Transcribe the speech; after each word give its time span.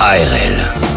ARL. 0.00 0.89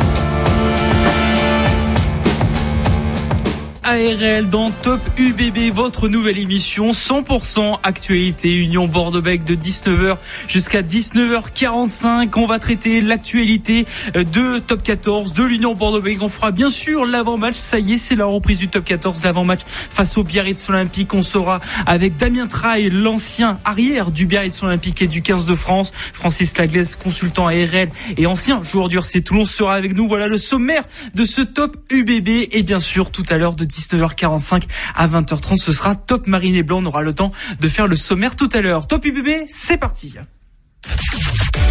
ARL 3.84 4.50
dans 4.50 4.72
Top 4.72 5.02
UBB, 5.18 5.74
votre 5.74 6.08
nouvelle 6.08 6.38
émission 6.38 6.92
100% 6.92 7.80
actualité 7.84 8.56
Union 8.56 8.88
Bordeaux-Bec 8.88 9.44
de 9.44 9.56
19h 9.56 10.18
jusqu'à 10.48 10.82
19h45. 10.82 12.30
On 12.38 12.46
va 12.46 12.60
traiter 12.60 13.02
l'actualité 13.02 13.86
de 14.14 14.60
Top 14.60 14.84
14 14.84 15.34
de 15.34 15.44
l'Union 15.44 15.76
Bordeaux-Bec. 15.76 16.22
On 16.22 16.30
fera 16.30 16.52
bien 16.52 16.70
sûr 16.70 17.06
l'avant-match. 17.06 17.56
Ça 17.56 17.78
y 17.80 17.94
est, 17.94 17.98
c'est 17.98 18.16
la 18.16 18.26
reprise 18.26 18.58
du 18.58 18.70
Top 18.70 18.86
14, 18.86 19.24
l'avant-match 19.24 19.62
face 19.66 20.18
au 20.18 20.24
Biarritz 20.24 20.70
Olympique. 20.70 21.14
On 21.14 21.22
sera 21.22 21.60
avec 21.86 22.16
Damien 22.16 22.48
Traille, 22.48 22.90
l'ancien 22.90 23.60
arrière 23.66 24.12
du 24.12 24.26
Biarritz 24.26 24.64
Olympique 24.64 25.02
et 25.02 25.08
du 25.08 25.22
15 25.22 25.46
de 25.46 25.56
France. 25.56 25.92
Francis 26.14 26.58
Laglaise, 26.58 26.96
consultant 26.96 27.48
ARL 27.48 27.90
et 28.16 28.28
ancien 28.28 28.64
joueur 28.64 28.88
du 28.88 28.98
RC 28.98 29.24
Toulon 29.24 29.46
sera 29.46 29.76
avec 29.76 29.94
nous. 29.94 30.08
Voilà 30.08 30.28
le 30.28 30.38
sommaire 30.38 30.84
de 31.16 31.26
ce 31.26 31.42
Top 31.42 31.76
UBB 31.92 32.48
et 32.52 32.64
bien 32.64 32.80
sûr 32.80 33.12
tout 33.12 33.26
à 33.30 33.38
l'heure 33.38 33.56
de 33.56 33.74
19h45 33.88 34.64
à 34.96 35.08
20h30. 35.08 35.58
Ce 35.58 35.74
sera 35.74 35.96
Top 35.96 36.28
Marine 36.28 36.56
et 36.56 36.64
Blanc. 36.64 36.82
On 36.82 36.86
aura 36.86 37.02
le 37.02 37.14
temps 37.14 37.32
de 37.60 37.68
faire 37.68 37.88
le 37.88 37.96
sommaire 37.96 38.36
tout 38.36 38.50
à 38.54 38.62
l'heure. 38.62 38.88
Top 38.88 39.06
UBB, 39.06 39.46
c'est 39.48 39.78
parti. 39.78 40.16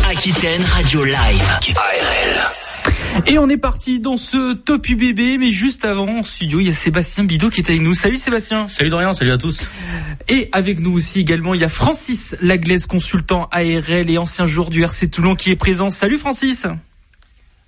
Aquitaine 0.09 0.63
Radio 0.65 1.05
Live. 1.05 1.59
ARL. 1.77 2.53
Et 3.27 3.39
on 3.39 3.49
est 3.49 3.59
parti 3.59 4.01
dans 4.01 4.17
ce 4.17 4.55
Top 4.55 4.89
UBB, 4.89 5.39
mais 5.39 5.53
juste 5.53 5.85
avant 5.85 6.09
en 6.09 6.23
studio, 6.23 6.61
il 6.61 6.67
y 6.67 6.71
a 6.71 6.73
Sébastien 6.73 7.25
Bidot 7.25 7.51
qui 7.51 7.61
est 7.61 7.69
avec 7.69 7.83
nous. 7.83 7.95
Salut 7.95 8.19
Sébastien. 8.19 8.69
Salut 8.69 8.91
Dorian, 8.91 9.13
salut 9.13 9.33
à 9.33 9.39
tous. 9.39 9.69
Et 10.29 10.49
avec 10.53 10.81
nous 10.81 10.93
aussi 10.93 11.21
également, 11.21 11.55
il 11.55 11.61
y 11.61 11.65
a 11.65 11.69
Francis 11.69 12.37
Laglaise, 12.41 12.87
consultant 12.87 13.49
ARL 13.53 14.11
et 14.11 14.19
ancien 14.19 14.47
joueur 14.47 14.71
du 14.71 14.83
RC 14.83 15.09
Toulon 15.09 15.35
qui 15.35 15.51
est 15.51 15.57
présent. 15.57 15.89
Salut 15.91 16.19
Francis. 16.19 16.67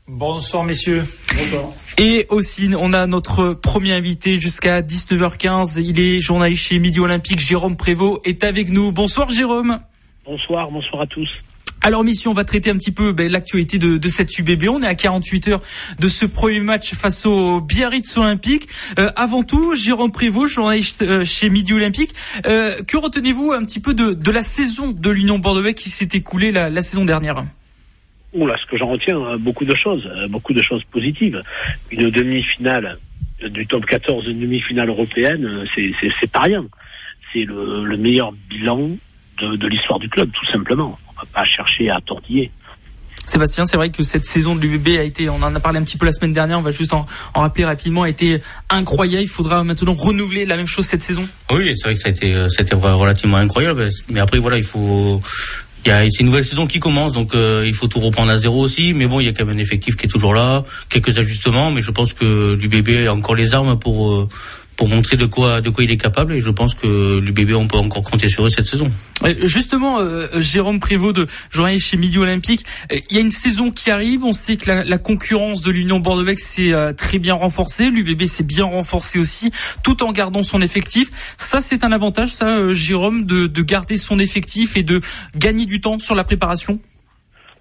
Bonsoir 0.07 0.65
messieurs. 0.65 1.05
Bonsoir. 1.35 1.73
Et 1.97 2.27
aussi, 2.29 2.69
on 2.79 2.93
a 2.93 3.07
notre 3.07 3.55
premier 3.55 3.93
invité 3.93 4.39
jusqu'à 4.39 4.83
19h15. 4.83 5.81
Il 5.83 5.99
est 5.99 6.21
journaliste 6.21 6.65
chez 6.65 6.79
Midi 6.79 7.01
Olympique. 7.01 7.41
Jérôme 7.41 7.77
Prévost 7.77 8.21
est 8.27 8.45
avec 8.45 8.69
nous. 8.69 8.93
Bonsoir 8.93 9.31
Jérôme. 9.31 9.79
Bonsoir, 10.27 10.71
bonsoir 10.71 11.03
à 11.03 11.07
tous. 11.07 11.29
Alors 11.81 12.05
mission, 12.05 12.33
on 12.33 12.35
va 12.35 12.45
traiter 12.45 12.71
un 12.71 12.77
petit 12.77 12.93
peu 12.93 13.13
ben, 13.13 13.31
l'actualité 13.31 13.79
de, 13.79 13.97
de, 13.97 14.09
cette 14.09 14.39
UBB. 14.39 14.69
On 14.69 14.83
est 14.83 14.87
à 14.87 14.95
48 14.95 15.49
heures 15.49 15.63
de 15.99 16.09
ce 16.09 16.27
premier 16.27 16.61
match 16.61 16.95
face 16.95 17.25
au 17.25 17.63
Biarritz 17.63 18.17
Olympique. 18.19 18.69
Euh, 18.99 19.11
avant 19.17 19.43
tout, 19.43 19.75
Jérôme 19.75 20.13
Prévost, 20.13 20.53
journaliste 20.53 21.01
euh, 21.01 21.25
chez 21.25 21.49
Midi 21.49 21.73
Olympique. 21.73 22.15
Euh, 22.47 22.77
que 22.87 22.99
retenez-vous 22.99 23.53
un 23.53 23.65
petit 23.65 23.81
peu 23.81 23.95
de, 23.95 24.13
de 24.13 24.31
la 24.31 24.43
saison 24.43 24.93
de 24.93 25.11
l'Union 25.11 25.39
Bordeaux 25.39 25.73
qui 25.73 25.89
s'est 25.89 26.09
écoulée 26.13 26.53
la, 26.53 26.69
la 26.69 26.83
saison 26.83 27.05
dernière? 27.07 27.45
Oula, 28.35 28.57
ce 28.59 28.67
que 28.71 28.77
j'en 28.77 28.89
retiens, 28.89 29.19
euh, 29.19 29.39
beaucoup 29.39 29.65
de 29.65 29.75
choses, 29.77 30.05
euh, 30.07 30.29
beaucoup 30.29 30.53
de 30.53 30.63
choses 30.63 30.83
positives. 30.91 31.41
Une 31.91 32.11
demi-finale 32.11 32.99
du 33.49 33.67
top 33.67 33.87
14, 33.87 34.27
une 34.27 34.41
demi-finale 34.41 34.89
européenne, 34.89 35.45
euh, 35.45 35.65
c'est 36.21 36.31
pas 36.31 36.41
rien. 36.41 36.65
C'est 37.33 37.45
le, 37.45 37.85
le, 37.85 37.97
meilleur 37.97 38.33
bilan 38.49 38.91
de, 39.41 39.57
de 39.57 39.69
l'histoire 39.69 39.99
du 39.99 40.09
club, 40.09 40.31
tout 40.33 40.47
simplement. 40.53 40.99
On 41.09 41.13
va 41.21 41.27
pas 41.33 41.45
chercher 41.45 41.91
à 41.91 42.01
tortiller. 42.01 42.51
Sébastien, 43.27 43.65
c'est 43.65 43.77
vrai 43.77 43.91
que 43.91 44.03
cette 44.03 44.27
saison 44.27 44.55
de 44.55 44.61
l'UBB 44.61 44.99
a 44.99 45.03
été, 45.03 45.29
on 45.31 45.37
en 45.37 45.55
a 45.55 45.61
parlé 45.61 45.79
un 45.79 45.85
petit 45.85 45.97
peu 45.97 46.05
la 46.05 46.13
semaine 46.13 46.33
dernière, 46.35 46.59
on 46.59 46.63
va 46.63 46.73
juste 46.73 46.93
en, 46.93 47.07
en, 47.33 47.41
rappeler 47.41 47.65
rapidement, 47.65 48.03
a 48.03 48.09
été 48.09 48.43
incroyable. 48.69 49.23
Il 49.23 49.29
faudra 49.29 49.65
maintenant 49.65 49.95
renouveler 49.95 50.45
la 50.45 50.57
même 50.57 50.67
chose 50.67 50.85
cette 50.85 51.03
saison. 51.03 51.27
Oui, 51.51 51.73
c'est 51.77 51.89
vrai 51.89 51.95
que 51.95 52.01
ça 52.01 52.09
a 52.09 52.13
été, 52.13 52.35
ça 52.49 52.61
a 52.61 52.63
été 52.63 52.75
relativement 52.75 53.39
incroyable. 53.39 53.89
Mais 54.11 54.21
après, 54.21 54.39
voilà, 54.39 54.59
il 54.59 54.65
faut, 54.65 55.23
il 55.85 55.89
y 55.89 55.93
a 55.93 56.03
c'est 56.11 56.21
une 56.21 56.27
nouvelle 56.27 56.45
saison 56.45 56.67
qui 56.67 56.81
commence, 56.81 57.13
donc 57.13 57.35
euh, 57.35 57.65
il 57.67 57.75
faut 57.75 57.89
tout 57.89 58.01
reprendre 58.01 58.31
à 58.31 58.37
zéro 58.37 58.61
aussi. 58.61 58.95
Mais 58.95 59.07
bon, 59.07 59.21
il 59.21 59.27
y 59.27 59.29
a 59.29 59.33
quand 59.33 59.45
même 59.45 59.57
un 59.57 59.61
effectif 59.61 59.97
qui 59.97 60.07
est 60.07 60.09
toujours 60.09 60.35
là, 60.35 60.65
quelques 60.89 61.19
ajustements, 61.19 61.71
mais 61.71 61.81
je 61.81 61.91
pense 61.91 62.13
que 62.13 62.55
l'UBB 62.55 63.07
a 63.07 63.13
encore 63.13 63.35
les 63.35 63.55
armes 63.55 63.79
pour 63.79 64.13
euh, 64.13 64.29
pour 64.77 64.89
montrer 64.89 65.17
de 65.17 65.27
quoi 65.27 65.61
de 65.61 65.71
quoi 65.71 65.85
il 65.85 65.91
est 65.91 65.97
capable 65.97 66.35
et 66.35 66.41
je 66.41 66.51
pense 66.51 66.75
que 66.75 67.19
l'UBB 67.19 67.53
on 67.55 67.69
peut 67.69 67.79
encore 67.79 68.03
compter 68.03 68.29
sur 68.29 68.45
eux 68.45 68.49
cette 68.49 68.67
saison. 68.67 68.91
Justement, 69.43 70.01
euh, 70.01 70.27
Jérôme 70.41 70.81
Prévost 70.81 71.17
de 71.17 71.27
journaliste 71.51 71.87
chez 71.87 71.97
Midi 71.97 72.19
Olympique, 72.19 72.65
il 72.91 73.17
y 73.17 73.19
a 73.19 73.21
une 73.21 73.31
saison 73.31 73.71
qui 73.71 73.91
arrive, 73.91 74.25
on 74.25 74.33
sait 74.33 74.57
que 74.57 74.71
la, 74.71 74.99
concurrence 74.99 75.63
de 75.63 75.71
l'Union 75.71 76.01
Bordeaux-Bègles 76.01 76.41
s'est 76.41 76.73
euh, 76.73 76.93
très 76.93 77.19
bien 77.19 77.35
renforcée, 77.35 77.91
l'UBB 77.91 78.27
s'est 78.27 78.43
bien 78.43 78.65
renforcé 78.65 79.19
aussi, 79.19 79.51
tout 79.83 80.03
en 80.03 80.13
gardant 80.13 80.43
son 80.43 80.61
effectif. 80.61 81.11
Ça 81.39 81.61
c'est 81.61 81.85
un 81.85 81.93
avantage, 81.93 82.31
ça, 82.31 82.59
euh, 82.59 82.75
Jérôme, 82.75 83.25
de 83.25 83.63
garder 83.63 83.97
son 83.97 84.19
effectif 84.19 84.77
et 84.77 84.83
de 84.83 85.01
gagner 85.37 85.67
du 85.67 85.81
temps 85.81 85.99
sur 85.99 86.15
la 86.15 86.25
préparation? 86.25 86.81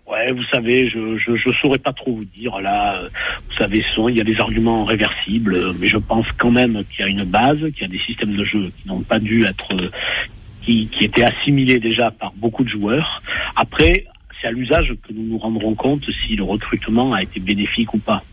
Ouais, 0.05 0.31
vous 0.33 0.43
savez, 0.51 0.89
je, 0.89 1.17
je 1.17 1.35
je 1.37 1.49
saurais 1.61 1.77
pas 1.79 1.93
trop 1.93 2.13
vous 2.13 2.25
dire 2.25 2.59
là. 2.59 2.97
euh, 2.97 3.09
Vous 3.47 3.55
savez, 3.57 3.81
il 4.09 4.17
y 4.17 4.21
a 4.21 4.23
des 4.23 4.37
arguments 4.39 4.83
réversibles, 4.83 5.55
euh, 5.55 5.73
mais 5.79 5.87
je 5.87 5.97
pense 5.97 6.27
quand 6.37 6.51
même 6.51 6.83
qu'il 6.91 7.05
y 7.05 7.07
a 7.07 7.11
une 7.11 7.23
base, 7.23 7.59
qu'il 7.71 7.81
y 7.83 7.85
a 7.85 7.87
des 7.87 7.99
systèmes 7.99 8.35
de 8.35 8.43
jeu 8.43 8.69
qui 8.77 8.87
n'ont 8.87 9.01
pas 9.01 9.19
dû 9.19 9.45
être, 9.45 9.73
euh, 9.73 9.89
qui 10.61 10.87
qui 10.87 11.05
étaient 11.05 11.23
assimilés 11.23 11.79
déjà 11.79 12.11
par 12.11 12.33
beaucoup 12.35 12.63
de 12.65 12.69
joueurs. 12.69 13.23
Après, 13.55 14.05
c'est 14.41 14.47
à 14.47 14.51
l'usage 14.51 14.93
que 15.07 15.13
nous 15.13 15.23
nous 15.23 15.37
rendrons 15.37 15.73
compte 15.73 16.03
si 16.27 16.35
le 16.35 16.43
recrutement 16.43 17.13
a 17.13 17.23
été 17.23 17.39
bénéfique 17.39 17.93
ou 17.93 17.99
pas. 17.99 18.23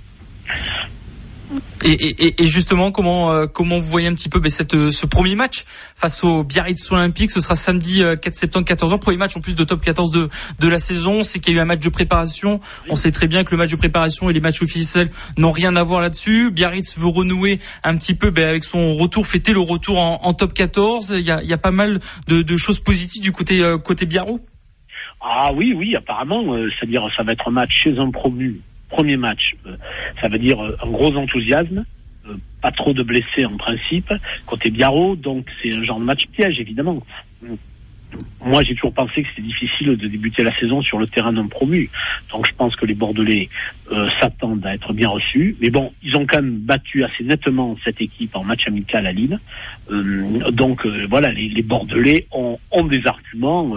Et, 1.85 2.35
justement, 2.45 2.93
comment 2.93 3.33
euh, 3.33 3.47
comment 3.47 3.81
vous 3.81 3.91
voyez 3.91 4.07
un 4.07 4.15
petit 4.15 4.29
peu 4.29 4.39
ben, 4.39 4.51
euh, 4.75 4.91
ce 4.91 5.07
premier 5.07 5.35
match 5.35 5.65
face 5.97 6.23
au 6.23 6.45
Biarritz 6.45 6.91
Olympique 6.91 7.31
Ce 7.31 7.41
sera 7.41 7.57
samedi 7.57 8.03
euh, 8.03 8.17
4 8.17 8.35
septembre 8.35 8.67
14h. 8.67 8.99
Premier 8.99 9.17
match 9.17 9.37
en 9.37 9.41
plus 9.41 9.55
de 9.55 9.65
top 9.65 9.81
14 9.83 10.11
de, 10.11 10.29
de 10.59 10.69
la 10.69 10.79
saison. 10.79 11.23
C'est 11.23 11.41
qu'il 11.41 11.55
y 11.55 11.57
a 11.57 11.61
eu 11.61 11.63
un 11.63 11.67
match 11.67 11.81
de 11.81 11.89
préparation. 11.89 12.61
On 12.89 12.97
sait 12.97 13.13
très 13.13 13.27
bien 13.27 13.45
que 13.45 13.51
le 13.53 13.57
match 13.57 13.71
de 13.71 13.77
préparation 13.77 14.31
et 14.31 14.33
les 14.33 14.41
matchs 14.41 14.63
officiels 14.63 15.11
n'ont 15.39 15.53
rien 15.53 15.75
à 15.77 15.83
voir 15.83 16.01
là-dessus. 16.01 16.51
Biarritz 16.51 16.99
veut 16.99 17.09
renouer 17.09 17.61
un 17.83 17.97
petit 17.97 18.15
peu 18.15 18.31
ben, 18.31 18.49
avec 18.49 18.65
son 18.65 18.95
retour, 18.95 19.27
fêter 19.27 19.53
le 19.53 19.61
retour 19.61 19.99
en, 19.99 20.35
top 20.35 20.53
14. 20.53 21.15
Il 21.19 21.27
y 21.27 21.31
a, 21.31 21.43
y 21.43 21.53
a 21.53 21.59
pas 21.59 21.71
mal 21.71 22.01
de, 22.29 22.57
choses 22.57 22.79
positives 22.81 23.23
du 23.23 23.33
côté 23.33 23.63
euh, 23.63 23.79
côté 23.79 24.07
Biarro. 24.07 24.41
Ah 25.21 25.53
oui, 25.55 25.75
oui, 25.77 25.95
apparemment, 25.97 26.55
euh, 26.55 26.69
c'est-à-dire 26.79 27.03
ça 27.17 27.23
va 27.23 27.33
être 27.33 27.49
un 27.49 27.53
match 27.53 27.71
chez 27.85 27.99
un 27.99 28.11
promu 28.11 28.63
premier 28.91 29.17
match. 29.17 29.55
Euh, 29.67 29.77
ça 30.21 30.29
veut 30.29 30.39
dire 30.39 30.61
euh, 30.63 30.77
un 30.83 30.91
gros 30.91 31.15
enthousiasme, 31.17 31.85
euh, 32.27 32.35
pas 32.61 32.73
trop 32.73 32.93
de 32.93 33.03
blessés 33.03 33.47
en 33.47 33.57
principe, 33.57 34.13
côté 34.47 34.71
Biarro, 34.71 35.17
donc 35.17 35.47
c'est 35.63 35.73
un 35.73 35.85
genre 35.85 36.01
de 36.01 36.05
match 36.05 36.27
piège 36.33 36.61
évidemment. 36.61 37.03
Moi, 38.45 38.63
j'ai 38.65 38.75
toujours 38.75 38.95
pensé 38.95 39.23
que 39.23 39.29
c'était 39.29 39.47
difficile 39.47 39.97
de 39.97 40.09
débuter 40.09 40.43
la 40.43 40.57
saison 40.59 40.83
sur 40.83 40.99
le 40.99 41.07
terrain 41.07 41.33
d'un 41.33 41.47
promu. 41.47 41.91
Donc, 42.33 42.47
je 42.49 42.55
pense 42.55 42.75
que 42.75 42.87
les 42.87 42.95
Bordelais 42.95 43.49
euh, 43.93 44.09
s'attendent 44.21 44.65
à 44.65 44.75
être 44.75 44.93
bien 44.93 45.09
reçus. 45.09 45.57
Mais 45.61 45.71
bon, 45.71 45.93
ils 46.03 46.17
ont 46.17 46.27
quand 46.27 46.39
même 46.39 46.59
battu 46.59 47.05
assez 47.05 47.23
nettement 47.23 47.77
cette 47.85 48.01
équipe 48.01 48.35
en 48.35 48.43
match 48.43 48.67
amical 48.67 49.07
à 49.07 49.13
Lille. 49.13 49.39
Euh, 49.91 50.51
donc, 50.51 50.87
euh, 50.87 51.07
voilà, 51.09 51.31
les, 51.31 51.49
les, 51.49 51.63
Bordelais 51.63 52.27
ont, 52.33 52.59
ont 52.73 52.85
des 52.85 53.07
arguments. 53.07 53.75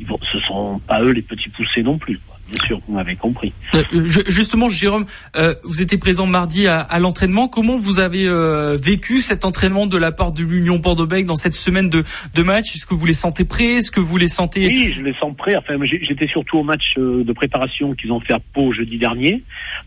ils 0.00 0.06
vont, 0.06 0.18
ce 0.32 0.40
sont 0.40 0.80
pas 0.80 1.02
eux 1.02 1.12
les 1.12 1.22
petits 1.22 1.50
poussés 1.50 1.82
non 1.82 1.98
plus. 1.98 2.18
Quoi. 2.26 2.37
Bien 2.48 2.66
sûr, 2.66 2.80
vous 2.88 2.94
m'avez 2.94 3.14
compris. 3.16 3.52
Euh, 3.74 3.82
justement, 4.06 4.68
Jérôme, 4.70 5.04
euh, 5.36 5.54
vous 5.64 5.82
étiez 5.82 5.98
présent 5.98 6.26
mardi 6.26 6.66
à, 6.66 6.80
à 6.80 6.98
l'entraînement. 6.98 7.46
Comment 7.46 7.76
vous 7.76 8.00
avez 8.00 8.26
euh, 8.26 8.76
vécu 8.76 9.18
cet 9.18 9.44
entraînement 9.44 9.86
de 9.86 9.98
la 9.98 10.12
part 10.12 10.32
de 10.32 10.42
l'Union 10.42 10.78
Bordeaux-Bègles 10.78 11.28
dans 11.28 11.36
cette 11.36 11.54
semaine 11.54 11.90
de, 11.90 12.04
de 12.34 12.42
match? 12.42 12.74
Est-ce 12.74 12.86
que 12.86 12.94
vous 12.94 13.04
les 13.04 13.12
sentez 13.14 13.44
prêts? 13.44 13.76
Est-ce 13.76 13.90
que 13.90 14.00
vous 14.00 14.16
les 14.16 14.28
sentez 14.28 14.66
Oui, 14.66 14.94
je 14.96 15.02
les 15.02 15.14
sens 15.20 15.36
prêts. 15.36 15.56
Enfin, 15.56 15.74
j'étais 15.84 16.28
surtout 16.28 16.58
au 16.58 16.62
match 16.62 16.94
de 16.96 17.32
préparation 17.32 17.94
qu'ils 17.94 18.12
ont 18.12 18.20
fait 18.20 18.32
à 18.32 18.40
Pau 18.54 18.72
jeudi 18.72 18.96
dernier. 18.96 19.42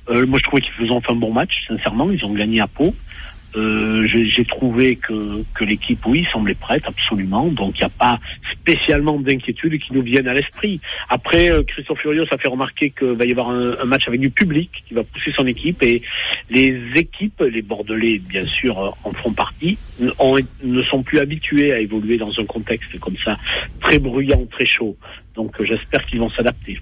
moi, 0.07 0.37
je 0.37 0.43
trouvais 0.43 0.61
qu'ils 0.61 0.91
ont 0.91 1.01
fait 1.01 1.11
un 1.11 1.15
bon 1.15 1.33
match, 1.33 1.51
sincèrement. 1.67 2.11
Ils 2.11 2.23
ont 2.23 2.33
gagné 2.33 2.61
à 2.61 2.67
Pau. 2.67 2.93
Euh, 3.55 4.07
j'ai 4.07 4.45
trouvé 4.45 4.95
que, 4.95 5.43
que 5.53 5.63
l'équipe, 5.63 5.99
oui, 6.05 6.25
semblait 6.31 6.53
prête, 6.53 6.83
absolument. 6.85 7.47
Donc, 7.47 7.75
il 7.77 7.81
n'y 7.81 7.85
a 7.85 7.89
pas 7.89 8.19
spécialement 8.51 9.19
d'inquiétude 9.19 9.79
qui 9.81 9.93
nous 9.93 10.01
viennent 10.01 10.27
à 10.27 10.33
l'esprit. 10.33 10.79
Après, 11.09 11.51
euh, 11.51 11.63
Christophe 11.63 11.99
Furios 11.99 12.25
a 12.31 12.37
fait 12.37 12.47
remarquer 12.47 12.91
qu'il 12.91 13.13
va 13.13 13.25
y 13.25 13.31
avoir 13.31 13.49
un, 13.49 13.85
match 13.85 14.07
avec 14.07 14.21
du 14.21 14.29
public 14.29 14.69
qui 14.87 14.93
va 14.93 15.03
pousser 15.03 15.31
son 15.35 15.45
équipe. 15.47 15.83
Et 15.83 16.01
les 16.49 16.79
équipes, 16.95 17.43
les 17.49 17.61
Bordelais, 17.61 18.19
bien 18.19 18.45
sûr, 18.45 18.79
euh, 18.79 18.89
en 19.03 19.11
font 19.13 19.33
partie, 19.33 19.77
ne 19.99 20.83
sont 20.83 21.03
plus 21.03 21.19
habitués 21.19 21.73
à 21.73 21.79
évoluer 21.79 22.17
dans 22.17 22.31
un 22.39 22.45
contexte 22.45 22.97
comme 22.99 23.17
ça, 23.23 23.37
très 23.81 23.99
bruyant, 23.99 24.45
très 24.51 24.65
chaud. 24.65 24.95
Donc, 25.35 25.59
euh, 25.59 25.65
j'espère 25.65 26.05
qu'ils 26.05 26.19
vont 26.19 26.29
s'adapter. 26.29 26.79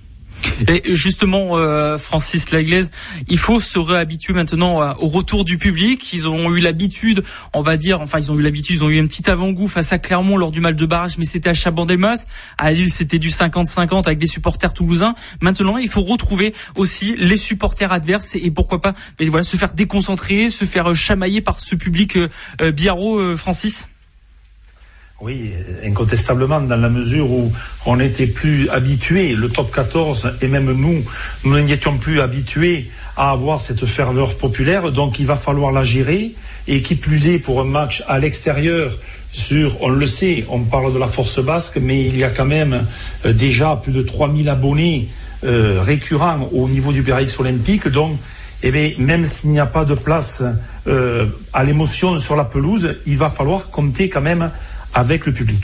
Et 0.68 0.96
justement, 0.96 1.58
euh, 1.58 1.98
Francis 1.98 2.52
Laglaise, 2.52 2.92
il 3.28 3.38
faut 3.38 3.60
se 3.60 3.80
réhabituer 3.80 4.34
maintenant 4.34 4.81
euh, 4.81 4.94
au 5.00 5.08
retour 5.08 5.46
du 5.46 5.58
public. 5.58 6.14
Ils 6.14 6.28
ont 6.28 6.56
eu 6.56 6.60
l'habitude, 6.60 7.24
on 7.54 7.62
va 7.62 7.78
dire, 7.78 8.02
enfin 8.02 8.20
ils 8.20 8.31
ont 8.31 8.38
eu 8.38 8.42
l'habitude, 8.42 8.78
ils 8.78 8.84
ont 8.84 8.90
eu 8.90 9.00
un 9.00 9.08
petit 9.08 9.30
avant-goût 9.30 9.68
face 9.68 9.92
à 9.94 10.00
Clermont 10.00 10.38
lors 10.38 10.52
du 10.52 10.62
match 10.62 10.76
de 10.76 10.86
barrage, 10.86 11.18
mais 11.18 11.26
c'était 11.26 11.50
à 11.50 11.54
Chabandelmas. 11.54 12.26
À 12.58 12.72
Lille, 12.72 12.92
c'était 12.92 13.20
du 13.20 13.30
50-50 13.30 14.06
avec 14.06 14.18
des 14.18 14.28
supporters 14.28 14.74
toulousains. 14.74 15.16
Maintenant, 15.42 15.78
il 15.78 15.90
faut 15.90 16.04
retrouver 16.04 16.54
aussi 16.75 17.16
les 17.18 17.38
supporters 17.38 17.92
adverses 17.92 18.36
et, 18.36 18.52
pourquoi 18.52 18.82
pas, 18.82 18.94
mais 19.20 19.28
voilà, 19.28 19.44
se 19.44 19.58
faire 19.58 19.74
déconcentrer, 19.74 20.50
se 20.50 20.66
faire 20.66 20.96
chamailler 20.96 21.42
par 21.42 21.60
ce 21.60 21.75
public 21.75 22.18
euh, 22.18 22.72
Biarro, 22.72 23.38
Francis. 23.38 23.88
Oui, 25.21 25.51
incontestablement, 25.83 26.62
dans 26.62 26.77
la 26.77 26.88
mesure 26.88 27.30
où 27.30 27.51
on 27.86 27.98
n'était 27.98 28.25
plus 28.25 28.69
habitué, 28.69 29.36
le 29.36 29.50
top 29.50 29.69
14, 29.69 30.36
et 30.42 30.48
même 30.48 30.71
nous, 30.71 31.04
nous 31.44 31.60
n'étions 31.60 31.98
plus 31.98 32.21
habitués 32.21 32.89
à 33.18 33.31
avoir 33.31 33.60
cette 33.60 33.86
ferveur 33.86 34.38
populaire, 34.38 34.94
donc 34.94 35.19
il 35.19 35.25
va 35.25 35.36
falloir 35.36 35.74
la 35.74 35.83
gérer, 35.83 36.36
et 36.69 36.81
qui 36.81 36.95
plus 36.95 37.27
est 37.27 37.39
pour 37.39 37.60
un 37.60 37.66
match 37.66 38.01
à 38.07 38.18
l'extérieur, 38.18 38.94
sur, 39.33 39.81
on 39.81 39.89
le 39.89 40.07
sait, 40.07 40.45
on 40.48 40.62
parle 40.62 40.94
de 40.94 41.00
la 41.00 41.07
force 41.07 41.44
basque, 41.44 41.80
mais 41.81 42.06
il 42.06 42.15
y 42.15 42.24
a 42.24 42.30
quand 42.30 42.45
même 42.45 42.86
euh, 43.25 43.33
déjà 43.33 43.75
plus 43.75 43.92
de 43.92 44.01
3000 44.01 44.48
abonnés 44.48 45.10
euh, 45.44 45.81
récurrents 45.83 46.48
au 46.54 46.69
niveau 46.69 46.94
du 46.94 47.01
BRX 47.01 47.42
olympique, 47.42 47.89
donc 47.89 48.18
eh 48.63 48.72
bien, 48.72 48.92
même 48.98 49.25
s'il 49.25 49.51
n'y 49.51 49.60
a 49.60 49.65
pas 49.65 49.83
de 49.83 49.95
place 49.95 50.44
euh, 50.88 51.25
à 51.51 51.65
l'émotion 51.65 52.18
sur 52.19 52.38
la 52.38 52.45
pelouse, 52.45 52.95
il 53.06 53.18
va 53.18 53.30
falloir 53.30 53.69
compter 53.69 54.07
quand 54.07 54.22
même 54.22 54.50
avec 54.94 55.25
le 55.25 55.33
public. 55.33 55.63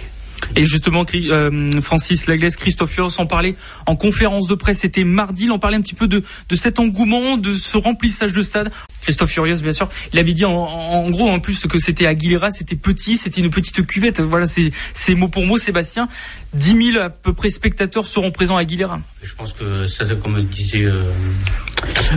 Et 0.55 0.65
justement, 0.65 1.05
euh, 1.13 1.81
Francis 1.81 2.27
Laglaise, 2.27 2.55
Christophe 2.55 2.91
Furios 2.91 3.19
en 3.19 3.25
parlait 3.25 3.55
en 3.87 3.95
conférence 3.95 4.47
de 4.47 4.55
presse, 4.55 4.79
c'était 4.79 5.03
mardi, 5.03 5.45
il 5.45 5.51
en 5.51 5.59
parlait 5.59 5.77
un 5.77 5.81
petit 5.81 5.95
peu 5.95 6.07
de, 6.07 6.23
de 6.49 6.55
cet 6.55 6.79
engouement, 6.79 7.37
de 7.37 7.55
ce 7.55 7.77
remplissage 7.77 8.31
de 8.31 8.41
stade. 8.41 8.71
Christophe 9.01 9.31
Furios, 9.31 9.61
bien 9.61 9.73
sûr, 9.73 9.89
il 10.13 10.19
avait 10.19 10.33
dit 10.33 10.45
en, 10.45 11.09
gros 11.09 11.29
en 11.29 11.39
plus 11.39 11.65
que 11.67 11.79
c'était 11.79 12.05
Aguilera, 12.05 12.51
c'était 12.51 12.75
petit, 12.75 13.17
c'était 13.17 13.41
une 13.41 13.49
petite 13.49 13.85
cuvette. 13.85 14.21
Voilà, 14.21 14.45
c'est 14.47 15.15
mot 15.15 15.27
pour 15.27 15.45
mot, 15.45 15.57
Sébastien. 15.57 16.07
10 16.53 16.91
000 16.93 17.03
à 17.03 17.09
peu 17.09 17.33
près 17.33 17.49
spectateurs 17.49 18.05
seront 18.05 18.31
présents 18.31 18.57
à 18.57 18.61
Aguilera. 18.61 19.01
Je 19.21 19.33
pense 19.35 19.53
que 19.53 19.87
ça, 19.87 20.05
comme 20.15 20.41
disait 20.43 20.83
euh, 20.83 21.01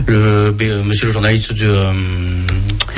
le, 0.07 0.55
euh, 0.61 0.83
monsieur 0.83 1.07
le 1.07 1.11
journaliste 1.11 1.53
de 1.53 1.67
euh, 1.67 1.93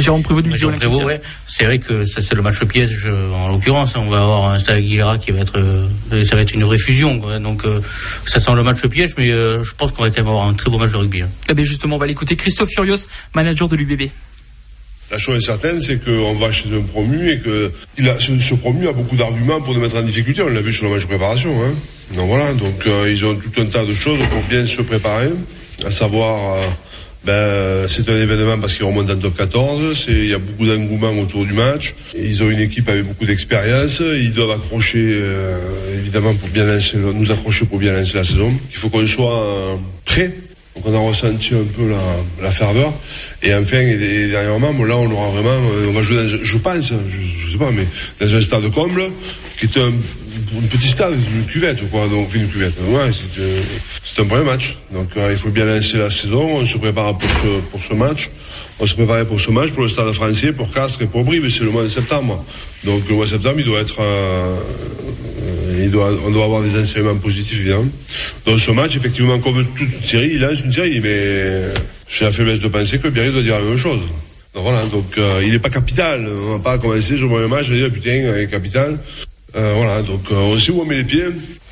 Jérôme 0.02 0.24
Prévost 0.24 0.46
du 0.46 0.58
Jérôme 0.58 0.78
Prévost, 0.78 1.04
ouais, 1.04 1.22
c'est 1.48 1.66
vrai 1.66 1.80
que 1.80 2.06
ça 2.06 2.22
c'est 2.22 2.36
le 2.36 2.42
match 2.42 2.64
piège 2.66 3.08
en 3.34 3.50
l'occurrence. 3.50 3.96
On 3.96 4.10
va 4.10 4.22
avoir 4.22 4.52
un 4.52 4.60
Stade 4.60 4.78
Aguilera 4.78 5.18
qui 5.18 5.32
va 5.32 5.40
être, 5.40 5.88
ça 6.26 6.36
va 6.36 6.42
être 6.42 6.54
une 6.54 6.64
réfusion. 6.64 7.20
Quoi. 7.20 7.40
Donc 7.40 7.64
ça 8.26 8.40
sent 8.40 8.54
le 8.54 8.64
match 8.64 8.86
piège, 8.88 9.12
mais 9.18 9.28
je 9.28 9.74
pense 9.78 9.92
qu'on 9.92 10.04
va 10.04 10.10
quand 10.10 10.18
même 10.18 10.28
avoir 10.28 10.48
un 10.48 10.54
très 10.54 10.70
beau 10.70 10.78
match 10.78 10.92
de 10.92 10.98
rugby. 10.98 11.22
Hein. 11.22 11.30
Eh 11.50 11.54
bien 11.54 11.64
justement, 11.66 11.96
on 11.96 12.00
va 12.00 12.08
l'écouter. 12.08 12.36
Christophe 12.36 12.70
Furios, 12.70 13.08
manager 13.34 13.68
de 13.68 13.76
l'UBB. 13.76 14.10
La 15.12 15.18
chose 15.18 15.44
est 15.44 15.46
certaine, 15.46 15.82
c'est 15.82 16.02
qu'on 16.04 16.34
va 16.34 16.54
chez 16.54 16.70
un 16.74 16.82
promu 16.82 17.30
et 17.30 17.40
que 17.40 17.70
il 17.98 18.08
a, 18.08 18.18
ce, 18.18 18.54
promu 18.54 18.88
a 18.88 18.94
beaucoup 18.94 19.18
d'arguments 19.18 19.60
pour 19.60 19.74
nous 19.74 19.82
mettre 19.82 19.98
en 19.98 20.02
difficulté. 20.02 20.42
On 20.42 20.48
l'a 20.48 20.62
vu 20.62 20.72
sur 20.72 20.86
le 20.86 20.92
match 20.92 21.02
de 21.02 21.08
préparation. 21.08 21.52
Hein. 21.62 21.74
Donc 22.16 22.28
voilà, 22.28 22.54
donc 22.54 22.88
euh, 22.88 23.10
ils 23.10 23.26
ont 23.26 23.36
tout 23.36 23.62
un 23.62 23.66
tas 23.66 23.84
de 23.84 23.94
choses 23.94 24.20
pour 24.30 24.42
bien 24.44 24.66
se 24.66 24.82
préparer, 24.82 25.30
à 25.86 25.92
savoir. 25.92 26.56
Euh, 27.28 27.84
ben, 27.84 27.90
c'est 27.90 28.10
un 28.10 28.18
événement 28.18 28.58
parce 28.60 28.74
qu'ils 28.74 28.86
remontent 28.86 29.14
en 29.14 29.18
top 29.18 29.38
14. 29.38 30.06
Il 30.08 30.28
y 30.28 30.34
a 30.34 30.40
beaucoup 30.40 30.66
d'engouement 30.66 31.12
autour 31.20 31.46
du 31.46 31.54
match. 31.54 31.94
Ils 32.18 32.42
ont 32.44 32.50
une 32.50 32.60
équipe 32.60 32.90
avec 32.90 33.06
beaucoup 33.06 33.26
d'expérience. 33.26 34.00
Ils 34.00 34.34
doivent 34.34 34.52
accrocher, 34.52 35.10
euh, 35.14 35.58
évidemment, 36.00 36.34
pour 36.34 36.50
bien 36.50 36.66
lancer, 36.66 36.98
nous 36.98 37.32
accrocher 37.32 37.66
pour 37.66 37.80
bien 37.80 37.94
lancer 37.94 38.18
la 38.18 38.24
saison. 38.24 38.52
Il 38.72 38.78
faut 38.78 38.90
qu'on 38.90 39.06
soit 39.06 39.80
prêt 40.06 40.34
donc 40.76 40.86
on 40.88 40.94
a 40.94 41.00
ressenti 41.00 41.54
un 41.54 41.66
peu 41.76 41.90
la, 41.90 42.00
la 42.42 42.52
ferveur. 42.52 42.94
Et 43.44 43.54
enfin, 43.54 43.80
et, 43.80 44.28
dernièrement, 44.28 44.72
là, 44.86 44.96
on 44.96 45.12
aura 45.12 45.30
vraiment, 45.30 45.50
euh, 45.50 45.88
on 45.90 45.92
va 45.92 46.02
jouer 46.02 46.16
dans, 46.16 46.28
je 46.42 46.58
pense, 46.58 46.94
je, 47.10 47.46
je 47.46 47.52
sais 47.52 47.58
pas, 47.58 47.72
mais 47.72 47.86
dans 48.22 48.34
un 48.34 48.42
stade 48.42 48.72
comble, 48.72 49.04
qui 49.60 49.66
est 49.66 49.78
un, 49.78 49.92
un 50.58 50.68
petit 50.68 50.88
stade, 50.88 51.14
une 51.36 51.46
cuvette, 51.46 51.90
quoi. 51.90 52.08
Donc, 52.08 52.34
une 52.34 52.48
cuvette. 52.48 52.74
Ouais, 52.88 53.10
c'est 54.04 54.22
un 54.22 54.26
premier 54.26 54.46
match. 54.46 54.78
Donc, 54.92 55.10
euh, 55.18 55.30
il 55.32 55.38
faut 55.38 55.50
bien 55.50 55.66
lancer 55.66 55.98
la 55.98 56.10
saison. 56.10 56.58
On 56.58 56.66
se 56.66 56.78
prépare 56.78 57.18
pour 57.18 57.30
ce, 57.30 57.60
pour 57.72 57.84
ce 57.84 57.94
match. 57.94 58.30
On 58.80 58.86
se 58.86 58.96
préparait 58.96 59.26
pour 59.26 59.40
ce 59.40 59.52
match, 59.52 59.72
pour 59.72 59.84
le 59.84 59.90
stade 59.90 60.12
français, 60.14 60.52
pour 60.54 60.72
Castres 60.74 61.02
et 61.02 61.08
pour 61.08 61.24
Brive. 61.24 61.50
C'est 61.50 61.64
le 61.64 61.72
mois 61.72 61.84
de 61.84 61.90
septembre. 61.90 62.44
Donc, 62.84 63.08
le 63.10 63.16
mois 63.16 63.26
de 63.26 63.32
septembre, 63.32 63.56
il 63.60 63.66
doit 63.66 63.82
être, 63.82 64.00
euh, 64.00 64.58
on 66.26 66.32
doit 66.32 66.44
avoir 66.44 66.62
des 66.62 66.80
enseignements 66.80 67.16
positifs, 67.16 67.60
évidemment. 67.60 67.88
Dans 68.46 68.58
ce 68.58 68.72
match, 68.72 68.96
effectivement, 68.96 69.40
comme 69.40 69.66
toute 69.76 70.06
série, 70.06 70.32
il 70.34 70.40
lance 70.40 70.62
une 70.62 70.72
série, 70.72 71.00
mais 71.02 71.74
j'ai 72.10 72.26
la 72.26 72.32
faiblesse 72.32 72.60
de 72.60 72.68
penser 72.68 73.00
que 73.00 73.08
Berry 73.08 73.32
doit 73.32 73.42
dire 73.42 73.60
la 73.60 73.66
même 73.66 73.78
chose. 73.78 74.02
Donc 74.54 74.64
voilà, 74.64 74.86
donc 74.88 75.18
euh, 75.18 75.42
il 75.44 75.52
n'est 75.52 75.60
pas 75.60 75.70
capital. 75.70 76.28
On 76.28 76.58
va 76.58 76.60
pas 76.60 76.78
commencer 76.78 77.16
sur 77.16 77.38
le 77.38 77.48
match 77.48 77.70
et 77.70 77.76
dire 77.76 77.92
putain, 77.92 78.16
il 78.16 78.38
est 78.38 78.52
capital. 78.52 78.98
Euh, 79.56 79.74
voilà, 79.76 80.02
donc 80.02 80.22
euh, 80.32 80.36
on 80.36 80.80
on 80.80 80.86
met 80.86 80.98
les 80.98 81.04
pieds. 81.04 81.26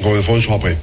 On 0.04 0.40
sera 0.40 0.60
prêt. 0.60 0.78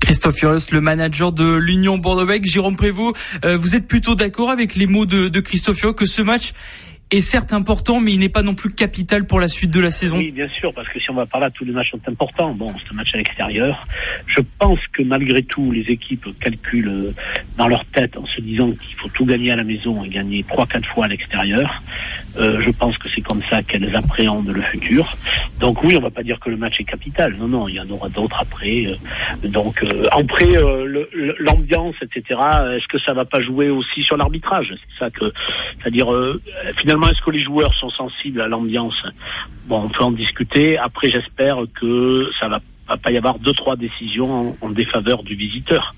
Christophe 0.00 0.36
Furios, 0.36 0.70
le 0.70 0.80
manager 0.80 1.32
de 1.32 1.54
l'Union 1.54 1.98
Bordeaux-Bègles. 1.98 2.48
Jérôme 2.48 2.76
Prévost, 2.76 3.16
vous 3.42 3.74
êtes 3.74 3.88
plutôt 3.88 4.14
d'accord 4.14 4.50
avec 4.50 4.74
les 4.74 4.86
mots 4.86 5.06
de, 5.06 5.28
de 5.28 5.40
Christophe 5.40 5.78
Furios 5.78 5.94
que 5.94 6.06
ce 6.06 6.22
match 6.22 6.52
est 7.16 7.20
certes 7.20 7.52
important, 7.52 8.00
mais 8.00 8.12
il 8.12 8.18
n'est 8.18 8.28
pas 8.28 8.42
non 8.42 8.54
plus 8.54 8.74
capital 8.74 9.26
pour 9.26 9.40
la 9.40 9.48
suite 9.48 9.70
de 9.70 9.80
la 9.80 9.90
saison. 9.90 10.18
Oui, 10.18 10.30
bien 10.30 10.48
sûr, 10.48 10.72
parce 10.74 10.88
que 10.88 10.98
si 11.00 11.10
on 11.10 11.14
va 11.14 11.26
par 11.26 11.40
là, 11.40 11.50
tous 11.50 11.64
les 11.64 11.72
matchs 11.72 11.90
sont 11.90 12.00
importants. 12.08 12.54
Bon, 12.54 12.72
c'est 12.78 12.92
un 12.92 12.96
match 12.96 13.08
à 13.14 13.18
l'extérieur. 13.18 13.86
Je 14.26 14.42
pense 14.58 14.80
que 14.92 15.02
malgré 15.02 15.42
tout, 15.42 15.72
les 15.72 15.82
équipes 15.82 16.26
calculent 16.40 16.88
euh, 16.88 17.14
dans 17.56 17.68
leur 17.68 17.84
tête 17.86 18.16
en 18.16 18.26
se 18.26 18.40
disant 18.40 18.70
qu'il 18.70 18.96
faut 18.96 19.08
tout 19.08 19.24
gagner 19.24 19.50
à 19.52 19.56
la 19.56 19.64
maison 19.64 20.04
et 20.04 20.08
gagner 20.08 20.44
trois, 20.44 20.66
quatre 20.66 20.88
fois 20.88 21.06
à 21.06 21.08
l'extérieur. 21.08 21.82
Euh, 22.36 22.60
je 22.60 22.70
pense 22.70 22.98
que 22.98 23.08
c'est 23.08 23.20
comme 23.20 23.42
ça 23.48 23.62
qu'elles 23.62 23.94
appréhendent 23.94 24.48
le 24.48 24.62
futur. 24.62 25.16
Donc 25.60 25.84
oui, 25.84 25.96
on 25.96 26.00
va 26.00 26.10
pas 26.10 26.22
dire 26.22 26.40
que 26.40 26.50
le 26.50 26.56
match 26.56 26.80
est 26.80 26.84
capital. 26.84 27.36
Non, 27.38 27.46
non, 27.46 27.68
il 27.68 27.76
y 27.76 27.80
en 27.80 27.88
aura 27.90 28.08
d'autres 28.08 28.40
après. 28.40 28.86
Euh, 28.86 29.48
donc 29.48 29.82
euh, 29.82 30.06
après, 30.10 30.48
l'ambiance, 31.38 31.94
etc. 32.02 32.40
Est-ce 32.76 32.88
que 32.88 32.98
ça 33.04 33.12
va 33.12 33.24
pas 33.24 33.40
jouer 33.40 33.70
aussi 33.70 34.02
sur 34.02 34.16
l'arbitrage? 34.16 34.72
C'est 34.72 35.04
ça 35.04 35.10
que, 35.10 35.30
c'est-à-dire 35.78 36.08
finalement 36.80 37.03
est-ce 37.08 37.22
que 37.24 37.30
les 37.30 37.42
joueurs 37.42 37.74
sont 37.74 37.90
sensibles 37.90 38.40
à 38.40 38.48
l'ambiance? 38.48 39.00
Bon, 39.66 39.82
on 39.84 39.88
peut 39.88 40.04
en 40.04 40.12
discuter. 40.12 40.78
Après, 40.78 41.10
j'espère 41.10 41.58
que 41.80 42.30
ça 42.40 42.48
va 42.48 42.60
pas 42.96 43.10
y 43.10 43.16
avoir 43.16 43.38
deux 43.38 43.52
trois 43.52 43.76
décisions 43.76 44.56
en, 44.60 44.70
défaveur 44.70 45.22
du 45.22 45.34
visiteur 45.34 45.94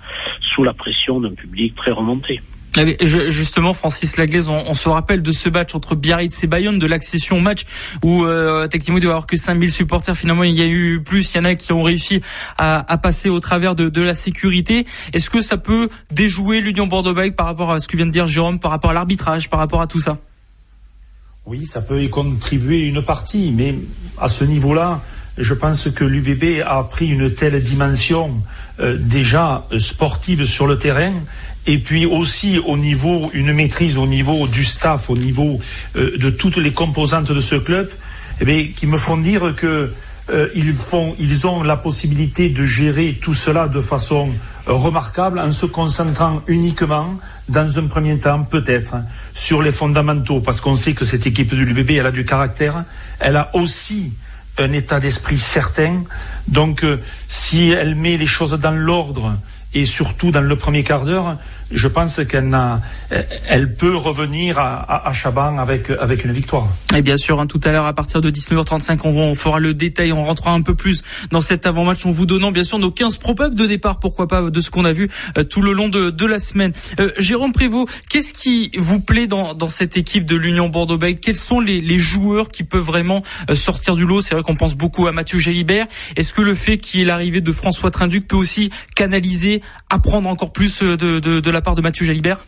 sous 0.55 0.63
la 0.63 0.73
pression 0.73 1.21
d'un 1.21 1.35
public 1.35 1.75
très 1.75 1.91
remonté. 1.91 2.41
Eh 2.79 2.97
justement, 3.07 3.73
Francis 3.73 4.19
Laglaise, 4.19 4.51
on, 4.51 4.75
se 4.75 4.89
rappelle 4.91 5.23
de 5.23 5.33
ce 5.33 5.49
match 5.49 5.75
entre 5.75 5.95
Biarritz 5.95 6.45
et 6.45 6.47
Bayonne, 6.47 6.79
de 6.79 6.87
l'accession 6.87 7.39
au 7.39 7.41
match 7.41 7.65
où 8.03 8.25
euh, 8.25 8.69
techniquement 8.69 8.99
il 8.99 9.01
doit 9.01 9.09
y 9.09 9.13
avoir 9.13 9.27
que 9.27 9.39
5000 9.39 9.73
supporters. 9.73 10.15
Finalement, 10.15 10.45
il 10.45 10.53
y 10.53 10.63
a 10.63 10.67
eu 10.67 11.03
plus. 11.03 11.33
Il 11.33 11.39
y 11.39 11.41
en 11.41 11.45
a 11.45 11.55
qui 11.55 11.73
ont 11.73 11.83
réussi 11.83 12.21
à, 12.59 12.85
passer 12.99 13.31
au 13.31 13.41
travers 13.41 13.75
de, 13.75 14.03
la 14.03 14.13
sécurité. 14.13 14.87
Est-ce 15.15 15.31
que 15.31 15.41
ça 15.41 15.57
peut 15.57 15.89
déjouer 16.11 16.61
l'Union 16.61 16.87
Bordeaux-Bègles 16.87 17.35
par 17.35 17.47
rapport 17.47 17.71
à 17.71 17.79
ce 17.79 17.89
que 17.89 17.97
vient 17.97 18.07
de 18.07 18.11
dire 18.11 18.27
Jérôme, 18.27 18.61
par 18.61 18.71
rapport 18.71 18.91
à 18.91 18.95
l'arbitrage, 18.95 19.49
par 19.49 19.59
rapport 19.59 19.81
à 19.81 19.87
tout 19.87 20.01
ça? 20.01 20.19
Oui, 21.47 21.65
ça 21.65 21.81
peut 21.81 22.03
y 22.03 22.11
contribuer 22.11 22.87
une 22.87 23.03
partie, 23.03 23.53
mais 23.57 23.77
à 24.19 24.29
ce 24.29 24.45
niveau-là, 24.45 25.01
je 25.39 25.55
pense 25.55 25.89
que 25.91 26.03
l'UBB 26.03 26.63
a 26.67 26.83
pris 26.83 27.07
une 27.07 27.33
telle 27.33 27.63
dimension 27.63 28.43
euh, 28.81 28.97
déjà 28.99 29.65
sportive 29.79 30.45
sur 30.45 30.67
le 30.67 30.77
terrain 30.77 31.13
et 31.69 31.79
puis 31.79 32.05
aussi 32.05 32.59
au 32.59 32.77
niveau, 32.77 33.31
une 33.33 33.53
maîtrise 33.53 33.97
au 33.97 34.09
niveau 34.09 34.49
du 34.49 34.65
staff, 34.65 35.09
au 35.09 35.17
niveau 35.17 35.61
euh, 35.95 36.19
de 36.19 36.31
toutes 36.31 36.57
les 36.57 36.73
composantes 36.73 37.31
de 37.31 37.41
ce 37.41 37.55
club, 37.55 37.91
eh 38.41 38.71
qui 38.71 38.89
me 38.89 38.97
font 38.97 39.17
dire 39.17 39.55
que 39.57 39.93
euh, 40.29 40.49
ils, 40.55 40.73
font, 40.73 41.15
ils 41.19 41.47
ont 41.47 41.63
la 41.63 41.77
possibilité 41.77 42.49
de 42.49 42.65
gérer 42.65 43.19
tout 43.21 43.35
cela 43.35 43.69
de 43.69 43.81
façon 43.81 44.35
remarquable 44.67 45.39
en 45.39 45.53
se 45.53 45.67
concentrant 45.67 46.43
uniquement, 46.49 47.19
dans 47.49 47.79
un 47.79 47.87
premier 47.87 48.19
temps 48.19 48.43
peut-être, 48.43 48.97
sur 49.35 49.63
les 49.63 49.73
fondamentaux, 49.73 50.41
parce 50.41 50.61
qu'on 50.61 50.75
sait 50.75 50.95
que 50.95 51.05
cette 51.05 51.27
équipe 51.27 51.55
de 51.55 51.63
l'UBB, 51.63 51.93
elle 51.93 52.07
a 52.07 52.11
du 52.11 52.25
caractère, 52.25 52.85
elle 53.21 53.37
a 53.37 53.51
aussi 53.55 54.13
un 54.59 54.73
état 54.73 55.01
d'esprit 55.01 55.39
certain. 55.39 56.03
Donc, 56.49 56.83
euh, 56.83 57.01
si 57.29 57.71
elle 57.71 57.95
met 57.95 58.17
les 58.17 58.27
choses 58.27 58.59
dans 58.59 58.73
l'ordre 58.73 59.37
et 59.75 59.85
surtout 59.85 60.31
dans 60.31 60.41
le 60.41 60.57
premier 60.57 60.83
quart 60.83 61.05
d'heure, 61.05 61.37
je 61.71 61.89
pense 61.89 62.21
qu'elle 62.25 62.57
elle 63.49 63.75
peut 63.75 63.97
revenir 63.97 64.59
à, 64.59 65.09
à, 65.09 65.13
Chaban 65.13 65.59
avec, 65.59 65.91
avec 65.91 66.25
une 66.25 66.33
victoire. 66.33 66.69
Et 66.95 67.03
bien 67.03 67.17
sûr, 67.17 67.41
hein, 67.41 67.47
tout 67.47 67.61
à 67.65 67.71
l'heure, 67.71 67.87
à 67.87 67.93
partir 67.93 68.21
de 68.21 68.31
19h35, 68.31 69.01
on, 69.05 69.35
fera 69.35 69.59
le 69.59 69.75
détail, 69.75 70.13
on 70.13 70.25
rentrera 70.25 70.53
un 70.53 70.63
peu 70.63 70.75
plus 70.75 71.03
dans 71.31 71.41
cet 71.41 71.67
avant-match 71.67 72.07
en 72.07 72.11
vous 72.11 72.27
donnant 72.27 72.53
bien 72.53 72.65
sûr 72.65 72.79
nos 72.79 72.91
15 72.91 73.19
probables 73.19 73.55
de 73.55 73.67
départ, 73.67 73.99
pourquoi 73.99 74.29
pas, 74.29 74.51
de 74.51 74.61
ce 74.61 74.71
qu'on 74.71 74.85
a 74.85 74.93
vu 74.93 75.09
euh, 75.37 75.45
tout 75.45 75.63
le 75.63 75.73
long 75.73 75.89
de, 75.89 76.11
de 76.11 76.27
la 76.27 76.39
semaine. 76.39 76.73
Euh, 77.01 77.11
Jérôme 77.19 77.53
Prévost, 77.53 77.89
qu'est-ce 78.09 78.35
qui 78.35 78.71
vous 78.77 79.01
plaît 79.01 79.27
dans, 79.27 79.55
dans 79.55 79.69
cette 79.69 79.97
équipe 79.97 80.27
de 80.27 80.37
l'Union 80.37 80.69
Bordeaux-Bègles? 80.69 81.21
Quels 81.21 81.37
sont 81.37 81.61
les, 81.61 81.81
les, 81.81 81.99
joueurs 81.99 82.51
qui 82.51 82.63
peuvent 82.63 82.83
vraiment 82.83 83.23
euh, 83.51 83.55
sortir 83.55 83.97
du 83.97 84.07
lot? 84.07 84.21
C'est 84.21 84.35
vrai 84.35 84.43
qu'on 84.43 84.57
pense 84.57 84.75
beaucoup 84.75 85.07
à 85.07 85.13
Mathieu 85.13 85.39
Jalibert. 85.39 85.87
Est-ce 86.17 86.33
que 86.33 86.43
le 86.43 86.55
fait 86.55 86.79
qu'il 86.79 87.01
ait 87.01 87.05
l'arrivée 87.05 87.41
de 87.41 87.53
François 87.53 87.91
Trinduc 87.91 88.29
peut 88.29 88.37
aussi 88.37 88.71
canaliser, 88.95 89.63
apprendre 89.91 90.29
encore 90.29 90.53
plus 90.53 90.83
de, 90.83 90.97
de, 90.97 91.41
de 91.41 91.51
la 91.51 91.61
part 91.61 91.75
de 91.75 91.83
Mathieu 91.83 92.05
Jalibert? 92.05 92.45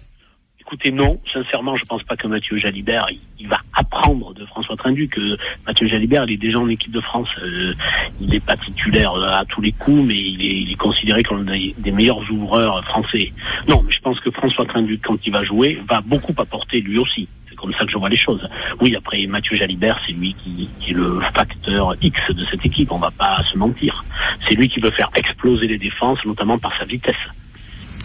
Écoutez, 0.70 0.90
non, 0.90 1.18
sincèrement, 1.32 1.78
je 1.78 1.86
pense 1.86 2.02
pas 2.02 2.14
que 2.14 2.26
Mathieu 2.26 2.58
Jalibert, 2.58 3.06
il, 3.38 3.48
va 3.48 3.58
apprendre 3.72 4.34
de 4.34 4.44
François 4.44 4.76
Trinduc. 4.76 5.12
que 5.12 5.38
Mathieu 5.66 5.88
Jalibert, 5.88 6.24
il 6.24 6.34
est 6.34 6.36
déjà 6.36 6.58
en 6.58 6.68
équipe 6.68 6.92
de 6.92 7.00
France. 7.00 7.30
Euh, 7.42 7.72
il 8.20 8.28
n'est 8.28 8.40
pas 8.40 8.54
titulaire 8.58 9.14
euh, 9.14 9.30
à 9.30 9.46
tous 9.46 9.62
les 9.62 9.72
coups, 9.72 10.02
mais 10.04 10.18
il 10.18 10.70
est, 10.70 10.74
considéré 10.74 11.22
comme 11.22 11.48
un 11.48 11.70
des 11.78 11.90
meilleurs 11.90 12.20
ouvreurs 12.30 12.84
français. 12.84 13.32
Non, 13.66 13.82
mais 13.82 13.92
je 13.94 14.00
pense 14.00 14.20
que 14.20 14.30
François 14.30 14.66
Trinduc, 14.66 15.00
quand 15.02 15.16
il 15.24 15.32
va 15.32 15.42
jouer, 15.42 15.80
va 15.88 16.02
beaucoup 16.02 16.34
apporter 16.36 16.82
lui 16.82 16.98
aussi. 16.98 17.28
C'est 17.58 17.62
comme 17.62 17.72
ça 17.72 17.84
que 17.84 17.90
je 17.90 17.98
vois 17.98 18.08
les 18.08 18.18
choses. 18.18 18.46
Oui, 18.80 18.94
après 18.96 19.26
Mathieu 19.26 19.56
Jalibert, 19.56 19.98
c'est 20.06 20.12
lui 20.12 20.34
qui, 20.34 20.68
qui, 20.80 20.90
est 20.90 20.94
le 20.94 21.20
facteur 21.34 21.94
X 22.00 22.16
de 22.30 22.44
cette 22.50 22.64
équipe. 22.64 22.92
On 22.92 22.98
va 22.98 23.10
pas 23.10 23.42
se 23.52 23.58
mentir. 23.58 24.04
C'est 24.48 24.54
lui 24.54 24.68
qui 24.68 24.80
veut 24.80 24.92
faire 24.92 25.10
exploser 25.16 25.66
les 25.66 25.78
défenses, 25.78 26.18
notamment 26.24 26.58
par 26.58 26.76
sa 26.78 26.84
vitesse. 26.84 27.16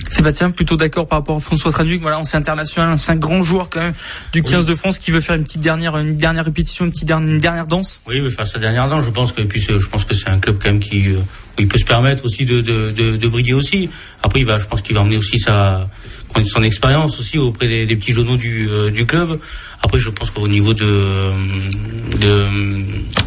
Sébastien, 0.10 0.52
plutôt 0.52 0.76
d'accord 0.76 1.08
par 1.08 1.20
rapport 1.20 1.38
à 1.38 1.40
François 1.40 1.72
Traduc. 1.72 2.02
Voilà, 2.02 2.20
ancien 2.20 2.40
international, 2.40 2.98
c'est 2.98 3.12
un 3.12 3.16
grand 3.16 3.44
joueur 3.44 3.70
quand 3.70 3.80
même 3.80 3.94
du 4.32 4.44
15 4.44 4.66
de 4.66 4.76
France 4.76 4.98
qui 5.00 5.12
veut 5.12 5.22
faire 5.22 5.36
une 5.36 5.44
petite 5.44 5.62
dernière, 5.62 5.98
une 5.98 6.18
dernière 6.18 6.46
répétition, 6.46 6.86
une 6.86 6.92
petite 6.92 7.08
dernière, 7.08 7.30
une 7.30 7.40
dernière 7.40 7.68
danse. 7.68 8.02
Oui, 8.08 8.16
il 8.18 8.22
veut 8.22 8.30
faire 8.30 8.46
sa 8.46 8.60
dernière 8.60 8.90
danse. 8.90 9.06
Je 9.06 9.12
pense 9.12 9.32
que, 9.32 9.42
puis 9.44 9.62
je 9.62 9.88
pense 9.88 10.06
que 10.06 10.16
c'est 10.16 10.30
un 10.30 10.40
club 10.40 10.58
quand 10.62 10.70
même 10.70 10.80
qui, 10.80 11.10
euh, 11.10 11.20
il 11.58 11.68
peut 11.68 11.78
se 11.78 11.86
permettre 11.86 12.26
aussi 12.26 12.46
de, 12.46 12.62
de, 12.62 12.92
de, 12.92 13.18
de 13.18 13.28
briller 13.28 13.54
aussi. 13.54 13.90
Après, 14.22 14.40
il 14.40 14.46
va, 14.46 14.58
je 14.58 14.66
pense 14.66 14.82
qu'il 14.82 14.96
va 14.96 15.02
emmener 15.02 15.18
aussi 15.18 15.38
sa, 15.38 15.88
son 16.46 16.64
expérience 16.64 17.20
aussi 17.20 17.38
auprès 17.38 17.68
des, 17.68 17.86
des 17.86 17.96
petits 17.96 18.14
jeunes 18.14 18.38
du, 18.38 18.68
euh, 18.70 18.90
du 18.90 19.06
club. 19.06 19.40
Après, 19.82 20.00
je 20.00 20.10
pense 20.10 20.32
qu'au 20.32 20.48
niveau 20.48 20.74
de 20.74 21.30
de, 22.18 22.50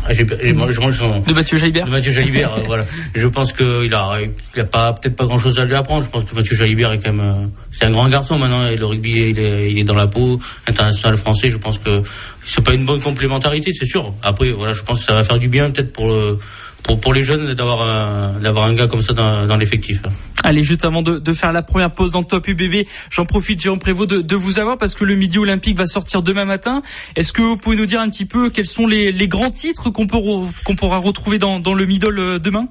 ah, 0.04 0.14
de 0.14 1.32
Mathieu 1.32 1.58
Jalibert, 1.58 1.86
de 1.86 1.90
Mathieu 1.90 2.12
Jalibert, 2.12 2.54
euh, 2.54 2.60
voilà. 2.66 2.86
Je 3.14 3.26
pense 3.26 3.52
qu'il 3.52 3.92
a, 3.94 4.18
il 4.54 4.60
a 4.60 4.64
pas 4.64 4.92
peut-être 4.94 5.16
pas 5.16 5.26
grand-chose 5.26 5.58
à 5.58 5.64
lui 5.64 5.74
apprendre. 5.74 6.04
Je 6.04 6.10
pense 6.10 6.24
que 6.24 6.34
Mathieu 6.34 6.56
Jalibert 6.56 6.92
est 6.92 6.98
quand 6.98 7.12
même, 7.12 7.20
euh, 7.20 7.46
c'est 7.72 7.84
un 7.84 7.90
grand 7.90 8.06
garçon 8.06 8.38
maintenant. 8.38 8.66
Et 8.66 8.76
le 8.76 8.86
rugby, 8.86 9.30
il 9.30 9.38
est, 9.38 9.70
il 9.70 9.78
est 9.78 9.84
dans 9.84 9.94
la 9.94 10.06
peau 10.06 10.40
international 10.66 11.16
français. 11.16 11.50
Je 11.50 11.58
pense 11.58 11.78
que 11.78 12.02
c'est 12.44 12.64
pas 12.64 12.72
une 12.72 12.86
bonne 12.86 13.02
complémentarité, 13.02 13.72
c'est 13.72 13.86
sûr. 13.86 14.14
Après, 14.22 14.50
voilà, 14.52 14.72
je 14.72 14.82
pense 14.82 15.00
que 15.00 15.04
ça 15.04 15.14
va 15.14 15.24
faire 15.24 15.38
du 15.38 15.48
bien 15.48 15.70
peut-être 15.70 15.92
pour 15.92 16.08
le 16.08 16.38
pour, 16.86 17.12
les 17.12 17.22
jeunes 17.22 17.54
d'avoir 17.54 17.82
un, 17.82 18.40
d'avoir 18.40 18.66
un 18.66 18.74
gars 18.74 18.86
comme 18.86 19.02
ça 19.02 19.12
dans, 19.12 19.46
dans 19.46 19.56
l'effectif. 19.56 20.00
Allez, 20.44 20.62
juste 20.62 20.84
avant 20.84 21.02
de, 21.02 21.18
de, 21.18 21.32
faire 21.32 21.52
la 21.52 21.62
première 21.62 21.92
pause 21.92 22.12
dans 22.12 22.22
Top 22.22 22.46
UBB, 22.46 22.86
j'en 23.10 23.26
profite, 23.26 23.60
Jérôme 23.60 23.78
Prévost, 23.78 24.08
de, 24.08 24.20
de, 24.20 24.36
vous 24.36 24.58
avoir 24.58 24.78
parce 24.78 24.94
que 24.94 25.04
le 25.04 25.16
Midi 25.16 25.38
Olympique 25.38 25.76
va 25.76 25.86
sortir 25.86 26.22
demain 26.22 26.44
matin. 26.44 26.82
Est-ce 27.16 27.32
que 27.32 27.42
vous 27.42 27.56
pouvez 27.56 27.76
nous 27.76 27.86
dire 27.86 28.00
un 28.00 28.08
petit 28.08 28.26
peu 28.26 28.50
quels 28.50 28.66
sont 28.66 28.86
les, 28.86 29.12
les 29.12 29.28
grands 29.28 29.50
titres 29.50 29.90
qu'on 29.90 30.06
peut, 30.06 30.18
qu'on 30.64 30.76
pourra 30.76 30.98
retrouver 30.98 31.38
dans, 31.38 31.58
dans 31.58 31.74
le 31.74 31.86
Middle 31.86 32.18
euh, 32.18 32.38
demain? 32.38 32.68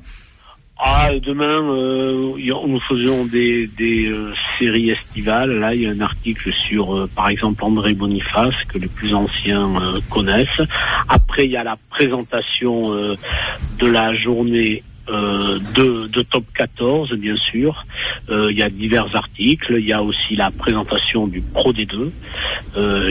Ah, 0.78 1.10
demain, 1.22 1.64
euh, 1.72 2.34
nous 2.68 2.80
faisons 2.82 3.26
des, 3.26 3.70
euh, 3.80 4.34
séries 4.60 4.90
estivales. 4.90 5.58
Là, 5.60 5.74
il 5.74 5.82
y 5.82 5.88
a 5.88 5.92
un 5.92 6.02
article 6.02 6.52
sur, 6.68 6.94
euh, 6.94 7.10
par 7.16 7.30
exemple, 7.30 7.64
André 7.64 7.94
Boniface, 7.94 8.56
que 8.68 8.78
les 8.78 8.90
plus 8.90 9.14
anciens 9.14 9.72
connaissent. 10.10 10.62
Après, 11.08 11.46
il 11.46 11.52
y 11.52 11.58
a 11.58 11.64
la 11.64 11.78
présentation 11.90 12.92
de 12.92 13.86
la 13.86 14.14
journée 14.16 14.84
de, 15.08 16.08
de, 16.08 16.22
top 16.24 16.44
14, 16.56 17.14
bien 17.14 17.38
sûr. 17.38 17.86
il 18.30 18.58
y 18.58 18.62
a 18.62 18.70
divers 18.70 19.16
articles. 19.16 19.76
Il 19.80 19.86
y 19.86 19.94
a 19.94 20.02
aussi 20.02 20.36
la 20.36 20.52
présentation 20.52 21.28
du 21.28 21.42
Pro 21.42 21.72
D2. 21.72 22.12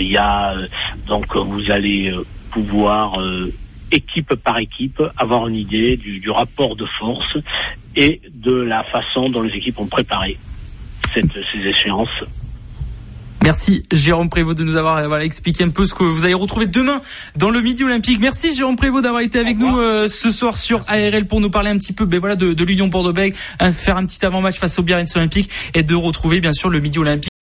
il 0.00 0.11
y 0.11 0.16
a 0.18 0.54
donc 1.06 1.35
vous 1.35 1.71
allez 1.71 2.12
pouvoir 2.50 3.18
équipe 3.94 4.34
par 4.34 4.58
équipe, 4.58 5.02
avoir 5.16 5.48
une 5.48 5.54
idée 5.54 5.96
du, 5.96 6.30
rapport 6.30 6.76
de 6.76 6.86
force 6.98 7.36
et 7.96 8.20
de 8.34 8.52
la 8.52 8.84
façon 8.84 9.28
dont 9.28 9.42
les 9.42 9.56
équipes 9.56 9.78
ont 9.78 9.86
préparé 9.86 10.36
cette, 11.12 11.32
ces 11.52 11.68
échéances. 11.68 12.24
Merci 13.42 13.84
Jérôme 13.92 14.30
Prévost 14.30 14.56
de 14.56 14.64
nous 14.64 14.76
avoir 14.76 14.96
euh, 14.96 15.06
voilà, 15.06 15.22
expliqué 15.24 15.64
un 15.64 15.68
peu 15.68 15.84
ce 15.84 15.92
que 15.92 16.02
vous 16.02 16.24
allez 16.24 16.32
retrouver 16.32 16.66
demain 16.66 17.02
dans 17.36 17.50
le 17.50 17.60
Midi 17.60 17.84
Olympique. 17.84 18.18
Merci 18.18 18.54
Jérôme 18.54 18.76
Prévost 18.76 19.04
d'avoir 19.04 19.20
été 19.20 19.38
avec 19.38 19.58
nous 19.58 19.76
euh, 19.78 20.08
ce 20.08 20.30
soir 20.30 20.56
sur 20.56 20.80
ARL 20.88 21.26
pour 21.26 21.42
nous 21.42 21.50
parler 21.50 21.68
un 21.68 21.76
petit 21.76 21.92
peu 21.92 22.06
ben 22.06 22.20
voilà, 22.20 22.36
de, 22.36 22.54
de 22.54 22.64
l'Union 22.64 22.88
Bordeaux-Bègles, 22.88 23.36
faire 23.72 23.98
un 23.98 24.06
petit 24.06 24.24
avant-match 24.24 24.58
face 24.58 24.78
au 24.78 24.82
Biarritz 24.82 25.14
Olympique 25.14 25.50
et 25.74 25.82
de 25.82 25.94
retrouver 25.94 26.40
bien 26.40 26.52
sûr 26.52 26.70
le 26.70 26.80
Midi 26.80 26.98
Olympique. 26.98 27.33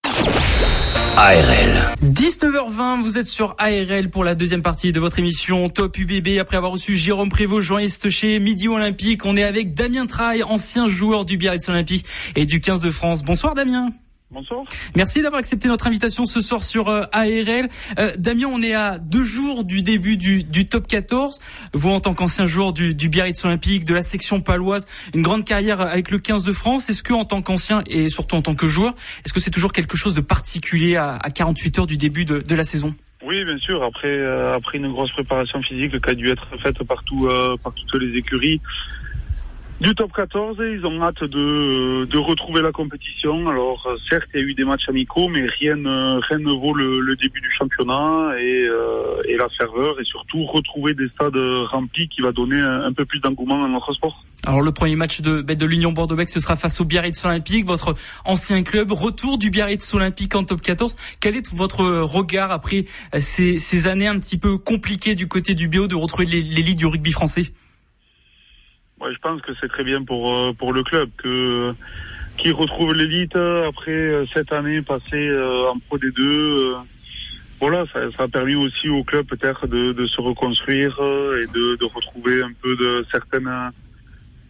ARL. 1.23 1.95
19h20, 2.03 3.01
vous 3.01 3.17
êtes 3.17 3.27
sur 3.27 3.55
ARL 3.57 4.09
pour 4.09 4.25
la 4.25 4.35
deuxième 4.35 4.61
partie 4.61 4.91
de 4.91 4.99
votre 4.99 5.19
émission 5.19 5.69
Top 5.69 5.97
UBB. 5.97 6.37
Après 6.37 6.57
avoir 6.57 6.73
reçu 6.73 6.97
Jérôme 6.97 7.29
Prévost, 7.29 7.65
journaliste 7.65 8.09
chez 8.09 8.39
Midi 8.39 8.67
Olympique, 8.67 9.25
on 9.25 9.37
est 9.37 9.43
avec 9.43 9.73
Damien 9.73 10.05
Traille, 10.05 10.43
ancien 10.43 10.89
joueur 10.89 11.23
du 11.23 11.37
Biarritz 11.37 11.69
Olympique 11.69 12.05
et 12.35 12.45
du 12.45 12.59
15 12.59 12.81
de 12.81 12.91
France. 12.91 13.23
Bonsoir 13.23 13.55
Damien. 13.55 13.87
Bonsoir. 14.33 14.63
Merci 14.95 15.21
d'avoir 15.21 15.39
accepté 15.39 15.67
notre 15.67 15.85
invitation 15.85 16.25
ce 16.25 16.41
soir 16.41 16.63
sur 16.63 16.89
euh, 16.89 17.03
ARL. 17.11 17.69
Euh, 17.99 18.11
Damien, 18.17 18.47
on 18.51 18.63
est 18.63 18.73
à 18.73 18.97
deux 18.97 19.23
jours 19.23 19.63
du 19.63 19.83
début 19.83 20.17
du, 20.17 20.43
du 20.43 20.67
top 20.67 20.87
14. 20.87 21.39
Vous, 21.73 21.91
en 21.91 21.99
tant 21.99 22.15
qu'ancien 22.15 22.47
joueur 22.47 22.73
du, 22.73 22.95
du 22.95 23.09
Biarritz 23.09 23.45
Olympique, 23.45 23.85
de 23.85 23.93
la 23.93 24.01
section 24.01 24.41
paloise, 24.41 24.87
une 25.13 25.21
grande 25.21 25.45
carrière 25.45 25.81
avec 25.81 26.09
le 26.09 26.17
15 26.17 26.43
de 26.43 26.51
France. 26.51 26.89
Est-ce 26.89 27.03
que, 27.03 27.13
en 27.13 27.25
tant 27.25 27.43
qu'ancien 27.43 27.83
et 27.85 28.09
surtout 28.09 28.35
en 28.35 28.41
tant 28.41 28.55
que 28.55 28.67
joueur, 28.67 28.95
est-ce 29.23 29.33
que 29.33 29.39
c'est 29.39 29.51
toujours 29.51 29.71
quelque 29.71 29.97
chose 29.97 30.15
de 30.15 30.21
particulier 30.21 30.95
à, 30.95 31.17
à 31.21 31.29
48 31.29 31.79
heures 31.79 31.87
du 31.87 31.97
début 31.97 32.25
de, 32.25 32.39
de 32.39 32.55
la 32.55 32.63
saison? 32.63 32.95
Oui, 33.23 33.45
bien 33.45 33.59
sûr. 33.59 33.83
Après, 33.83 34.17
euh, 34.17 34.55
après 34.55 34.79
une 34.79 34.91
grosse 34.91 35.11
préparation 35.11 35.61
physique 35.61 36.01
qui 36.01 36.09
a 36.09 36.15
dû 36.15 36.31
être 36.31 36.47
faite 36.63 36.83
partout, 36.83 37.29
par 37.63 37.71
toutes 37.73 38.01
les 38.01 38.17
écuries, 38.17 38.59
du 39.83 39.93
top 39.95 40.13
14 40.13 40.57
ils 40.59 40.85
ont 40.85 41.03
hâte 41.03 41.25
de, 41.25 42.05
de 42.05 42.17
retrouver 42.17 42.61
la 42.61 42.71
compétition. 42.71 43.49
Alors 43.49 43.85
euh, 43.85 43.97
certes, 44.09 44.29
il 44.33 44.39
y 44.39 44.43
a 44.43 44.45
eu 44.47 44.53
des 44.53 44.63
matchs 44.63 44.87
amicaux, 44.87 45.27
mais 45.27 45.45
rien, 45.59 45.75
rien 45.75 46.39
ne 46.39 46.57
vaut 46.57 46.73
le, 46.73 47.01
le 47.01 47.15
début 47.17 47.41
du 47.41 47.51
championnat 47.59 48.31
et, 48.39 48.65
euh, 48.65 49.21
et, 49.27 49.35
la 49.35 49.49
ferveur 49.49 49.99
et 49.99 50.05
surtout 50.05 50.45
retrouver 50.45 50.93
des 50.93 51.09
stades 51.09 51.35
remplis 51.69 52.07
qui 52.07 52.21
va 52.21 52.31
donner 52.31 52.61
un, 52.61 52.93
peu 52.93 53.03
plus 53.03 53.19
d'engouement 53.19 53.65
à 53.65 53.67
notre 53.67 53.91
sport. 53.93 54.23
Alors 54.45 54.61
le 54.61 54.71
premier 54.71 54.95
match 54.95 55.19
de, 55.19 55.41
ben, 55.41 55.57
de 55.57 55.65
l'Union 55.65 55.91
Bordeaux-Bègles, 55.91 56.31
ce 56.31 56.39
sera 56.39 56.55
face 56.55 56.79
au 56.79 56.85
Biarritz 56.85 57.23
Olympique, 57.25 57.65
votre 57.65 57.93
ancien 58.23 58.63
club, 58.63 58.93
retour 58.93 59.37
du 59.37 59.49
Biarritz 59.49 59.93
Olympique 59.93 60.33
en 60.35 60.45
top 60.45 60.61
14. 60.61 60.95
Quel 61.19 61.35
est 61.35 61.53
votre 61.53 61.83
regard 61.83 62.51
après 62.51 62.85
ces, 63.17 63.59
ces 63.59 63.87
années 63.87 64.07
un 64.07 64.19
petit 64.19 64.37
peu 64.37 64.57
compliquées 64.57 65.15
du 65.15 65.27
côté 65.27 65.55
du 65.55 65.67
BO 65.67 65.87
de 65.87 65.95
retrouver 65.95 66.25
l'élite 66.25 66.77
du 66.77 66.85
rugby 66.85 67.11
français? 67.11 67.51
Je 69.11 69.17
pense 69.19 69.41
que 69.41 69.51
c'est 69.59 69.67
très 69.67 69.83
bien 69.83 70.03
pour 70.03 70.33
euh, 70.33 70.53
pour 70.53 70.73
le 70.73 70.83
club 70.83 71.09
que 71.17 71.73
qui 72.37 72.51
retrouve 72.51 72.93
l'élite 72.93 73.35
après 73.35 73.91
euh, 73.91 74.25
cette 74.33 74.51
année 74.51 74.81
passée 74.81 75.27
euh, 75.27 75.69
en 75.69 75.79
Pro 75.79 75.97
D2. 75.97 76.77
Voilà, 77.59 77.85
ça, 77.93 78.23
a 78.23 78.27
permis 78.27 78.55
aussi 78.55 78.89
au 78.89 79.05
club 79.05 79.25
peut-être 79.25 79.67
de, 79.67 79.93
de, 79.93 80.05
se 80.05 80.19
reconstruire 80.19 80.99
et 80.99 81.47
de, 81.47 81.77
de, 81.77 81.85
retrouver 81.85 82.41
un 82.41 82.51
peu 82.61 82.75
de 82.75 83.05
certaines 83.09 83.49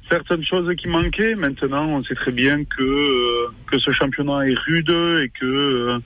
certaines 0.10 0.43
choses 0.43 0.74
qui 0.77 0.88
manquaient. 0.88 1.36
Maintenant, 1.36 1.86
on 1.89 2.03
sait 2.03 2.15
très 2.15 2.31
bien 2.31 2.63
que 2.63 3.48
que 3.67 3.77
ce 3.77 3.91
championnat 3.91 4.48
est 4.48 4.57
rude 4.57 4.89
et 4.89 5.29
que 5.39 6.00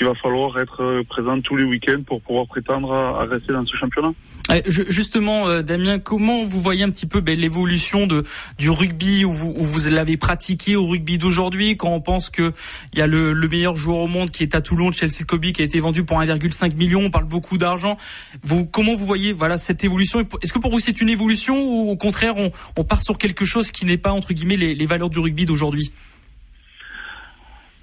qu'il 0.00 0.08
va 0.08 0.14
falloir 0.14 0.58
être 0.58 1.02
présent 1.10 1.38
tous 1.42 1.56
les 1.56 1.64
week-ends 1.64 2.02
pour 2.06 2.22
pouvoir 2.22 2.46
prétendre 2.46 2.90
à 2.94 3.26
rester 3.26 3.52
dans 3.52 3.66
ce 3.66 3.76
championnat. 3.76 4.12
Euh, 4.50 4.62
justement, 4.66 5.46
euh, 5.46 5.60
Damien, 5.60 5.98
comment 5.98 6.42
vous 6.42 6.62
voyez 6.62 6.84
un 6.84 6.90
petit 6.90 7.04
peu 7.04 7.20
ben, 7.20 7.38
l'évolution 7.38 8.06
de 8.06 8.24
du 8.58 8.70
rugby? 8.70 9.26
Où 9.26 9.32
vous, 9.32 9.54
où 9.54 9.62
vous 9.62 9.90
l'avez 9.90 10.16
pratiqué 10.16 10.74
au 10.74 10.86
rugby 10.86 11.18
d'aujourd'hui? 11.18 11.76
Quand 11.76 11.90
on 11.90 12.00
pense 12.00 12.30
que 12.30 12.54
il 12.94 12.98
y 12.98 13.02
a 13.02 13.06
le, 13.06 13.34
le, 13.34 13.48
meilleur 13.48 13.76
joueur 13.76 13.98
au 13.98 14.06
monde 14.06 14.30
qui 14.30 14.42
est 14.42 14.54
à 14.54 14.62
Toulon, 14.62 14.90
Chelsea 14.90 15.24
Kobe, 15.28 15.52
qui 15.52 15.60
a 15.60 15.64
été 15.66 15.80
vendu 15.80 16.04
pour 16.04 16.18
1,5 16.18 16.76
million. 16.76 17.00
On 17.00 17.10
parle 17.10 17.26
beaucoup 17.26 17.58
d'argent. 17.58 17.98
Vous, 18.42 18.64
comment 18.64 18.96
vous 18.96 19.04
voyez 19.04 19.34
voilà 19.34 19.58
cette 19.58 19.84
évolution? 19.84 20.26
Est-ce 20.42 20.54
que 20.54 20.58
pour 20.58 20.70
vous 20.70 20.80
c'est 20.80 21.02
une 21.02 21.10
évolution? 21.10 21.62
Ou 21.62 21.90
au 21.90 21.96
contraire 21.96 22.38
on, 22.38 22.50
on 22.78 22.84
part 22.84 23.02
sur 23.02 23.18
quelque 23.18 23.44
chose 23.44 23.70
qui 23.70 23.84
n'est 23.84 23.98
pas 23.98 24.12
entre 24.12 24.32
guillemets 24.32 24.56
les 24.56 24.86
valeurs 24.86 25.10
du 25.10 25.18
rugby 25.18 25.44
d'aujourd'hui? 25.44 25.92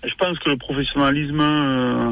Je 0.08 0.16
pense 0.16 0.40
que 0.40 0.50
le 0.50 0.58
professionnalisme 0.58 1.42
euh, 1.42 2.12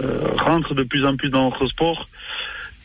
euh, 0.00 0.28
rentre 0.38 0.74
de 0.74 0.82
plus 0.82 1.04
en 1.04 1.16
plus 1.16 1.28
dans 1.28 1.50
notre 1.50 1.66
sport. 1.66 2.08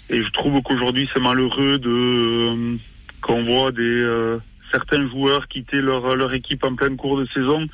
Et 0.10 0.22
je 0.22 0.30
trouve 0.32 0.62
qu'aujourd'hui, 0.62 1.10
c'est 1.14 1.22
malheureux 1.22 1.80
de 1.80 1.90
euh, 1.90 2.76
qu'on 3.22 3.44
voit 3.44 3.72
des 3.72 4.38
certains 4.72 5.08
joueurs 5.08 5.48
quitter 5.48 5.78
leur 5.82 6.16
leur 6.16 6.34
équipe 6.34 6.64
en 6.64 6.76
pleine 6.76 6.98
cours 6.98 7.18
de 7.18 7.26
saison 7.28 7.66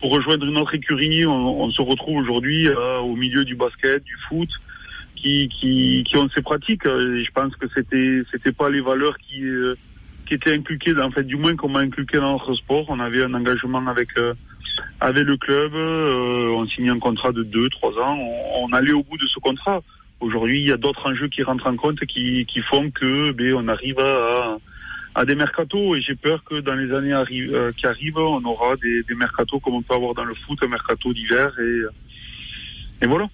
pour 0.00 0.10
rejoindre 0.12 0.46
une 0.46 0.58
autre 0.58 0.74
écurie. 0.74 1.26
On, 1.26 1.70
se 1.70 1.82
retrouve 1.82 2.18
aujourd'hui 2.18 2.68
au 3.02 3.16
milieu 3.16 3.44
du 3.44 3.56
basket, 3.56 4.04
du 4.04 4.16
foot, 4.28 4.48
qui 5.16 5.48
qui 5.48 6.04
qui 6.06 6.16
ont 6.16 6.28
ces 6.34 6.42
pratiques. 6.42 6.86
Et 6.86 7.24
je 7.24 7.30
pense 7.32 7.54
que 7.56 7.66
c'était 7.74 8.22
c'était 8.30 8.52
pas 8.52 8.70
les 8.70 8.80
valeurs 8.80 9.16
qui 9.18 9.42
qui 10.26 10.34
étaient 10.34 10.54
inculquées, 10.54 10.98
en 11.00 11.10
fait, 11.10 11.24
du 11.24 11.36
moins 11.36 11.56
qu'on 11.56 11.68
m'a 11.68 11.80
inculqué 11.80 12.18
dans 12.18 12.32
notre 12.32 12.54
sport. 12.54 12.86
On 12.88 13.00
avait 13.00 13.22
un 13.22 13.34
engagement 13.34 13.86
avec 13.86 14.10
avec 15.00 15.24
le 15.24 15.36
club, 15.36 15.74
on 15.74 16.66
signait 16.68 16.90
un 16.90 16.98
contrat 16.98 17.32
de 17.32 17.42
deux, 17.42 17.68
trois 17.70 17.92
ans. 17.98 18.16
On, 18.18 18.64
on 18.64 18.72
allait 18.72 18.92
au 18.92 19.02
bout 19.02 19.18
de 19.18 19.26
ce 19.26 19.38
contrat. 19.40 19.82
Aujourd'hui, 20.20 20.62
il 20.62 20.68
y 20.68 20.72
a 20.72 20.78
d'autres 20.78 21.06
enjeux 21.06 21.28
qui 21.28 21.42
rentrent 21.42 21.66
en 21.66 21.76
compte 21.76 22.00
qui, 22.06 22.46
qui 22.46 22.60
font 22.62 22.90
que 22.90 23.32
ben, 23.32 23.52
on 23.54 23.68
arrive 23.68 23.98
à, 23.98 24.56
à 25.14 25.24
des 25.26 25.34
mercatos 25.34 25.96
et 25.96 26.00
j'ai 26.00 26.14
peur 26.14 26.42
que 26.44 26.60
dans 26.60 26.74
les 26.74 26.92
années 26.94 27.12
euh, 27.12 27.72
qui 27.72 27.86
arrivent, 27.86 28.18
on 28.18 28.42
aura 28.44 28.76
des, 28.76 29.02
des 29.02 29.14
mercatos 29.14 29.60
comme 29.60 29.74
on 29.74 29.82
peut 29.82 29.94
avoir 29.94 30.14
dans 30.14 30.24
le 30.24 30.34
foot, 30.34 30.58
un 30.62 30.68
mercato 30.68 31.12
d'hiver 31.12 31.52
et, 31.60 33.04
et 33.04 33.06
voilà. 33.06 33.28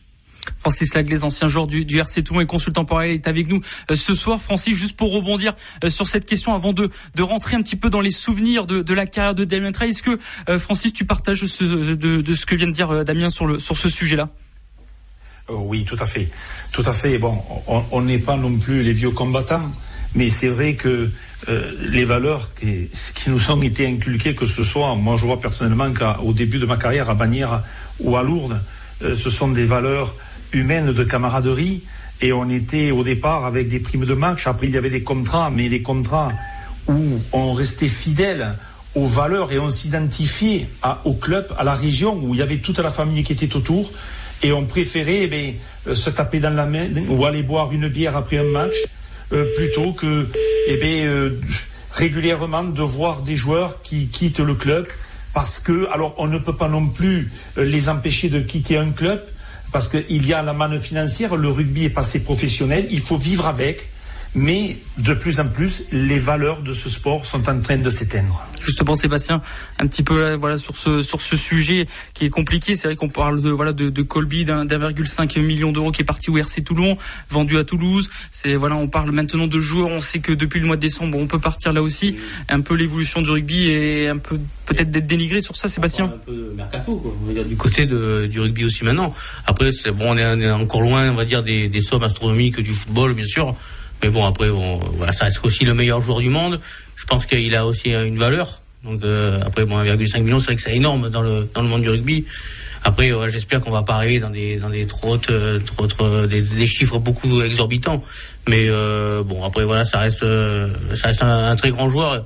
Francis 0.60 0.94
Laglaise, 0.94 1.24
ancien 1.24 1.48
joueur 1.48 1.66
du, 1.66 1.86
RC 1.98 2.22
Toulon 2.22 2.40
et 2.40 2.46
consultant 2.46 2.84
pour 2.84 3.02
est 3.02 3.26
avec 3.26 3.48
nous 3.48 3.60
euh, 3.90 3.94
ce 3.94 4.14
soir. 4.14 4.40
Francis, 4.40 4.76
juste 4.76 4.96
pour 4.96 5.12
rebondir 5.12 5.54
euh, 5.84 5.90
sur 5.90 6.08
cette 6.08 6.24
question 6.24 6.54
avant 6.54 6.72
de, 6.72 6.90
de 7.14 7.22
rentrer 7.22 7.56
un 7.56 7.62
petit 7.62 7.76
peu 7.76 7.90
dans 7.90 8.00
les 8.00 8.10
souvenirs 8.10 8.66
de, 8.66 8.94
la 8.94 9.06
carrière 9.06 9.34
de 9.34 9.44
Damien 9.44 9.72
Trey, 9.72 9.90
est-ce 9.90 10.02
que 10.02 10.18
Francis, 10.58 10.92
tu 10.92 11.04
partages 11.04 11.46
ce, 11.46 11.94
de, 11.94 12.34
ce 12.34 12.46
que 12.46 12.54
vient 12.54 12.66
de 12.66 12.72
dire 12.72 13.04
Damien 13.04 13.30
sur, 13.30 13.46
le, 13.46 13.58
sur 13.58 13.76
ce 13.76 13.88
sujet-là? 13.88 14.28
Euh, 15.50 15.54
oui, 15.56 15.84
tout 15.84 15.96
à 15.98 16.06
fait. 16.06 16.28
Tout 16.72 16.82
à 16.86 16.92
fait. 16.92 17.18
Bon, 17.18 17.38
on 17.66 18.02
n'est 18.02 18.18
pas 18.18 18.36
non 18.36 18.56
plus 18.58 18.82
les 18.82 18.92
vieux 18.92 19.10
combattants, 19.10 19.70
mais 20.14 20.30
c'est 20.30 20.48
vrai 20.48 20.74
que 20.74 21.10
euh, 21.48 21.72
les 21.90 22.04
valeurs 22.04 22.50
qui, 22.54 22.88
nous 23.26 23.50
ont 23.50 23.62
été 23.62 23.86
inculquées, 23.86 24.34
que 24.34 24.46
ce 24.46 24.64
soit, 24.64 24.94
moi 24.94 25.16
je 25.16 25.26
vois 25.26 25.40
personnellement 25.40 25.92
qu'au 25.92 26.32
début 26.32 26.58
de 26.58 26.66
ma 26.66 26.76
carrière 26.76 27.10
à 27.10 27.14
Bagnères 27.14 27.62
ou 28.00 28.16
à 28.16 28.22
Lourdes, 28.22 28.60
euh, 29.02 29.14
ce 29.14 29.30
sont 29.30 29.48
des 29.48 29.64
valeurs 29.64 30.14
humaines 30.52 30.92
de 30.92 31.04
camaraderie. 31.04 31.82
Et 32.20 32.32
on 32.32 32.48
était 32.48 32.90
au 32.90 33.02
départ 33.02 33.46
avec 33.46 33.68
des 33.68 33.80
primes 33.80 34.04
de 34.04 34.14
match. 34.14 34.46
Après, 34.46 34.66
il 34.66 34.72
y 34.72 34.76
avait 34.76 34.90
des 34.90 35.02
contrats, 35.02 35.50
mais 35.50 35.68
les 35.68 35.82
contrats 35.82 36.30
où 36.88 37.20
on 37.32 37.52
restait 37.52 37.88
fidèle 37.88 38.54
aux 38.94 39.06
valeurs 39.06 39.52
et 39.52 39.58
on 39.58 39.70
s'identifiait 39.70 40.66
au 41.04 41.14
club, 41.14 41.46
à 41.58 41.64
la 41.64 41.74
région 41.74 42.20
où 42.22 42.34
il 42.34 42.38
y 42.38 42.42
avait 42.42 42.58
toute 42.58 42.78
la 42.78 42.90
famille 42.90 43.24
qui 43.24 43.32
était 43.32 43.56
autour. 43.56 43.90
Et 44.42 44.52
on 44.52 44.64
préférait 44.64 45.30
eh 45.86 45.94
se 45.94 46.10
taper 46.10 46.40
dans 46.40 46.54
la 46.54 46.66
main 46.66 46.88
ou 47.08 47.24
aller 47.24 47.42
boire 47.42 47.72
une 47.72 47.88
bière 47.88 48.16
après 48.16 48.38
un 48.38 48.44
match 48.44 48.74
euh, 49.32 49.46
plutôt 49.56 49.92
que 49.92 50.28
eh 50.66 50.76
bien, 50.76 51.06
euh, 51.06 51.40
régulièrement 51.92 52.64
de 52.64 52.82
voir 52.82 53.22
des 53.22 53.36
joueurs 53.36 53.80
qui 53.82 54.08
quittent 54.08 54.40
le 54.40 54.54
club 54.54 54.86
parce 55.32 55.58
que, 55.60 55.88
alors 55.92 56.14
on 56.18 56.26
ne 56.26 56.38
peut 56.38 56.56
pas 56.56 56.68
non 56.68 56.88
plus 56.88 57.30
euh, 57.56 57.64
les 57.64 57.88
empêcher 57.88 58.28
de 58.28 58.40
quitter 58.40 58.76
un 58.76 58.90
club 58.90 59.22
parce 59.72 59.88
qu'il 59.88 60.26
y 60.26 60.32
a 60.32 60.42
la 60.42 60.52
manne 60.52 60.78
financière, 60.78 61.34
le 61.34 61.48
rugby 61.48 61.86
est 61.86 61.90
passé 61.90 62.22
professionnel, 62.22 62.86
il 62.90 63.00
faut 63.00 63.16
vivre 63.16 63.48
avec 63.48 63.88
mais 64.34 64.78
de 64.98 65.14
plus 65.14 65.40
en 65.40 65.48
plus, 65.48 65.84
les 65.92 66.18
valeurs 66.18 66.62
de 66.62 66.72
ce 66.72 66.88
sport 66.88 67.26
sont 67.26 67.48
en 67.48 67.60
train 67.60 67.76
de 67.76 67.90
s'éteindre. 67.90 68.46
Justement, 68.62 68.94
Sébastien, 68.94 69.40
un 69.78 69.86
petit 69.86 70.02
peu 70.02 70.24
euh, 70.24 70.36
voilà 70.36 70.56
sur 70.56 70.76
ce 70.76 71.02
sur 71.02 71.20
ce 71.20 71.36
sujet 71.36 71.86
qui 72.14 72.24
est 72.24 72.30
compliqué. 72.30 72.76
C'est 72.76 72.88
vrai 72.88 72.96
qu'on 72.96 73.08
parle 73.08 73.42
de 73.42 73.50
voilà 73.50 73.72
de, 73.72 73.90
de 73.90 74.02
Colby 74.02 74.44
d'un 74.44 74.64
1,5 74.64 75.40
million 75.40 75.72
d'euros 75.72 75.90
qui 75.90 76.02
est 76.02 76.04
parti 76.04 76.30
au 76.30 76.38
RC 76.38 76.62
Toulon, 76.62 76.96
vendu 77.28 77.58
à 77.58 77.64
Toulouse. 77.64 78.08
C'est 78.30 78.54
voilà, 78.54 78.76
on 78.76 78.88
parle 78.88 79.10
maintenant 79.10 79.48
de 79.48 79.60
joueurs. 79.60 79.88
On 79.88 80.00
sait 80.00 80.20
que 80.20 80.32
depuis 80.32 80.60
le 80.60 80.66
mois 80.66 80.76
de 80.76 80.80
décembre, 80.80 81.18
on 81.18 81.26
peut 81.26 81.40
partir 81.40 81.72
là 81.72 81.82
aussi. 81.82 82.16
Un 82.48 82.60
peu 82.60 82.74
l'évolution 82.74 83.20
du 83.20 83.30
rugby 83.30 83.68
et 83.68 84.08
un 84.08 84.18
peu 84.18 84.38
peut-être 84.66 84.90
d'être 84.90 85.06
dénigré 85.06 85.42
sur 85.42 85.56
ça, 85.56 85.68
Sébastien. 85.68 86.06
Un 86.06 86.18
peu 86.24 86.52
mercato, 86.56 86.96
quoi. 86.96 87.14
On 87.22 87.26
va 87.26 87.32
dire 87.32 87.44
du 87.44 87.56
côté 87.56 87.86
de, 87.86 88.26
du 88.30 88.40
rugby 88.40 88.64
aussi 88.64 88.84
maintenant. 88.84 89.14
Après, 89.46 89.72
c'est 89.72 89.90
bon, 89.90 90.12
on 90.12 90.16
est, 90.16 90.24
on 90.24 90.40
est, 90.40 90.50
encore 90.50 90.82
loin, 90.82 91.10
on 91.10 91.16
va 91.16 91.24
dire 91.24 91.42
des, 91.42 91.68
des 91.68 91.80
sommes 91.80 92.04
astronomiques 92.04 92.60
du 92.60 92.72
football, 92.72 93.14
bien 93.14 93.26
sûr. 93.26 93.56
Mais 94.02 94.08
bon, 94.08 94.24
après, 94.24 94.48
voilà, 94.48 95.12
ça 95.12 95.26
reste 95.26 95.40
aussi 95.44 95.64
le 95.64 95.74
meilleur 95.74 96.00
joueur 96.00 96.20
du 96.20 96.28
monde. 96.28 96.60
Je 96.96 97.04
pense 97.06 97.26
qu'il 97.26 97.54
a 97.54 97.66
aussi 97.66 97.90
une 97.90 98.18
valeur. 98.18 98.62
Donc 98.84 99.04
euh, 99.04 99.40
après, 99.44 99.64
bon, 99.64 99.78
1,5 99.78 100.22
million, 100.22 100.40
c'est 100.40 100.46
vrai 100.46 100.56
que 100.56 100.62
c'est 100.62 100.74
énorme 100.74 101.08
dans 101.08 101.22
le 101.22 101.48
dans 101.54 101.62
le 101.62 101.68
monde 101.68 101.82
du 101.82 101.90
rugby. 101.90 102.24
Après, 102.84 103.12
j'espère 103.28 103.60
qu'on 103.60 103.70
va 103.70 103.82
pas 103.82 103.94
arriver 103.94 104.18
dans 104.18 104.30
des 104.30 104.56
dans 104.56 104.70
des 104.70 104.86
trop 104.86 105.12
hautes, 105.12 105.30
trop 105.66 105.84
hautes, 105.84 106.28
des, 106.28 106.66
chiffres 106.66 106.98
beaucoup 106.98 107.40
exorbitants. 107.42 108.02
Mais 108.48 108.66
euh, 108.68 109.22
bon, 109.22 109.44
après 109.44 109.62
voilà, 109.62 109.84
ça 109.84 110.00
reste 110.00 110.26
ça 110.96 111.08
reste 111.08 111.22
un 111.22 111.54
très 111.54 111.70
grand 111.70 111.88
joueur. 111.88 112.24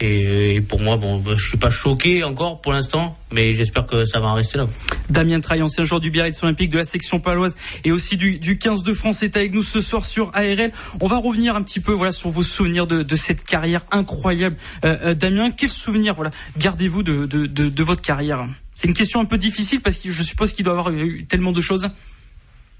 Et, 0.00 0.60
pour 0.60 0.80
moi, 0.80 0.96
bon, 0.96 1.22
je 1.36 1.48
suis 1.48 1.56
pas 1.56 1.70
choqué 1.70 2.24
encore 2.24 2.60
pour 2.60 2.72
l'instant, 2.72 3.16
mais 3.32 3.52
j'espère 3.52 3.86
que 3.86 4.04
ça 4.04 4.18
va 4.18 4.28
en 4.28 4.34
rester 4.34 4.58
là. 4.58 4.66
Damien 5.08 5.40
Traille, 5.40 5.62
ancien 5.62 5.84
joueur 5.84 6.00
du 6.00 6.10
Biarritz 6.10 6.42
Olympique, 6.42 6.70
de 6.70 6.78
la 6.78 6.84
section 6.84 7.20
paloise 7.20 7.56
et 7.84 7.92
aussi 7.92 8.16
du, 8.16 8.38
du 8.38 8.58
15 8.58 8.82
de 8.82 8.92
France, 8.92 9.22
est 9.22 9.36
avec 9.36 9.54
nous 9.54 9.62
ce 9.62 9.80
soir 9.80 10.04
sur 10.04 10.30
ARL. 10.34 10.72
On 11.00 11.06
va 11.06 11.18
revenir 11.18 11.54
un 11.54 11.62
petit 11.62 11.80
peu 11.80 11.92
voilà 11.92 12.10
sur 12.10 12.30
vos 12.30 12.42
souvenirs 12.42 12.86
de, 12.86 13.02
de 13.02 13.16
cette 13.16 13.44
carrière 13.44 13.86
incroyable. 13.92 14.56
Euh, 14.84 14.96
euh, 15.02 15.14
Damien, 15.14 15.50
quels 15.52 15.70
souvenirs 15.70 16.14
voilà 16.14 16.30
gardez-vous 16.58 17.02
de, 17.02 17.26
de, 17.26 17.46
de, 17.46 17.68
de 17.68 17.82
votre 17.82 18.02
carrière? 18.02 18.46
C'est 18.74 18.88
une 18.88 18.94
question 18.94 19.20
un 19.20 19.24
peu 19.26 19.38
difficile 19.38 19.80
parce 19.80 19.98
que 19.98 20.10
je 20.10 20.22
suppose 20.22 20.52
qu'il 20.52 20.64
doit 20.64 20.74
y 20.74 20.78
avoir 20.78 20.92
eu 20.92 21.24
tellement 21.26 21.52
de 21.52 21.60
choses. 21.60 21.88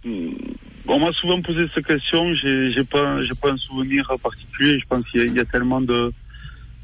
On 0.04 1.00
m'a 1.00 1.12
souvent 1.12 1.40
posé 1.40 1.60
cette 1.72 1.86
question. 1.86 2.34
J'ai, 2.34 2.84
pas, 2.84 3.22
j'ai 3.22 3.34
pas 3.40 3.52
un 3.52 3.56
souvenir 3.56 4.12
particulier. 4.22 4.78
Je 4.80 4.86
pense 4.86 5.04
qu'il 5.08 5.30
y, 5.30 5.34
y 5.34 5.40
a 5.40 5.44
tellement 5.44 5.80
de 5.80 6.12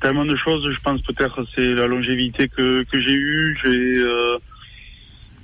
tellement 0.00 0.24
de 0.24 0.36
choses. 0.36 0.68
Je 0.70 0.80
pense 0.80 1.00
peut-être 1.02 1.46
c'est 1.54 1.74
la 1.74 1.86
longévité 1.86 2.48
que, 2.48 2.84
que 2.84 3.00
j'ai 3.00 3.12
eue. 3.12 3.58
J'ai 3.62 3.98
euh, 3.98 4.38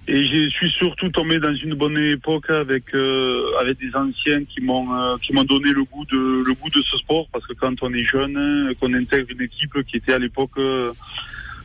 et 0.08 0.24
je 0.24 0.48
suis 0.50 0.70
surtout 0.70 1.08
tombé 1.08 1.40
dans 1.40 1.54
une 1.54 1.74
bonne 1.74 1.98
époque 1.98 2.48
avec 2.50 2.94
euh, 2.94 3.50
avec 3.60 3.78
des 3.78 3.94
anciens 3.96 4.44
qui 4.44 4.60
m'ont 4.60 4.94
euh, 4.94 5.16
qui 5.18 5.32
m'ont 5.32 5.44
donné 5.44 5.72
le 5.72 5.82
goût 5.84 6.04
de 6.04 6.44
le 6.46 6.54
goût 6.54 6.70
de 6.70 6.82
ce 6.82 6.96
sport 6.98 7.26
parce 7.32 7.44
que 7.46 7.54
quand 7.54 7.74
on 7.82 7.92
est 7.92 8.04
jeune, 8.04 8.72
qu'on 8.80 8.94
intègre 8.94 9.30
une 9.30 9.42
équipe 9.42 9.82
qui 9.84 9.96
était 9.96 10.12
à 10.12 10.18
l'époque 10.18 10.60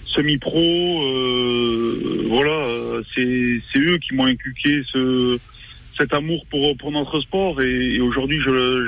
semi-pro, 0.05 1.01
voilà, 2.27 2.65
c'est 3.13 3.61
c'est 3.71 3.79
eux 3.79 3.99
qui 3.99 4.15
m'ont 4.15 4.25
inculqué 4.25 4.81
ce 4.91 5.37
cet 5.97 6.11
amour 6.15 6.43
pour 6.49 6.75
pour 6.77 6.91
notre 6.91 7.21
sport 7.21 7.61
et, 7.61 7.95
et 7.95 8.01
aujourd'hui 8.01 8.39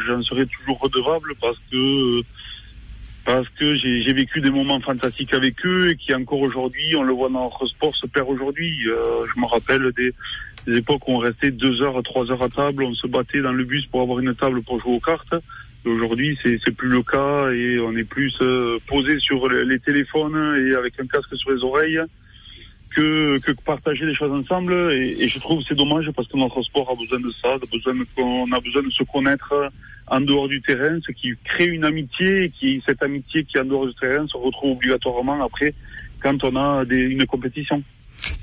j'en 0.08 0.22
serai 0.24 0.48
toujours 0.48 0.80
redevable 0.80 1.34
parce 1.40 1.58
que 1.72 2.24
parce 3.26 3.48
que 3.50 3.76
j'ai 3.76 4.14
vécu 4.14 4.42
des 4.42 4.50
moments 4.50 4.80
fantastiques 4.82 5.34
avec 5.34 5.66
eux 5.66 5.92
et 5.92 5.96
qui 5.96 6.14
encore 6.14 6.42
aujourd'hui, 6.42 6.96
on 6.96 7.04
le 7.04 7.14
voit 7.14 7.30
dans 7.30 7.44
notre 7.44 7.66
sport, 7.68 7.96
se 7.96 8.06
perd 8.06 8.30
aujourd'hui. 8.30 8.76
Euh, 8.90 9.26
je 9.34 9.40
me 9.40 9.46
rappelle 9.46 9.92
des, 9.96 10.14
des, 10.68 10.78
époques 10.78 11.08
où 11.08 11.14
on 11.14 11.20
restait 11.20 11.52
deux 11.52 11.82
heures, 11.82 12.02
trois 12.04 12.30
heures 12.32 12.44
à 12.44 12.50
table, 12.50 12.84
on 12.84 12.94
se 12.94 13.08
battait 13.08 13.42
dans 13.42 13.52
le 13.52 13.64
bus 13.64 13.86
pour 13.88 14.02
avoir 14.02 14.20
une 14.20 14.36
table 14.36 14.62
pour 14.64 14.80
jouer 14.80 14.96
aux 14.96 15.00
cartes. 15.00 15.36
Aujourd'hui, 15.86 16.38
c'est 16.44 16.76
plus 16.76 16.88
le 16.88 17.04
cas 17.04 17.52
et 17.52 17.78
on 17.80 17.96
est 17.96 18.06
plus 18.06 18.34
euh, 18.42 18.78
posé 18.88 19.20
sur 19.20 19.50
les 19.50 19.80
téléphones 19.80 20.56
et 20.66 20.76
avec 20.76 20.98
un 21.00 21.08
casque 21.08 21.36
sur 21.36 21.52
les 21.52 21.62
oreilles 21.62 22.00
que, 22.96 23.40
que 23.40 23.52
partager 23.66 24.06
les 24.06 24.16
choses 24.16 24.32
ensemble. 24.32 24.74
Et, 24.94 25.28
je 25.28 25.40
trouve 25.40 25.62
c'est 25.68 25.76
dommage 25.76 26.10
parce 26.16 26.28
que 26.28 26.38
notre 26.38 26.62
sport 26.62 26.90
a 26.90 26.96
besoin 26.96 27.20
de 27.20 27.32
ça, 27.32 27.54
a 27.54 27.58
besoin 27.72 27.94
qu'on 28.16 28.52
a 28.52 28.60
besoin 28.60 28.84
de 28.84 28.92
se 28.92 29.04
connaître 29.04 29.54
en 30.14 30.22
dehors 30.22 30.48
du 30.48 30.62
terrain, 30.62 31.00
ce 31.06 31.12
qui 31.12 31.34
crée 31.44 31.66
une 31.66 31.84
amitié, 31.84 32.44
et 32.44 32.50
qui 32.50 32.82
cette 32.86 33.02
amitié 33.02 33.44
qui 33.46 33.58
est 33.58 33.62
en 33.62 33.66
dehors 33.66 33.88
du 33.88 33.96
terrain 33.96 34.28
se 34.28 34.38
retrouve 34.38 34.74
obligatoirement 34.74 35.44
après 35.44 35.74
quand 36.22 36.44
on 36.44 36.56
a 36.56 36.86
des, 36.86 36.98
une 36.98 37.26
compétition. 37.26 37.84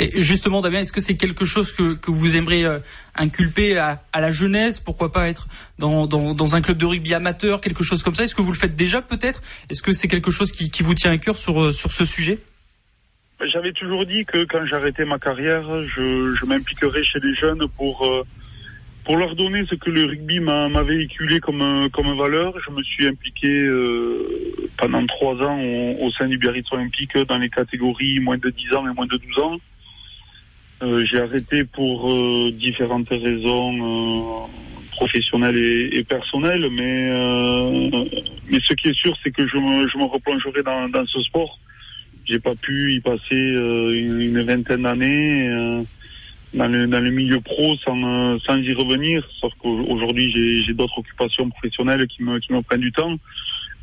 Et 0.00 0.20
justement, 0.20 0.60
Damien, 0.60 0.80
est-ce 0.80 0.92
que 0.92 1.00
c'est 1.00 1.16
quelque 1.16 1.44
chose 1.44 1.72
que, 1.72 1.94
que 1.94 2.10
vous 2.10 2.36
aimeriez 2.36 2.66
euh, 2.66 2.80
inculper 3.14 3.78
à, 3.78 4.02
à, 4.12 4.20
la 4.20 4.32
jeunesse? 4.32 4.80
Pourquoi 4.80 5.12
pas 5.12 5.28
être 5.28 5.46
dans, 5.78 6.06
dans, 6.06 6.34
dans, 6.34 6.56
un 6.56 6.60
club 6.60 6.76
de 6.76 6.84
rugby 6.84 7.14
amateur, 7.14 7.60
quelque 7.60 7.84
chose 7.84 8.02
comme 8.02 8.14
ça? 8.14 8.24
Est-ce 8.24 8.34
que 8.34 8.42
vous 8.42 8.52
le 8.52 8.58
faites 8.58 8.76
déjà 8.76 9.00
peut-être? 9.00 9.40
Est-ce 9.70 9.80
que 9.80 9.92
c'est 9.92 10.08
quelque 10.08 10.30
chose 10.30 10.50
qui, 10.52 10.70
qui, 10.70 10.82
vous 10.82 10.94
tient 10.94 11.12
à 11.12 11.18
cœur 11.18 11.36
sur, 11.36 11.62
euh, 11.62 11.72
sur 11.72 11.92
ce 11.92 12.04
sujet? 12.04 12.40
J'avais 13.52 13.72
toujours 13.72 14.04
dit 14.04 14.26
que 14.26 14.44
quand 14.44 14.66
j'arrêtais 14.66 15.06
ma 15.06 15.18
carrière, 15.18 15.62
je, 15.84 16.34
je 16.34 16.46
m'impliquerais 16.46 17.04
chez 17.04 17.20
les 17.20 17.34
jeunes 17.36 17.66
pour... 17.76 18.04
Euh, 18.04 18.24
pour 19.04 19.16
leur 19.16 19.34
donner 19.34 19.64
ce 19.68 19.74
que 19.74 19.90
le 19.90 20.04
rugby 20.04 20.40
m'a 20.40 20.82
véhiculé 20.82 21.40
comme, 21.40 21.88
comme 21.92 22.16
valeur, 22.16 22.54
je 22.66 22.72
me 22.72 22.82
suis 22.82 23.06
impliqué 23.06 23.48
euh, 23.48 24.68
pendant 24.76 25.04
trois 25.06 25.34
ans 25.36 25.58
au, 25.58 26.06
au, 26.06 26.10
sein 26.12 26.28
du 26.28 26.38
Biarritz 26.38 26.70
Olympique 26.72 27.16
dans 27.16 27.38
les 27.38 27.48
catégories 27.48 28.20
moins 28.20 28.38
de 28.38 28.50
10 28.50 28.74
ans 28.74 28.88
et 28.88 28.94
moins 28.94 29.06
de 29.06 29.16
12 29.16 29.38
ans. 29.44 29.56
Euh, 30.82 31.04
J'ai 31.04 31.20
arrêté 31.20 31.64
pour 31.64 32.10
euh, 32.10 32.50
différentes 32.52 33.08
raisons 33.10 34.44
euh, 34.44 34.46
professionnelles 34.92 35.56
et, 35.56 35.98
et, 35.98 36.04
personnelles, 36.04 36.68
mais, 36.70 37.10
euh, 37.10 38.04
mais 38.48 38.58
ce 38.66 38.74
qui 38.74 38.88
est 38.88 38.94
sûr, 38.94 39.14
c'est 39.22 39.30
que 39.30 39.46
je 39.46 39.56
me, 39.56 39.88
je 39.88 39.98
me 39.98 40.04
replongerai 40.04 40.62
dans, 40.62 40.88
dans 40.88 41.06
ce 41.06 41.20
sport. 41.22 41.58
J'ai 42.26 42.38
pas 42.38 42.54
pu 42.54 42.94
y 42.94 43.00
passer 43.00 43.34
euh, 43.34 43.98
une, 43.98 44.20
une, 44.20 44.42
vingtaine 44.42 44.82
d'années 44.82 45.84
dans 46.54 46.66
le, 46.66 46.86
dans 46.86 47.00
le 47.00 47.10
milieu 47.10 47.40
pro 47.40 47.76
sans, 47.84 48.38
sans 48.40 48.56
y 48.56 48.72
revenir, 48.72 49.26
sauf 49.40 49.52
qu'aujourd'hui 49.58 50.64
j'ai 50.64 50.74
d'autres 50.74 50.98
occupations 50.98 51.48
professionnelles 51.50 52.06
qui 52.08 52.22
me, 52.22 52.38
qui 52.38 52.52
me 52.52 52.62
prennent 52.62 52.80
du 52.80 52.92
temps. 52.92 53.16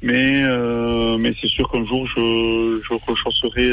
Mais, 0.03 0.43
euh, 0.43 1.17
mais 1.17 1.33
c'est 1.41 1.47
sûr 1.47 1.67
qu'un 1.71 1.83
jour 1.85 2.05
je, 2.07 2.81
je 2.87 2.93
rechausserai 2.93 3.71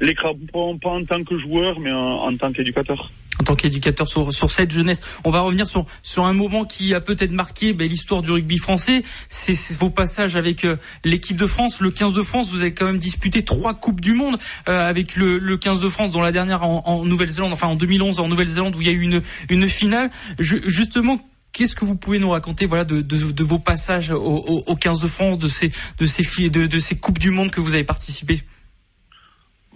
les 0.00 0.14
crampons, 0.14 0.78
pas 0.78 0.90
en 0.90 1.04
tant 1.04 1.22
que 1.24 1.38
joueur, 1.38 1.80
mais 1.80 1.92
en, 1.92 2.34
tant 2.36 2.52
qu'éducateur 2.52 3.10
en 3.38 3.44
tant 3.44 3.54
qu'éducateur 3.54 4.08
sur, 4.08 4.32
sur 4.32 4.50
cette 4.50 4.70
jeunesse. 4.70 5.02
On 5.24 5.30
va 5.30 5.40
revenir 5.40 5.66
sur, 5.66 5.84
sur 6.02 6.24
un 6.24 6.32
moment 6.32 6.64
qui 6.64 6.94
a 6.94 7.02
peut-être 7.02 7.32
marqué 7.32 7.74
ben, 7.74 7.86
l'histoire 7.86 8.22
du 8.22 8.30
rugby 8.30 8.56
français. 8.56 9.02
C'est 9.28 9.76
vos 9.76 9.90
passages 9.90 10.36
avec 10.36 10.64
euh, 10.64 10.76
l'équipe 11.04 11.36
de 11.36 11.46
France, 11.46 11.80
le 11.80 11.90
15 11.90 12.14
de 12.14 12.22
France. 12.22 12.50
Vous 12.50 12.62
avez 12.62 12.72
quand 12.72 12.86
même 12.86 12.96
disputé 12.96 13.44
trois 13.44 13.74
coupes 13.74 14.00
du 14.00 14.14
monde 14.14 14.38
euh, 14.70 14.88
avec 14.88 15.16
le, 15.16 15.38
le 15.38 15.58
15 15.58 15.80
de 15.82 15.88
France, 15.90 16.12
dont 16.12 16.22
la 16.22 16.32
dernière 16.32 16.62
en, 16.64 16.82
en 16.86 17.04
Nouvelle-Zélande, 17.04 17.52
enfin 17.52 17.66
en 17.66 17.76
2011 17.76 18.20
en 18.20 18.28
Nouvelle-Zélande 18.28 18.74
où 18.74 18.80
il 18.80 18.86
y 18.86 18.90
a 18.90 18.94
eu 18.94 19.02
une, 19.02 19.22
une 19.50 19.68
finale. 19.68 20.10
Je, 20.38 20.56
justement, 20.66 21.20
Qu'est-ce 21.52 21.74
que 21.74 21.86
vous 21.86 21.96
pouvez 21.96 22.18
nous 22.18 22.28
raconter 22.28 22.66
voilà 22.66 22.84
de, 22.84 23.00
de, 23.00 23.32
de 23.32 23.42
vos 23.42 23.58
passages 23.58 24.10
au, 24.10 24.16
au, 24.16 24.62
au, 24.66 24.76
15 24.76 25.00
de 25.00 25.06
France, 25.06 25.38
de 25.38 25.48
ces 25.48 25.72
de 25.98 26.04
ces 26.04 26.50
de, 26.50 26.66
de 26.66 26.78
ces 26.78 26.96
coupes 26.96 27.18
du 27.18 27.30
monde 27.30 27.50
que 27.50 27.62
vous 27.62 27.72
avez 27.72 27.84
participé 27.84 28.42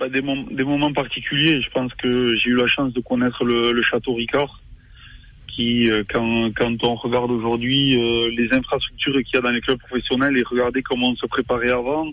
bah, 0.00 0.08
des, 0.08 0.22
mom 0.22 0.46
des, 0.50 0.64
moments 0.64 0.94
particuliers. 0.94 1.60
Je 1.60 1.68
pense 1.70 1.92
que 1.94 2.34
j'ai 2.36 2.48
eu 2.48 2.56
la 2.56 2.66
chance 2.66 2.94
de 2.94 3.00
connaître 3.00 3.44
le, 3.44 3.82
château 3.82 4.14
Ricard, 4.14 4.62
qui, 5.46 5.90
euh, 5.90 6.02
quand, 6.08 6.84
on 6.84 6.94
regarde 6.94 7.30
aujourd'hui 7.30 8.00
euh, 8.00 8.30
les 8.34 8.50
infrastructures 8.54 9.12
qu'il 9.22 9.34
y 9.34 9.36
a 9.36 9.42
dans 9.42 9.50
les 9.50 9.60
clubs 9.60 9.78
professionnels 9.78 10.38
et 10.38 10.42
regarder 10.42 10.82
comment 10.82 11.10
on 11.10 11.16
se 11.16 11.26
préparait 11.26 11.70
avant, 11.70 12.06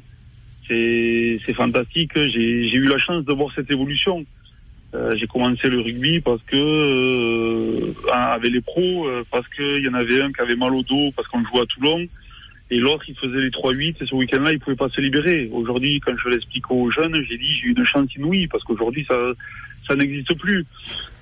c'est 0.68 1.54
fantastique. 1.56 2.12
J'ai 2.14 2.76
eu 2.76 2.90
la 2.90 2.98
chance 2.98 3.24
de 3.24 3.32
voir 3.32 3.54
cette 3.56 3.72
évolution. 3.72 4.26
Euh, 4.94 5.16
j'ai 5.16 5.28
commencé 5.28 5.70
le 5.70 5.80
rugby 5.80 6.20
parce 6.20 6.44
que 6.44 7.94
avec 8.12 8.52
les 8.52 8.60
pros, 8.60 9.08
parce 9.32 9.48
qu'il 9.48 9.82
y 9.82 9.88
en 9.88 9.94
avait 9.94 10.22
un 10.22 10.34
qui 10.34 10.42
avait 10.42 10.58
mal 10.58 10.76
au 10.76 10.84
dos 10.84 11.12
parce 11.16 11.28
qu'on 11.30 11.42
jouait 11.46 11.62
à 11.62 11.66
Toulon 11.68 12.06
et 12.70 12.78
l'autre 12.78 13.06
il 13.08 13.16
faisait 13.16 13.40
les 13.40 13.50
3-8 13.50 13.96
et 14.02 14.06
ce 14.06 14.16
week-end-là 14.16 14.52
il 14.52 14.60
pouvait 14.60 14.76
pas 14.76 14.90
se 14.90 15.00
libérer. 15.02 15.50
Aujourd'hui, 15.52 16.02
quand 16.06 16.16
je 16.22 16.30
l'explique 16.30 16.70
aux 16.70 16.92
jeunes, 16.92 17.16
j'ai 17.30 17.38
dit 17.38 17.54
j'ai 17.56 17.68
eu 17.68 17.76
une 17.78 17.86
chance 17.86 18.14
inouïe 18.16 18.48
parce 18.48 18.64
qu'aujourd'hui 18.64 19.06
ça 19.08 19.18
ça 19.88 19.96
n'existe 19.96 20.38
plus. 20.38 20.66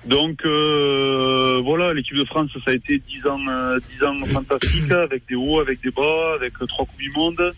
Donc 0.06 0.44
euh, 0.44 1.60
voilà, 1.64 1.94
l'équipe 1.94 2.16
de 2.16 2.24
France 2.24 2.50
ça 2.64 2.72
a 2.72 2.74
été 2.74 2.98
10 2.98 3.26
ans 3.26 3.38
euh, 3.48 3.78
10 3.78 4.04
ans 4.04 4.14
fantastiques 4.32 4.90
avec 4.90 5.22
des 5.28 5.36
hauts, 5.36 5.60
avec 5.60 5.80
des 5.82 5.90
bas, 5.90 6.34
avec 6.34 6.54
trois 6.68 6.84
coupes 6.84 6.98
du 6.98 7.10
monde 7.10 7.52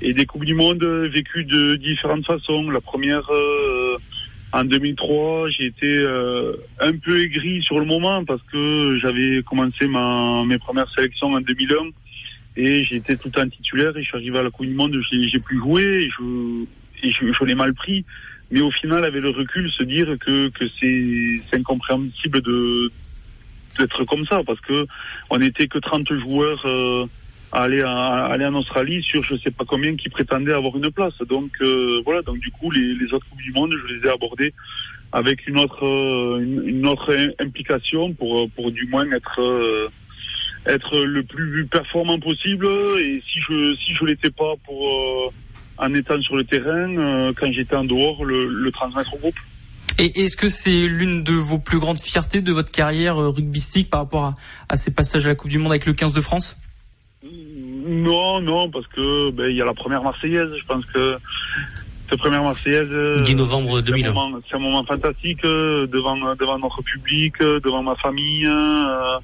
et 0.00 0.12
des 0.12 0.26
coupes 0.26 0.44
du 0.44 0.54
monde 0.54 0.84
vécues 0.84 1.44
de 1.44 1.76
différentes 1.76 2.26
façons. 2.26 2.70
La 2.70 2.80
première 2.80 3.28
euh, 3.30 3.96
en 4.52 4.64
2003, 4.64 5.48
j'ai 5.50 5.66
été 5.66 5.86
euh, 5.86 6.52
un 6.78 6.92
peu 6.96 7.20
aigri 7.20 7.60
sur 7.62 7.80
le 7.80 7.86
moment 7.86 8.24
parce 8.24 8.42
que 8.52 8.98
j'avais 9.02 9.42
commencé 9.42 9.88
ma, 9.88 10.44
mes 10.46 10.58
premières 10.58 10.88
sélections 10.94 11.32
en 11.32 11.40
2001 11.40 11.90
et 12.56 12.84
j'étais 12.84 13.16
tout 13.16 13.28
le 13.28 13.32
temps 13.32 13.48
titulaire 13.48 13.96
et 13.96 14.02
je 14.02 14.08
suis 14.08 14.16
arrivé 14.16 14.38
à 14.38 14.42
la 14.42 14.50
Coupe 14.50 14.66
du 14.66 14.74
Monde, 14.74 14.96
j'ai, 15.10 15.40
plus 15.40 15.58
joué 15.58 15.82
et 15.82 16.10
je, 16.10 16.64
et 17.02 17.10
je, 17.10 17.32
je 17.32 17.44
l'ai 17.44 17.54
mal 17.54 17.74
pris. 17.74 18.04
Mais 18.50 18.60
au 18.60 18.70
final, 18.70 19.04
avec 19.04 19.22
le 19.22 19.30
recul, 19.30 19.70
se 19.70 19.82
dire 19.82 20.16
que, 20.20 20.48
que 20.50 20.64
c'est, 20.80 21.56
incompréhensible 21.56 22.40
de, 22.42 22.92
d'être 23.78 24.04
comme 24.04 24.24
ça 24.26 24.42
parce 24.46 24.60
que 24.60 24.86
on 25.30 25.38
n'était 25.38 25.66
que 25.66 25.78
30 25.78 26.12
joueurs 26.20 26.64
euh, 26.66 27.06
à 27.52 27.62
aller, 27.62 27.80
à, 27.80 27.90
à 27.90 28.32
aller 28.32 28.44
en 28.44 28.54
Australie 28.54 29.02
sur 29.02 29.24
je 29.24 29.36
sais 29.36 29.50
pas 29.50 29.64
combien 29.64 29.96
qui 29.96 30.08
prétendaient 30.08 30.52
avoir 30.52 30.76
une 30.76 30.90
place. 30.90 31.16
Donc 31.28 31.50
euh, 31.60 32.02
voilà, 32.04 32.22
donc 32.22 32.38
du 32.38 32.50
coup 32.50 32.70
les, 32.70 32.94
les 32.94 33.12
autres 33.12 33.26
coupes 33.28 33.42
du 33.42 33.52
monde, 33.52 33.74
je 33.88 33.94
les 33.94 34.06
ai 34.06 34.10
abordées 34.10 34.52
avec 35.12 35.46
une 35.46 35.58
autre 35.58 35.86
euh, 35.86 36.40
une, 36.40 36.68
une 36.68 36.86
autre 36.86 37.16
implication 37.38 38.12
pour 38.12 38.50
pour 38.50 38.72
du 38.72 38.86
moins 38.86 39.10
être 39.12 39.40
euh, 39.40 39.88
être 40.66 40.96
le 40.98 41.22
plus 41.22 41.66
performant 41.66 42.18
possible 42.18 42.66
et 42.98 43.22
si 43.30 43.40
je 43.48 43.74
si 43.76 43.94
je 43.94 44.04
l'étais 44.06 44.30
pas 44.30 44.54
pour 44.64 44.88
euh, 44.88 45.30
en 45.78 45.92
étant 45.94 46.20
sur 46.22 46.36
le 46.36 46.44
terrain 46.44 46.96
euh, 46.96 47.32
quand 47.36 47.50
j'étais 47.52 47.76
en 47.76 47.84
dehors 47.84 48.24
le, 48.24 48.46
le 48.48 48.70
transmettre 48.72 49.12
au 49.14 49.18
groupe. 49.18 49.34
Et 49.98 50.22
est-ce 50.24 50.36
que 50.36 50.48
c'est 50.48 50.88
l'une 50.88 51.22
de 51.22 51.34
vos 51.34 51.58
plus 51.58 51.78
grandes 51.78 52.00
fiertés 52.00 52.40
de 52.42 52.52
votre 52.52 52.72
carrière 52.72 53.18
euh, 53.20 53.28
rugbystique 53.28 53.90
par 53.90 54.00
rapport 54.00 54.24
à, 54.24 54.34
à 54.68 54.76
ces 54.76 54.92
passages 54.94 55.26
à 55.26 55.28
la 55.28 55.34
Coupe 55.34 55.50
du 55.50 55.58
Monde 55.58 55.72
avec 55.72 55.86
le 55.86 55.92
15 55.92 56.12
de 56.12 56.20
France? 56.20 56.56
Non, 57.86 58.40
non, 58.40 58.70
parce 58.70 58.86
que 58.88 59.30
ben, 59.30 59.48
il 59.50 59.56
y 59.56 59.62
a 59.62 59.64
la 59.64 59.74
première 59.74 60.02
Marseillaise. 60.02 60.48
Je 60.58 60.64
pense 60.66 60.84
que 60.86 61.16
cette 62.08 62.18
première 62.18 62.42
Marseillaise. 62.42 62.88
euh, 62.90 63.22
10 63.24 63.34
novembre 63.36 63.72
c'est 63.84 63.92
un 63.92 63.96
2001. 63.96 64.12
moment- 64.12 64.38
C'est 64.48 64.56
un 64.56 64.60
moment 64.60 64.84
fantastique 64.84 65.44
euh, 65.44 65.86
devant 65.86 66.16
devant 66.34 66.58
notre 66.58 66.82
public, 66.82 67.34
euh, 67.40 67.60
devant 67.60 67.82
ma 67.82 67.94
famille. 67.96 68.46
euh, 68.46 69.18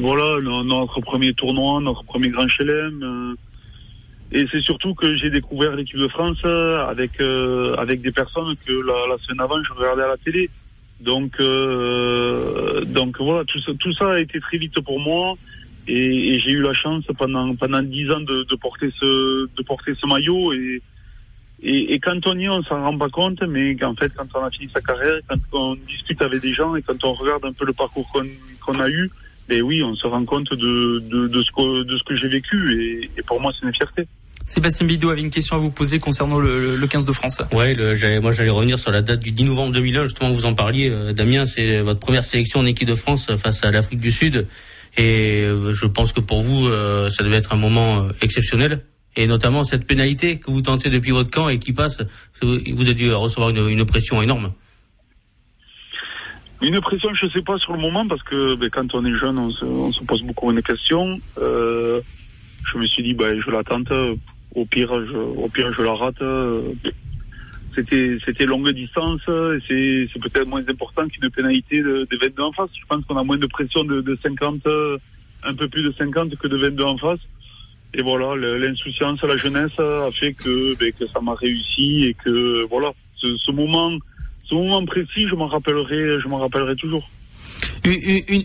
voilà, 0.00 0.40
no- 0.42 0.64
notre 0.64 1.00
premier 1.00 1.32
tournoi, 1.34 1.80
notre 1.80 2.04
premier 2.04 2.28
grand 2.30 2.48
chelem. 2.48 3.02
euh, 3.02 3.34
et 4.32 4.46
c'est 4.52 4.60
surtout 4.60 4.94
que 4.94 5.16
j'ai 5.16 5.30
découvert 5.30 5.74
l'équipe 5.74 5.98
de 5.98 6.06
France 6.08 6.38
euh, 6.44 6.86
avec 6.86 7.20
euh, 7.20 7.74
avec 7.76 8.00
des 8.00 8.12
personnes 8.12 8.54
que 8.64 8.72
la, 8.72 9.08
la 9.08 9.18
semaine 9.18 9.40
avant 9.40 9.62
je 9.64 9.72
regardais 9.72 10.04
à 10.04 10.08
la 10.08 10.16
télé. 10.18 10.48
Donc 11.00 11.32
euh, 11.40 12.84
donc 12.84 13.20
voilà, 13.20 13.44
tout 13.44 13.58
ça, 13.60 13.72
tout 13.80 13.92
ça 13.94 14.12
a 14.12 14.18
été 14.20 14.38
très 14.40 14.58
vite 14.58 14.78
pour 14.82 15.00
moi 15.00 15.34
et, 15.88 16.34
et 16.34 16.40
j'ai 16.40 16.52
eu 16.52 16.60
la 16.60 16.74
chance 16.74 17.04
pendant 17.18 17.56
pendant 17.56 17.82
dix 17.82 18.08
ans 18.10 18.20
de, 18.20 18.44
de 18.44 18.54
porter 18.56 18.90
ce 19.00 19.48
de 19.56 19.62
porter 19.64 19.94
ce 20.00 20.06
maillot 20.06 20.52
et 20.52 20.80
et, 21.62 21.94
et 21.94 21.98
quand 22.00 22.18
on 22.26 22.38
y 22.38 22.44
est, 22.44 22.48
on 22.48 22.62
s'en 22.62 22.82
rend 22.82 22.96
pas 22.98 23.08
compte, 23.08 23.42
mais 23.48 23.74
qu'en 23.76 23.94
fait, 23.94 24.10
quand 24.16 24.26
on 24.34 24.44
a 24.44 24.50
fini 24.50 24.70
sa 24.74 24.80
carrière, 24.80 25.14
quand 25.28 25.36
on 25.52 25.76
discute 25.88 26.20
avec 26.22 26.40
des 26.42 26.54
gens 26.54 26.74
et 26.76 26.82
quand 26.82 27.02
on 27.04 27.12
regarde 27.12 27.44
un 27.44 27.52
peu 27.52 27.64
le 27.66 27.72
parcours 27.72 28.08
qu'on 28.12 28.24
qu'on 28.64 28.78
a 28.80 28.88
eu, 28.88 29.10
ben 29.48 29.62
oui, 29.62 29.82
on 29.82 29.94
se 29.94 30.06
rend 30.06 30.24
compte 30.24 30.50
de, 30.54 31.00
de, 31.08 31.26
de 31.28 31.42
ce 31.42 31.50
que, 31.50 31.82
de 31.84 31.98
ce 31.98 32.04
que 32.04 32.16
j'ai 32.16 32.28
vécu 32.28 32.56
et, 32.82 33.10
et 33.18 33.22
pour 33.22 33.40
moi, 33.40 33.52
c'est 33.58 33.66
une 33.66 33.74
fierté. 33.74 34.06
Sébastien 34.46 34.86
Bidot 34.86 35.10
avait 35.10 35.20
une 35.20 35.30
question 35.30 35.56
à 35.56 35.58
vous 35.58 35.70
poser 35.70 35.98
concernant 36.00 36.38
le, 36.40 36.74
le 36.76 36.86
15 36.86 37.04
de 37.04 37.12
France. 37.12 37.40
Ouais, 37.52 37.74
le- 37.74 37.94
j'allais- 37.94 38.20
moi 38.20 38.32
j'allais 38.32 38.50
revenir 38.50 38.78
sur 38.78 38.90
la 38.90 39.00
date 39.02 39.20
du 39.20 39.30
10 39.32 39.44
novembre 39.44 39.72
2001. 39.74 40.04
Justement, 40.04 40.30
vous 40.30 40.46
en 40.46 40.54
parliez, 40.54 40.88
euh, 40.90 41.12
Damien. 41.12 41.46
C'est 41.46 41.80
votre 41.80 42.00
première 42.00 42.24
sélection 42.24 42.60
en 42.60 42.66
équipe 42.66 42.88
de 42.88 42.94
France 42.96 43.26
face 43.36 43.64
à 43.64 43.70
l'Afrique 43.70 44.00
du 44.00 44.10
Sud, 44.10 44.46
et 44.96 45.42
euh, 45.44 45.72
je 45.72 45.86
pense 45.86 46.12
que 46.12 46.20
pour 46.20 46.42
vous, 46.42 46.66
euh, 46.66 47.08
ça 47.10 47.22
devait 47.22 47.36
être 47.36 47.52
un 47.52 47.58
moment 47.58 48.04
euh, 48.04 48.08
exceptionnel. 48.22 48.80
Et 49.16 49.26
notamment 49.26 49.64
cette 49.64 49.86
pénalité 49.86 50.38
que 50.38 50.50
vous 50.50 50.62
tentez 50.62 50.88
depuis 50.88 51.10
votre 51.10 51.30
camp 51.30 51.48
et 51.48 51.58
qui 51.58 51.72
passe, 51.72 52.02
vous 52.42 52.86
avez 52.86 52.94
dû 52.94 53.12
recevoir 53.12 53.50
une, 53.50 53.68
une 53.68 53.84
pression 53.84 54.22
énorme. 54.22 54.52
Une 56.62 56.78
pression, 56.80 57.08
je 57.14 57.26
sais 57.28 57.42
pas 57.42 57.56
sur 57.58 57.72
le 57.72 57.80
moment 57.80 58.06
parce 58.06 58.22
que 58.22 58.54
ben, 58.54 58.68
quand 58.68 58.94
on 58.94 59.04
est 59.04 59.18
jeune, 59.18 59.38
on 59.38 59.50
se, 59.50 59.64
on 59.64 59.90
se 59.90 60.04
pose 60.04 60.22
beaucoup 60.22 60.52
de 60.52 60.60
questions. 60.60 61.18
Euh, 61.38 62.00
je 62.70 62.78
me 62.78 62.86
suis 62.86 63.02
dit, 63.02 63.14
ben, 63.14 63.40
je 63.40 63.50
la 63.50 63.64
tente. 63.64 63.90
Au 64.54 64.64
pire, 64.66 64.92
je, 65.06 65.16
au 65.16 65.48
pire, 65.48 65.72
je 65.72 65.82
la 65.82 65.94
rate. 65.94 66.22
C'était, 67.74 68.18
c'était 68.24 68.46
longue 68.46 68.70
distance. 68.70 69.20
C'est, 69.26 70.08
c'est 70.12 70.20
peut-être 70.20 70.48
moins 70.48 70.62
important 70.68 71.08
qu'une 71.08 71.30
pénalité 71.30 71.82
de, 71.82 72.06
de 72.10 72.18
22 72.20 72.42
en 72.42 72.52
face. 72.52 72.70
Je 72.78 72.86
pense 72.86 73.04
qu'on 73.06 73.16
a 73.16 73.24
moins 73.24 73.38
de 73.38 73.46
pression 73.46 73.84
de, 73.84 74.00
de 74.00 74.18
50, 74.22 74.66
euh, 74.66 74.98
un 75.44 75.54
peu 75.54 75.68
plus 75.68 75.82
de 75.82 75.94
50 75.96 76.36
que 76.36 76.48
de 76.48 76.56
22 76.56 76.84
en 76.84 76.98
face. 76.98 77.20
Et 77.92 78.02
voilà, 78.02 78.36
l'insouciance, 78.36 79.20
la 79.22 79.36
jeunesse 79.36 79.78
a 79.78 80.08
fait 80.18 80.32
que, 80.34 80.76
ben, 80.76 80.92
que 80.92 81.06
ça 81.08 81.20
m'a 81.20 81.34
réussi 81.34 82.06
et 82.06 82.14
que 82.14 82.66
voilà, 82.68 82.92
ce, 83.16 83.36
ce 83.36 83.50
moment, 83.50 83.90
ce 84.44 84.54
moment 84.54 84.84
précis, 84.86 85.26
je 85.28 85.34
m'en 85.34 85.48
rappellerai, 85.48 86.20
je 86.20 86.28
m'en 86.28 86.38
rappellerai 86.38 86.76
toujours. 86.76 87.08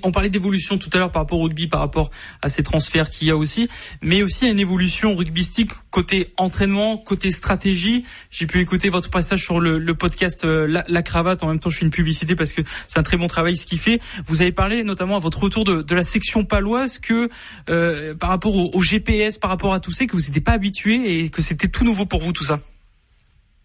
On 0.03 0.11
parlait 0.11 0.29
d'évolution 0.29 0.77
tout 0.77 0.89
à 0.93 0.97
l'heure 0.97 1.11
par 1.11 1.23
rapport 1.23 1.39
au 1.39 1.43
rugby, 1.43 1.67
par 1.67 1.79
rapport 1.79 2.09
à 2.41 2.49
ces 2.49 2.63
transferts 2.63 3.09
qu'il 3.09 3.27
y 3.27 3.31
a 3.31 3.35
aussi, 3.35 3.69
mais 4.01 4.23
aussi 4.23 4.49
une 4.49 4.59
évolution 4.59 5.15
rugbystique 5.15 5.71
côté 5.91 6.33
entraînement, 6.37 6.97
côté 6.97 7.31
stratégie. 7.31 8.05
J'ai 8.31 8.47
pu 8.47 8.59
écouter 8.59 8.89
votre 8.89 9.09
passage 9.09 9.43
sur 9.43 9.59
le, 9.59 9.79
podcast 9.95 10.45
euh, 10.45 10.83
la, 10.87 11.03
Cravate. 11.03 11.43
En 11.43 11.47
même 11.47 11.59
temps, 11.59 11.69
je 11.69 11.77
fais 11.77 11.85
une 11.85 11.91
publicité 11.91 12.35
parce 12.35 12.53
que 12.53 12.61
c'est 12.87 12.99
un 12.99 13.03
très 13.03 13.17
bon 13.17 13.27
travail 13.27 13.57
ce 13.57 13.65
qu'il 13.65 13.79
fait. 13.79 13.99
Vous 14.25 14.41
avez 14.41 14.51
parlé 14.51 14.83
notamment 14.83 15.17
à 15.17 15.19
votre 15.19 15.39
retour 15.39 15.63
de, 15.63 15.95
la 15.95 16.03
section 16.03 16.43
paloise 16.43 16.99
que 16.99 17.29
euh, 17.69 18.15
par 18.15 18.29
rapport 18.29 18.55
au, 18.55 18.69
au 18.73 18.81
GPS, 18.81 19.37
par 19.37 19.49
rapport 19.49 19.73
à 19.73 19.79
tout 19.79 19.91
ça, 19.91 20.05
que 20.05 20.11
vous 20.13 20.23
n'étiez 20.23 20.41
pas 20.41 20.51
habitué 20.53 21.19
et 21.19 21.29
que 21.29 21.41
c'était 21.41 21.67
tout 21.67 21.85
nouveau 21.85 22.05
pour 22.05 22.19
vous 22.21 22.33
tout 22.33 22.43
ça. 22.43 22.59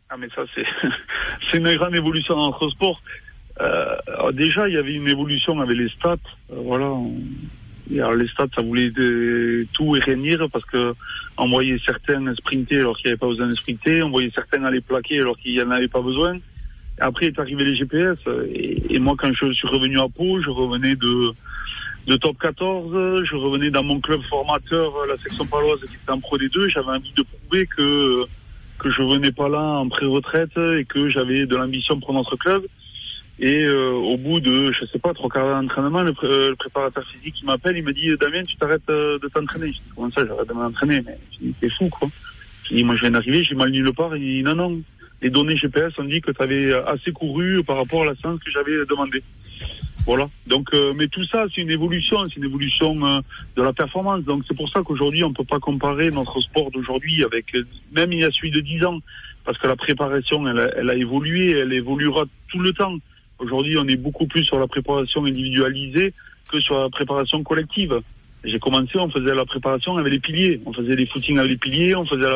Ah 0.09 0.17
mais 0.17 0.29
ça 0.35 0.43
c'est 0.55 0.65
c'est 1.51 1.59
une 1.59 1.73
grande 1.77 1.95
évolution 1.95 2.35
dans 2.35 2.47
notre 2.47 2.69
sport. 2.71 3.01
Euh, 3.61 3.97
alors 4.07 4.33
déjà 4.33 4.69
il 4.69 4.75
y 4.75 4.79
avait 4.79 4.95
une 4.95 5.09
évolution 5.09 5.61
avec 5.61 5.77
les 5.77 5.89
stats. 5.91 6.17
Euh, 6.51 6.61
voilà. 6.65 6.91
alors 7.93 8.15
les 8.15 8.29
stats 8.29 8.49
ça 8.55 8.63
voulait 8.63 8.91
tout 9.75 9.97
et 9.97 10.01
parce 10.51 10.65
que 10.65 10.95
on 11.37 11.49
voyait 11.49 11.79
certains 11.85 12.35
sprinter 12.35 12.79
alors 12.79 12.97
qu'il 12.97 13.07
n'y 13.07 13.13
avait 13.13 13.19
pas 13.19 13.29
besoin 13.29 13.49
de 13.49 13.53
sprinter, 13.53 14.03
on 14.03 14.09
voyait 14.09 14.31
certains 14.35 14.65
aller 14.65 14.81
plaquer 14.81 15.21
alors 15.21 15.37
qu'il 15.37 15.53
n'y 15.53 15.63
en 15.63 15.71
avait 15.71 15.89
pas 15.89 16.01
besoin. 16.01 16.39
Après 17.01 17.27
est 17.27 17.39
arrivé 17.39 17.65
les 17.65 17.77
GPS 17.77 18.19
et, 18.53 18.95
et 18.95 18.99
moi 18.99 19.15
quand 19.19 19.33
je 19.33 19.53
suis 19.53 19.69
revenu 19.69 19.99
à 20.01 20.09
Pau, 20.09 20.41
je 20.41 20.51
revenais 20.51 20.97
de 20.97 21.33
de 22.07 22.17
top 22.17 22.39
14, 22.39 23.25
je 23.25 23.37
revenais 23.37 23.71
dans 23.71 23.83
mon 23.83 24.01
club 24.01 24.23
formateur, 24.23 24.93
la 25.07 25.19
section 25.19 25.45
paloise 25.45 25.81
qui 25.81 25.97
était 25.97 26.11
en 26.11 26.19
Pro 26.19 26.39
D2, 26.39 26.71
j'avais 26.71 26.89
envie 26.89 27.13
de 27.15 27.23
prouver 27.23 27.67
que 27.67 28.25
que 28.79 28.91
je 28.91 29.03
venais 29.03 29.33
pas 29.33 29.51
là 29.51 29.61
en 29.61 29.89
pré-retraite 29.91 30.57
et 30.57 30.87
que 30.87 31.11
j'avais 31.11 31.45
de 31.45 31.55
l'ambition 31.55 32.01
pour 32.01 32.15
notre 32.15 32.37
club. 32.37 32.65
Et 33.43 33.63
euh, 33.65 33.93
au 33.93 34.19
bout 34.19 34.39
de, 34.39 34.71
je 34.71 34.85
sais 34.85 34.99
pas, 34.99 35.15
trois 35.15 35.31
quarts 35.31 35.63
d'entraînement, 35.63 36.03
le, 36.03 36.13
euh, 36.25 36.51
le 36.51 36.57
préparateur 36.57 37.03
physique 37.07 37.37
il 37.41 37.47
m'appelle, 37.47 37.75
il 37.75 37.83
me 37.83 37.95
dit 37.95 38.15
Damien, 38.21 38.43
tu 38.43 38.55
t'arrêtes 38.57 38.83
euh, 38.91 39.19
de 39.19 39.29
t'entraîner. 39.29 39.69
Je 39.69 39.79
dis 39.79 39.83
comment 39.97 40.11
ça, 40.11 40.27
j'arrête 40.27 40.47
de 40.47 40.53
m'entraîner? 40.53 41.01
Mais 41.07 41.19
je 41.33 41.47
dis 41.47 41.55
t'es 41.59 41.71
fou 41.71 41.89
quoi. 41.89 42.11
Je 42.71 42.85
moi 42.85 42.97
je 42.97 43.01
viens 43.01 43.13
d'arriver, 43.13 43.43
j'ai 43.43 43.55
mal 43.55 43.71
nulle 43.71 43.95
part. 43.95 44.15
Il 44.15 44.21
dit 44.21 44.43
non 44.43 44.55
non, 44.55 44.83
les 45.23 45.31
données 45.31 45.57
GPS 45.57 45.99
ont 45.99 46.05
dit 46.05 46.21
que 46.21 46.33
tu 46.33 46.43
avais 46.43 46.75
assez 46.87 47.13
couru 47.13 47.65
par 47.65 47.79
rapport 47.79 48.03
à 48.03 48.07
la 48.07 48.15
séance 48.17 48.41
que 48.41 48.51
j'avais 48.51 48.85
demandé. 48.85 49.23
Voilà. 50.05 50.29
Donc, 50.47 50.69
euh, 50.75 50.93
mais 50.95 51.09
tout 51.09 51.25
ça, 51.25 51.45
c'est 51.55 51.63
une 51.63 51.71
évolution, 51.71 52.19
c'est 52.27 52.37
une 52.37 52.45
évolution 52.45 52.95
de 52.95 53.63
la 53.63 53.73
performance. 53.73 54.23
Donc, 54.25 54.43
c'est 54.49 54.57
pour 54.57 54.69
ça 54.71 54.83
qu'aujourd'hui, 54.83 55.25
on 55.25 55.33
peut 55.33 55.45
pas 55.45 55.61
comparer 55.61 56.11
notre 56.11 56.41
sport 56.41 56.71
d'aujourd'hui 56.71 57.25
avec 57.25 57.55
même 57.93 58.13
il 58.13 58.21
y 58.21 58.25
a 58.25 58.31
celui 58.31 58.51
de 58.51 58.61
10 58.61 58.85
ans, 58.85 58.99
parce 59.45 59.57
que 59.57 59.67
la 59.67 59.77
préparation, 59.77 60.47
elle 60.47 60.75
elle 60.77 60.91
a 60.91 60.95
évolué, 60.95 61.53
elle 61.53 61.73
évoluera 61.73 62.25
tout 62.49 62.59
le 62.59 62.75
temps. 62.75 62.97
Aujourd'hui, 63.41 63.79
on 63.79 63.89
est 63.89 63.97
beaucoup 63.97 64.27
plus 64.27 64.45
sur 64.45 64.59
la 64.59 64.67
préparation 64.67 65.25
individualisée 65.25 66.13
que 66.53 66.61
sur 66.61 66.79
la 66.79 66.91
préparation 66.91 67.43
collective. 67.43 68.01
J'ai 68.45 68.59
commencé, 68.59 68.99
on 68.99 69.11
faisait 69.11 69.35
la 69.35 69.45
préparation 69.45 69.97
avec 69.97 70.13
les 70.13 70.21
piliers, 70.21 70.61
on 70.67 70.73
faisait 70.73 70.95
les 70.95 71.07
footings 71.07 71.39
avec 71.39 71.51
les 71.51 71.57
piliers, 71.57 71.95
on 71.95 72.05
faisait 72.05 72.29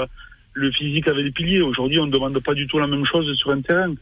le 0.55 0.71
physique 0.71 1.07
avec 1.09 1.25
les 1.25 1.31
piliers. 1.31 1.61
Aujourd'hui, 1.61 1.99
on 1.99 2.07
ne 2.07 2.11
demande 2.11 2.39
pas 2.41 2.55
du 2.55 2.67
tout 2.67 2.79
la 2.79 2.87
même 2.87 3.05
chose 3.05 3.31
sur 3.37 3.51
un 3.51 3.61
terrain. 3.61 3.95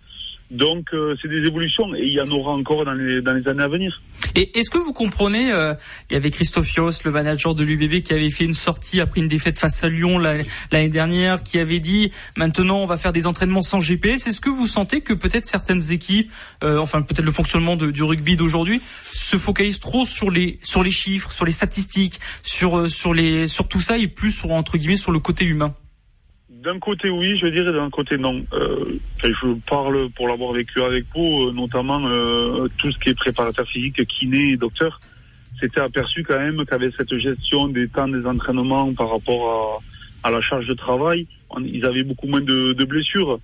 Donc 0.52 0.92
euh, 0.92 1.16
c'est 1.20 1.28
des 1.28 1.46
évolutions 1.46 1.94
et 1.94 2.02
il 2.02 2.12
y 2.12 2.20
en 2.20 2.30
aura 2.30 2.52
encore 2.52 2.84
dans 2.84 2.92
les, 2.92 3.22
dans 3.22 3.32
les 3.32 3.48
années 3.48 3.62
à 3.62 3.68
venir. 3.68 4.02
Et 4.34 4.58
est-ce 4.58 4.68
que 4.68 4.76
vous 4.76 4.92
comprenez, 4.92 5.50
euh, 5.50 5.72
il 6.10 6.12
y 6.12 6.16
avait 6.16 6.30
Christophe 6.30 6.68
le 6.76 7.10
manager 7.10 7.54
de 7.54 7.64
l'UBB, 7.64 8.02
qui 8.02 8.12
avait 8.12 8.30
fait 8.30 8.44
une 8.44 8.52
sortie 8.54 9.00
après 9.00 9.20
une 9.20 9.28
défaite 9.28 9.58
face 9.58 9.82
à 9.82 9.88
Lyon 9.88 10.18
l'année 10.18 10.88
dernière, 10.90 11.42
qui 11.42 11.58
avait 11.58 11.80
dit 11.80 12.12
maintenant 12.36 12.80
on 12.80 12.86
va 12.86 12.98
faire 12.98 13.12
des 13.12 13.26
entraînements 13.26 13.62
sans 13.62 13.80
GPS. 13.80 14.26
Est-ce 14.26 14.42
que 14.42 14.50
vous 14.50 14.66
sentez 14.66 15.00
que 15.00 15.14
peut-être 15.14 15.46
certaines 15.46 15.90
équipes, 15.90 16.30
euh, 16.62 16.76
enfin 16.76 17.00
peut-être 17.00 17.24
le 17.24 17.32
fonctionnement 17.32 17.76
du 17.76 18.02
rugby 18.02 18.36
d'aujourd'hui, 18.36 18.82
se 19.12 19.38
focalisent 19.38 19.80
trop 19.80 20.04
sur 20.04 20.30
les 20.30 20.58
sur 20.62 20.82
les 20.82 20.90
chiffres, 20.90 21.32
sur 21.32 21.46
les 21.46 21.52
statistiques, 21.52 22.20
sur 22.42 22.90
sur 22.90 23.14
les 23.14 23.46
sur 23.46 23.68
tout 23.68 23.80
ça 23.80 23.96
et 23.96 24.06
plus 24.06 24.32
sur 24.32 24.50
entre 24.50 24.76
guillemets 24.76 24.98
sur 24.98 25.12
le 25.12 25.18
côté 25.18 25.46
humain? 25.46 25.74
D'un 26.62 26.78
côté 26.78 27.10
oui, 27.10 27.36
je 27.38 27.46
dirais 27.48 27.72
d'un 27.72 27.90
côté 27.90 28.16
non. 28.16 28.44
Euh, 28.52 28.98
je 29.22 29.54
parle 29.68 30.08
pour 30.10 30.28
l'avoir 30.28 30.52
vécu 30.52 30.80
avec 30.80 31.04
vous, 31.14 31.48
euh, 31.48 31.52
notamment 31.52 32.00
euh, 32.06 32.68
tout 32.78 32.90
ce 32.92 32.98
qui 32.98 33.10
est 33.10 33.14
préparateur 33.14 33.66
physique, 33.66 34.04
kiné 34.06 34.56
docteur. 34.56 35.00
C'était 35.60 35.80
aperçu 35.80 36.22
quand 36.24 36.38
même 36.38 36.64
qu'avec 36.64 36.94
cette 36.96 37.16
gestion 37.18 37.68
des 37.68 37.88
temps 37.88 38.08
des 38.08 38.24
entraînements 38.26 38.92
par 38.94 39.10
rapport 39.10 39.82
à, 40.22 40.28
à 40.28 40.30
la 40.30 40.40
charge 40.40 40.66
de 40.66 40.74
travail, 40.74 41.26
ils 41.60 41.84
avaient 41.84 42.02
beaucoup 42.02 42.26
moins 42.26 42.40
de, 42.40 42.72
de, 42.72 42.84
blessures. 42.84 43.38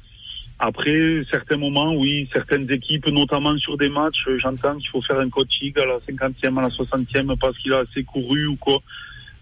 Après, 0.58 1.22
certains 1.30 1.56
moments, 1.56 1.94
oui, 1.94 2.28
certaines 2.32 2.70
équipes, 2.70 3.06
notamment 3.08 3.56
sur 3.58 3.76
des 3.76 3.88
matchs, 3.88 4.24
j'entends 4.38 4.76
qu'il 4.76 4.88
faut 4.88 5.02
faire 5.02 5.20
un 5.20 5.28
coaching 5.28 5.72
à 5.78 5.84
la 5.84 5.98
50e, 5.98 6.58
à 6.58 6.62
la 6.62 6.68
60e 6.68 7.38
parce 7.38 7.56
qu'il 7.58 7.72
a 7.72 7.80
assez 7.80 8.02
couru 8.02 8.46
ou 8.46 8.56
quoi. 8.56 8.80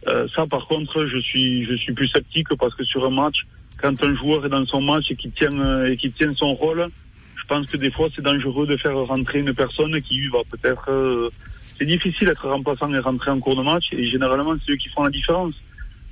Euh, 0.08 0.28
ça, 0.34 0.46
par 0.46 0.66
contre, 0.66 1.06
je 1.06 1.18
suis, 1.18 1.64
je 1.64 1.74
suis 1.74 1.92
plus 1.92 2.08
sceptique 2.08 2.48
parce 2.58 2.74
que 2.74 2.84
sur 2.84 3.04
un 3.04 3.10
match, 3.10 3.38
quand 3.80 4.02
un 4.02 4.14
joueur 4.16 4.46
est 4.46 4.48
dans 4.48 4.64
son 4.66 4.80
match 4.80 5.10
et 5.10 5.16
qui 5.16 5.30
tient 5.30 5.58
euh, 5.58 5.90
et 5.90 5.96
qui 5.96 6.10
tient 6.10 6.34
son 6.34 6.54
rôle, 6.54 6.88
je 7.36 7.44
pense 7.46 7.66
que 7.66 7.76
des 7.76 7.90
fois 7.90 8.08
c'est 8.14 8.22
dangereux 8.22 8.66
de 8.66 8.76
faire 8.76 8.96
rentrer 8.96 9.40
une 9.40 9.54
personne 9.54 10.00
qui 10.02 10.26
va 10.28 10.38
peut-être. 10.50 10.90
Euh, 10.90 11.30
c'est 11.78 11.84
difficile 11.84 12.28
d'être 12.28 12.48
remplaçant 12.48 12.92
et 12.92 12.98
rentrer 12.98 13.30
en 13.30 13.38
cours 13.38 13.56
de 13.56 13.62
match 13.62 13.84
et 13.92 14.06
généralement 14.06 14.54
c'est 14.64 14.72
eux 14.72 14.76
qui 14.76 14.88
font 14.88 15.04
la 15.04 15.10
différence. 15.10 15.54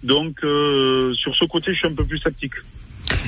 Donc 0.02 0.44
euh, 0.44 1.14
sur 1.14 1.34
ce 1.34 1.46
côté, 1.46 1.72
je 1.72 1.78
suis 1.78 1.88
un 1.88 1.94
peu 1.94 2.04
plus 2.04 2.18
sceptique. 2.18 2.54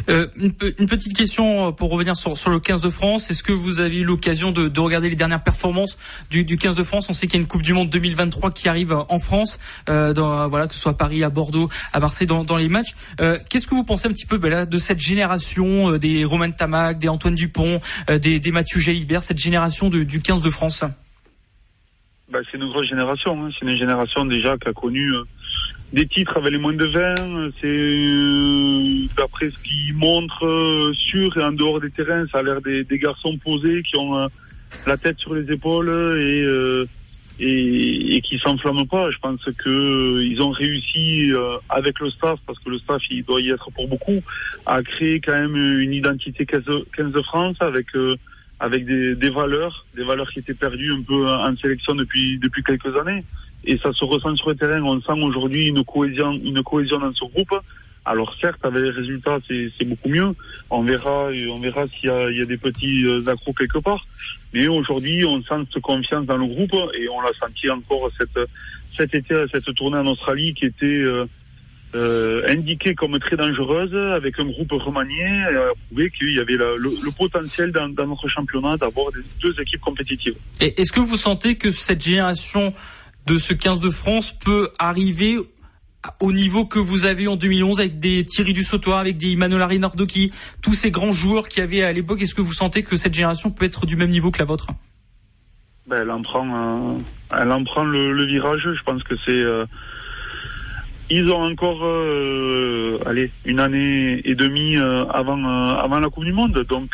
Euh, 0.09 0.29
une, 0.37 0.53
petite 0.53 1.17
question 1.17 1.69
euh, 1.69 1.73
pour 1.73 1.91
revenir 1.91 2.17
sur, 2.17 2.51
le 2.51 2.61
15 2.61 2.81
de 2.81 2.91
France. 2.91 3.31
Est-ce 3.31 3.43
que 3.43 3.53
vous 3.53 3.81
avez 3.81 3.99
eu 3.99 4.05
l'occasion 4.05 4.53
de, 4.53 4.69
de, 4.69 4.81
regarder 4.81 5.11
les 5.11 5.17
dernières 5.17 5.43
performances 5.43 5.99
du, 6.31 6.45
du 6.45 6.57
15 6.59 6.75
de 6.75 6.83
France? 6.83 7.09
On 7.11 7.13
sait 7.13 7.27
qu'il 7.27 7.37
y 7.37 7.39
a 7.39 7.43
une 7.43 7.49
Coupe 7.49 7.63
du 7.63 7.73
Monde 7.73 7.91
2023 7.91 8.51
qui 8.53 8.69
arrive 8.69 8.93
en 8.93 9.19
France, 9.19 9.59
euh, 9.89 10.13
voilà, 10.49 10.67
que 10.67 10.75
ce 10.75 10.81
soit 10.81 10.93
à 10.93 10.95
Paris, 10.95 11.25
à 11.25 11.31
Bordeaux, 11.31 11.69
à 11.93 12.01
Marseille, 12.01 12.27
dans, 12.27 12.57
les 12.57 12.69
matchs. 12.69 12.95
Euh, 13.21 13.39
Qu'est-ce 13.49 13.67
que 13.67 13.75
vous 13.75 13.85
pensez 13.85 14.09
un 14.09 14.13
petit 14.13 14.27
peu 14.27 14.39
ben 14.39 14.67
de 14.67 14.79
cette 14.79 15.01
génération 15.01 15.93
euh, 15.93 15.99
des 15.99 16.25
Romain 16.25 16.51
Tamac, 16.51 16.99
des 16.99 17.09
Antoine 17.09 17.35
Dupont, 17.35 17.81
euh, 18.11 18.19
des, 18.19 18.41
des 18.41 18.51
Mathieu 18.53 18.81
Jalibert, 18.81 19.23
cette 19.23 19.39
génération 19.39 19.89
du 19.89 20.23
15 20.23 20.41
de 20.41 20.51
France? 20.51 20.85
Ben, 22.31 22.41
C'est 22.51 22.59
une 22.59 22.69
grosse 22.69 22.89
génération. 22.89 23.45
Hein. 23.45 23.51
C'est 23.59 23.67
une 23.67 23.77
génération 23.77 24.25
déjà 24.25 24.57
qui 24.59 24.69
a 24.69 24.73
connu 24.73 25.13
des 25.93 26.07
titres 26.07 26.37
avec 26.37 26.53
les 26.53 26.59
moins 26.59 26.73
de 26.73 26.85
20. 26.85 27.15
C'est 27.61 27.67
euh, 27.67 29.07
d'après 29.17 29.51
ce 29.51 29.59
qu'ils 29.63 29.95
montrent 29.95 30.47
euh, 30.47 30.93
sur 30.95 31.37
et 31.37 31.45
en 31.45 31.53
dehors 31.53 31.81
des 31.81 31.91
terrains, 31.91 32.27
ça 32.33 32.39
a 32.39 32.43
l'air 32.43 32.61
des, 32.61 32.85
des, 32.85 32.99
garçons 32.99 33.39
posés 33.39 33.83
qui 33.83 33.97
ont 33.97 34.19
euh, 34.19 34.27
la 34.87 34.97
tête 34.97 35.19
sur 35.19 35.35
les 35.35 35.51
épaules 35.51 35.89
et 35.89 36.43
euh, 36.43 36.85
et, 37.39 38.17
et, 38.17 38.21
qui 38.23 38.39
s'enflamment 38.39 38.87
pas. 38.87 39.11
Je 39.11 39.19
pense 39.19 39.45
que 39.59 40.23
ils 40.23 40.41
ont 40.41 40.51
réussi 40.51 41.33
avec 41.69 42.01
le 42.01 42.09
staff, 42.09 42.39
parce 42.47 42.59
que 42.61 42.71
le 42.71 42.79
staff 42.79 43.03
il 43.11 43.25
doit 43.25 43.43
y 43.43 43.51
être 43.51 43.71
pour 43.73 43.87
beaucoup, 43.89 44.23
à 44.65 44.83
créer 44.83 45.21
quand 45.21 45.39
même 45.39 45.55
une 45.55 45.93
identité 45.93 46.47
15, 46.47 46.65
de 46.65 47.23
France 47.23 47.57
avec 47.61 47.89
avec 48.59 48.87
des, 48.87 49.15
des 49.17 49.29
valeurs, 49.29 49.85
des 49.95 50.03
valeurs 50.03 50.31
qui 50.31 50.39
étaient 50.39 50.55
perdues 50.55 50.95
un 50.95 51.03
peu 51.03 51.29
en 51.29 51.55
sélection 51.59 51.95
depuis 51.95 52.39
depuis 52.39 52.63
quelques 52.63 52.97
années 52.97 53.23
et 53.65 53.79
ça 53.79 53.93
se 53.93 54.05
ressent 54.05 54.35
sur 54.37 54.51
le 54.51 54.57
terrain. 54.57 54.83
On 54.83 55.01
sent 55.01 55.21
aujourd'hui 55.23 55.67
une 55.67 55.85
cohésion, 55.85 56.33
une 56.33 56.63
cohésion 56.63 56.99
dans 56.99 57.13
ce 57.13 57.25
groupe. 57.25 57.55
Alors 58.05 58.33
certes, 58.41 58.65
avec 58.65 58.83
les 58.85 58.91
résultats, 58.91 59.39
c'est 59.49 59.85
beaucoup 59.85 60.09
mieux. 60.09 60.33
On 60.71 60.83
verra, 60.83 61.31
on 61.51 61.61
verra 61.61 61.87
s'il 61.89 62.09
y, 62.09 62.37
y, 62.37 62.41
a 62.41 62.45
des 62.45 62.57
petits 62.57 63.05
euh, 63.05 63.27
accros 63.27 63.53
quelque 63.53 63.79
part. 63.79 64.07
Mais 64.53 64.69
aujourd'hui, 64.69 65.25
on 65.25 65.43
sent 65.43 65.67
cette 65.73 65.83
confiance 65.83 66.25
dans 66.25 66.37
le 66.37 66.47
groupe 66.47 66.75
et 66.97 67.09
on 67.09 67.21
l'a 67.21 67.33
senti 67.41 67.69
encore 67.69 68.09
cette, 68.17 68.39
cet 68.93 69.13
été, 69.15 69.35
cette 69.51 69.75
tournée 69.75 69.99
en 69.99 70.07
Australie 70.07 70.55
qui 70.55 70.67
était 70.67 70.87
euh, 70.87 71.27
euh, 71.97 72.43
indiquée 72.49 72.95
comme 72.95 73.19
très 73.19 73.37
dangereuse 73.37 73.95
avec 74.15 74.39
un 74.39 74.47
groupe 74.47 74.71
remanié 74.71 75.25
et 75.25 75.57
a 75.57 75.73
prouvé 75.89 76.11
qu'il 76.11 76.33
y 76.33 76.39
avait 76.39 76.57
le, 76.57 76.77
le 76.77 77.17
potentiel 77.17 77.73
dans, 77.73 77.89
dans, 77.89 78.07
notre 78.07 78.29
championnat 78.29 78.77
d'avoir 78.77 79.07
deux 79.43 79.61
équipes 79.61 79.81
compétitives. 79.81 80.37
Et 80.61 80.81
est-ce 80.81 80.93
que 80.93 81.01
vous 81.01 81.17
sentez 81.17 81.57
que 81.57 81.71
cette 81.71 82.05
génération 82.05 82.73
de 83.27 83.39
ce 83.39 83.53
15 83.53 83.81
de 83.81 83.91
France 83.91 84.33
peut 84.33 84.71
arriver 84.79 85.37
au 86.21 86.33
niveau 86.33 86.67
que 86.67 86.79
vous 86.79 87.05
avez 87.05 87.27
en 87.27 87.37
2011 87.37 87.81
avec 87.81 87.99
des 87.99 88.25
Thierry 88.25 88.53
Dussautoir, 88.53 88.99
avec 88.99 89.17
des 89.17 89.35
Manolari 89.35 89.79
Nardoki, 89.79 90.33
tous 90.63 90.75
ces 90.75 90.91
grands 90.91 91.13
joueurs 91.13 91.49
qui 91.49 91.61
avaient 91.61 91.83
à 91.83 91.93
l'époque, 91.93 92.23
est-ce 92.23 92.35
que 92.35 92.43
vous 92.43 92.53
sentez 92.53 92.83
que 92.83 92.97
cette 92.97 93.15
génération 93.15 93.51
peut 93.51 93.65
être 93.65 93.87
du 93.87 93.97
même 93.97 94.11
niveau 94.11 94.31
que 94.31 94.39
la 94.39 94.45
vôtre? 94.45 94.69
Ben, 95.89 96.03
Elle 96.03 96.11
en 96.11 96.23
prend, 96.23 96.95
euh, 96.95 96.99
elle 97.37 97.51
en 97.51 97.65
prend 97.65 97.85
le, 97.85 98.27
virage. 98.27 98.63
Je 98.63 98.83
pense 98.85 99.03
que 99.03 99.15
c'est... 99.25 99.33
Euh, 99.33 99.67
ils 101.09 101.31
ont 101.31 101.43
encore 101.43 101.85
euh, 101.85 102.99
allez, 103.07 103.31
une 103.45 103.61
année 103.61 104.21
et 104.25 104.35
demie 104.35 104.77
euh, 104.77 105.05
avant, 105.07 105.39
euh, 105.39 105.77
avant 105.77 106.01
la 106.01 106.09
Coupe 106.11 106.25
du 106.25 106.33
Monde. 106.33 106.65
Donc 106.69 106.91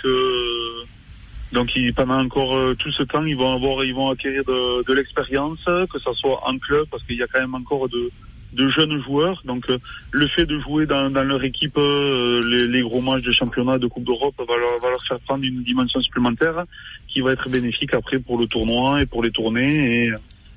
donc 1.53 1.71
ils, 1.77 1.93
pendant 1.93 2.19
encore 2.19 2.57
euh, 2.57 2.75
tout 2.75 2.91
ce 2.93 3.03
temps, 3.03 3.25
ils 3.25 3.37
vont 3.37 3.55
avoir, 3.55 3.85
ils 3.85 3.95
vont 3.95 4.11
acquérir 4.11 4.45
de, 4.45 4.85
de 4.85 4.93
l'expérience, 4.93 5.63
que 5.65 5.99
ce 5.99 6.13
soit 6.15 6.41
en 6.47 6.59
club, 6.59 6.87
parce 6.91 7.03
qu'il 7.05 7.17
y 7.17 7.23
a 7.23 7.27
quand 7.27 7.41
même 7.41 7.55
encore 7.55 7.89
de, 7.89 8.11
de 8.53 8.69
jeunes 8.71 9.03
joueurs. 9.03 9.43
Donc 9.45 9.69
euh, 9.69 9.79
le 10.11 10.27
fait 10.29 10.47
de 10.47 10.59
jouer 10.61 10.87
dans, 10.87 11.11
dans 11.11 11.23
leur 11.23 11.43
équipe 11.45 11.77
euh, 11.77 12.41
les, 12.49 12.67
les, 12.69 12.83
gros 12.83 13.01
matchs 13.01 13.23
de 13.23 13.33
championnat, 13.33 13.79
de 13.79 13.87
Coupe 13.87 14.05
d'Europe, 14.05 14.35
va 14.39 14.57
leur, 14.57 14.79
va 14.81 14.89
leur 14.89 15.03
faire 15.07 15.21
prendre 15.21 15.45
une 15.45 15.63
dimension 15.63 16.01
supplémentaire 16.01 16.65
qui 17.09 17.21
va 17.21 17.33
être 17.33 17.49
bénéfique 17.51 17.95
après 17.95 18.19
pour 18.19 18.39
le 18.39 18.47
tournoi 18.47 19.03
et 19.03 19.07
pour 19.07 19.23
les 19.23 19.31
tournées. 19.31 20.07
Et, 20.07 20.13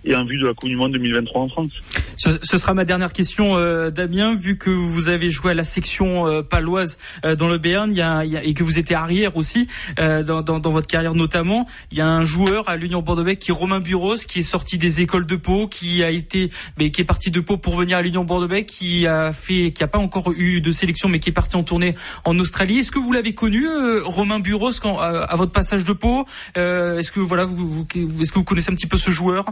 et 0.06 0.16
en 0.16 0.24
vue 0.24 0.38
de 0.38 0.48
la 0.48 0.54
Coupe 0.54 0.70
du 0.70 0.76
Monde 0.76 0.94
2023 0.94 1.42
en 1.42 1.50
France. 1.50 1.72
Ce, 2.18 2.30
ce 2.42 2.58
sera 2.58 2.74
ma 2.74 2.86
dernière 2.86 3.12
question, 3.12 3.58
euh, 3.58 3.92
Damien, 3.92 4.36
vu 4.36 4.58
que 4.58 4.70
vous 4.70 5.10
avez 5.10 5.30
joué 5.30 5.52
à 5.52 5.54
la 5.54 5.64
section 5.64 6.28
euh, 6.28 6.42
paloise 6.42 6.98
euh, 7.26 7.36
dans 7.36 7.48
le 7.48 7.58
Béarn, 7.58 7.94
y 7.94 8.02
a, 8.02 8.24
y 8.24 8.38
a, 8.38 8.44
et 8.44 8.54
que 8.54 8.64
vous 8.64 8.80
étiez 8.80 8.96
arrière 8.96 9.36
aussi 9.36 9.68
euh, 10.00 10.24
dans, 10.24 10.42
dans, 10.42 10.60
dans, 10.60 10.72
votre 10.72 10.88
carrière 10.88 11.14
notamment, 11.14 11.68
il 11.92 11.98
y 11.98 12.02
a 12.02 12.08
un 12.08 12.24
joueur 12.24 12.70
à 12.70 12.78
l'Union 12.78 13.02
Bordeaux-Bègles 13.02 13.40
qui 13.40 13.52
est 13.52 13.54
Romain 13.54 13.80
Buros, 13.80 14.16
qui 14.16 14.40
est 14.40 14.44
sorti 14.44 14.78
des 14.78 15.02
écoles 15.02 15.26
de 15.26 15.36
Pau, 15.36 15.68
qui 15.68 16.04
a 16.04 16.10
été, 16.10 16.52
mais 16.78 16.92
qui 16.92 17.02
est 17.02 17.06
parti 17.06 17.32
de 17.32 17.40
Pau 17.40 17.58
pour 17.58 17.76
venir 17.76 17.98
à 17.98 18.02
l'Union 18.02 18.24
Bordeaux-Bègles, 18.24 18.68
qui 18.68 19.08
a 19.08 19.32
fait, 19.32 19.74
qui 19.74 19.84
a 19.84 19.88
pas 19.88 20.00
encore 20.00 20.32
eu 20.32 20.62
de 20.62 20.72
sélection, 20.72 21.10
mais 21.10 21.20
qui 21.20 21.30
est 21.30 21.34
parti 21.34 21.56
en 21.56 21.64
tournée 21.64 21.96
en 22.24 22.38
Australie. 22.40 22.80
Est-ce 22.80 22.92
que 22.92 23.00
vous 23.00 23.12
l'avez 23.12 23.34
connu, 23.34 23.66
Romain 24.04 24.40
Buros, 24.40 24.72
quand, 24.82 25.00
à, 25.00 25.36
votre 25.36 25.52
passage 25.52 25.84
de 25.84 25.94
Pau? 25.94 26.26
Est-ce 26.56 27.12
que 27.12 27.20
voilà, 27.20 27.46
vous, 27.46 27.68
vous, 27.68 27.88
est-ce 28.22 28.32
que 28.32 28.40
vous 28.40 28.44
connaissez 28.44 28.72
un 28.72 28.76
petit 28.76 28.88
peu 28.88 28.98
ce 28.98 29.12
joueur? 29.12 29.46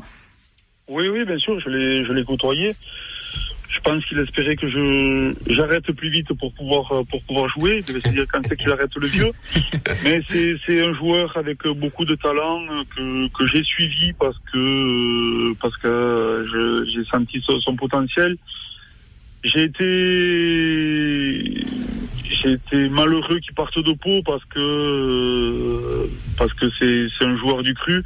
Oui, 0.90 1.08
oui, 1.08 1.26
bien 1.26 1.38
sûr, 1.38 1.60
je 1.60 1.70
l'ai, 1.70 2.06
je 2.06 2.14
l'ai 2.14 2.24
côtoyé. 2.24 2.72
Je 3.70 3.80
pense 3.80 4.06
qu'il 4.06 4.20
espérait 4.20 4.56
que 4.56 4.70
je 4.70 5.34
j'arrête 5.48 5.92
plus 5.92 6.10
vite 6.10 6.32
pour 6.34 6.54
pouvoir 6.54 7.04
pour 7.10 7.22
pouvoir 7.24 7.50
jouer. 7.50 7.82
C'est-à-dire 7.82 8.26
quand 8.32 8.42
c'est 8.48 8.56
qu'il 8.56 8.72
arrête 8.72 8.96
le 8.96 9.08
vieux. 9.08 9.32
Mais 10.04 10.22
c'est 10.30 10.56
c'est 10.66 10.82
un 10.82 10.94
joueur 10.94 11.36
avec 11.36 11.68
beaucoup 11.68 12.06
de 12.06 12.16
talent 12.16 12.62
que 12.96 13.28
que 13.30 13.48
j'ai 13.48 13.64
suivi 13.64 14.14
parce 14.14 14.38
que 14.52 15.54
parce 15.60 15.76
que 15.78 16.86
j'ai 16.94 17.04
senti 17.06 17.42
son, 17.42 17.60
son 17.62 17.76
potentiel. 17.76 18.38
J'ai 19.44 19.64
été 19.64 19.84
été 22.52 22.90
malheureux 22.90 23.40
qu'il 23.40 23.54
parte 23.54 23.78
de 23.78 23.94
Pau 23.94 24.22
parce 24.26 24.44
que 24.46 26.10
parce 26.38 26.54
que 26.54 26.66
c'est 26.80 27.26
un 27.26 27.38
joueur 27.38 27.64
du 27.64 27.74
cru. 27.74 28.04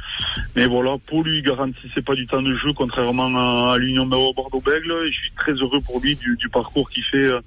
Mais 0.56 0.66
voilà, 0.66 0.96
Pau 1.06 1.22
lui 1.22 1.42
garantissait 1.42 2.02
pas 2.02 2.14
du 2.14 2.26
temps 2.26 2.42
de 2.42 2.54
jeu 2.56 2.72
contrairement 2.74 3.70
à, 3.70 3.78
l'Union 3.78 4.06
Bordeaux-Bègle. 4.06 5.06
Je 5.06 5.12
suis 5.12 5.32
très 5.32 5.52
heureux 5.52 5.80
pour 5.84 6.00
lui 6.00 6.16
du, 6.16 6.36
du 6.36 6.48
parcours 6.48 6.88
qu'il 6.90 7.04
fait 7.04 7.26
euh, 7.26 7.40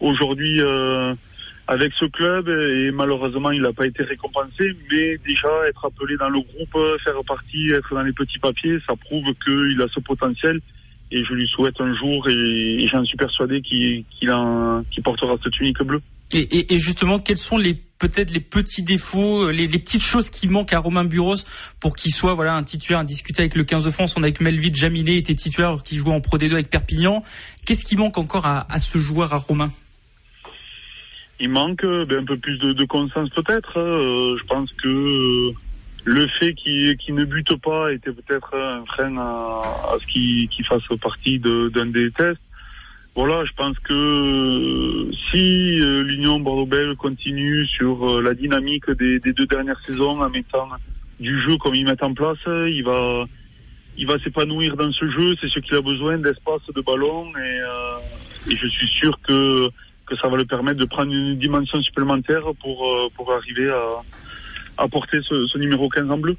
aujourd'hui 0.00 0.60
euh, 0.60 1.14
avec 1.66 1.92
ce 1.98 2.06
club. 2.06 2.48
Et 2.48 2.90
malheureusement, 2.90 3.50
il 3.50 3.62
n'a 3.62 3.72
pas 3.72 3.86
été 3.86 4.02
récompensé. 4.02 4.76
Mais 4.90 5.18
déjà 5.26 5.48
être 5.68 5.84
appelé 5.84 6.16
dans 6.16 6.30
le 6.30 6.40
groupe, 6.40 6.78
faire 7.04 7.14
partie, 7.26 7.70
être 7.70 7.94
dans 7.94 8.02
les 8.02 8.12
petits 8.12 8.38
papiers, 8.38 8.78
ça 8.86 8.94
prouve 8.96 9.26
qu'il 9.44 9.80
a 9.80 9.86
ce 9.94 10.00
potentiel 10.00 10.60
et 11.10 11.24
je 11.24 11.34
lui 11.34 11.46
souhaite 11.46 11.80
un 11.80 11.94
jour, 11.94 12.28
et, 12.28 12.32
et 12.32 12.88
j'en 12.88 13.04
suis 13.04 13.16
persuadé 13.16 13.60
qu'il 13.60 14.04
qu 14.20 14.26
qu 14.90 15.02
portera 15.02 15.36
cette 15.42 15.52
tunique 15.52 15.82
bleue. 15.82 16.02
Et, 16.32 16.40
et, 16.40 16.74
et, 16.74 16.78
justement, 16.78 17.18
quels 17.20 17.36
sont 17.36 17.56
les 17.56 17.74
peut-être 17.98 18.30
les 18.30 18.40
petits 18.40 18.82
défauts, 18.82 19.50
les, 19.50 19.66
les, 19.68 19.78
petites 19.78 20.02
choses 20.02 20.28
qui 20.28 20.48
manquent 20.48 20.74
à 20.74 20.80
Romain 20.80 21.04
Buros 21.04 21.36
pour 21.80 21.96
qu'il 21.96 22.12
soit 22.12 22.34
voilà 22.34 22.54
un 22.54 22.62
titulaire 22.62 23.00
à 23.00 23.04
discuter 23.04 23.40
avec 23.40 23.54
le 23.54 23.64
15 23.64 23.84
de 23.84 23.90
France? 23.90 24.14
On 24.16 24.22
a 24.22 24.26
avec 24.26 24.40
Melville 24.40 24.74
Jaminet 24.74 25.16
était 25.16 25.34
titulaire 25.34 25.82
qui 25.82 25.96
jouait 25.96 26.12
en 26.12 26.20
Pro 26.20 26.36
D2 26.36 26.52
avec 26.52 26.68
Perpignan. 26.68 27.22
Qu'est-ce 27.64 27.84
qui 27.84 27.96
manque 27.96 28.18
encore 28.18 28.44
à, 28.46 28.70
à 28.70 28.78
ce 28.78 28.98
joueur 28.98 29.32
à 29.32 29.38
Romain? 29.38 29.70
Il 31.38 31.50
manque 31.50 31.84
ben, 31.84 32.18
un 32.20 32.24
peu 32.24 32.36
plus 32.36 32.58
de, 32.58 32.72
de 32.72 32.84
conscience 32.84 33.30
peut-être. 33.30 33.78
Euh, 33.78 34.36
je 34.38 34.44
pense 34.44 34.70
que 34.72 34.88
euh, 34.88 35.52
le 36.04 36.26
fait 36.38 36.54
qu'il 36.54 37.14
ne 37.14 37.24
bute 37.24 37.54
pas 37.62 37.92
était 37.92 38.12
peut-être 38.12 38.54
un 38.54 38.84
frein 38.86 39.16
à, 39.16 39.62
à 39.92 39.96
ce 40.00 40.06
qu'il 40.06 40.66
fasse 40.66 40.82
partie 41.00 41.38
d'un 41.38 41.86
des 41.86 42.10
tests. 42.10 42.40
Voilà, 43.16 43.46
je 43.46 43.52
pense 43.56 43.78
que 43.78 43.94
euh, 43.94 45.10
si 45.30 45.80
euh, 45.80 46.02
l'Union 46.02 46.38
Bordeaux-Bègles 46.38 46.96
continue 46.96 47.66
sur 47.66 48.06
euh, 48.06 48.20
la 48.20 48.34
dynamique 48.34 48.90
des, 48.90 49.18
deux 49.20 49.46
dernières 49.46 49.80
saisons 49.86 50.20
en 50.20 50.28
mettant 50.28 50.68
du 51.18 51.40
jeu 51.40 51.56
comme 51.56 51.74
ils 51.74 51.86
mettent 51.86 52.02
en 52.02 52.12
place, 52.12 52.36
il 52.46 52.82
va 52.84 53.24
il 53.96 54.06
va 54.06 54.18
s'épanouir 54.18 54.76
dans 54.76 54.92
ce 54.92 55.08
jeu. 55.10 55.34
C'est 55.40 55.48
ce 55.48 55.60
qu'il 55.60 55.74
a 55.76 55.80
besoin 55.80 56.18
d'espace, 56.18 56.60
de 56.74 56.82
ballon 56.82 57.32
et, 57.38 58.52
et 58.52 58.56
je 58.58 58.66
suis 58.66 58.88
sûr 59.00 59.18
que 59.26 59.70
que 60.04 60.14
ça 60.16 60.28
va 60.28 60.36
le 60.36 60.44
permettre 60.44 60.78
de 60.78 60.84
prendre 60.84 61.10
une 61.10 61.38
dimension 61.38 61.80
supplémentaire 61.80 62.42
pour 62.62 63.10
pour 63.16 63.32
arriver 63.32 63.70
à 63.70 64.02
à 64.78 64.86
ce, 65.12 65.46
ce 65.46 65.58
numéro 65.58 65.88
15 65.88 66.10
en 66.10 66.18
bleu. 66.18 66.36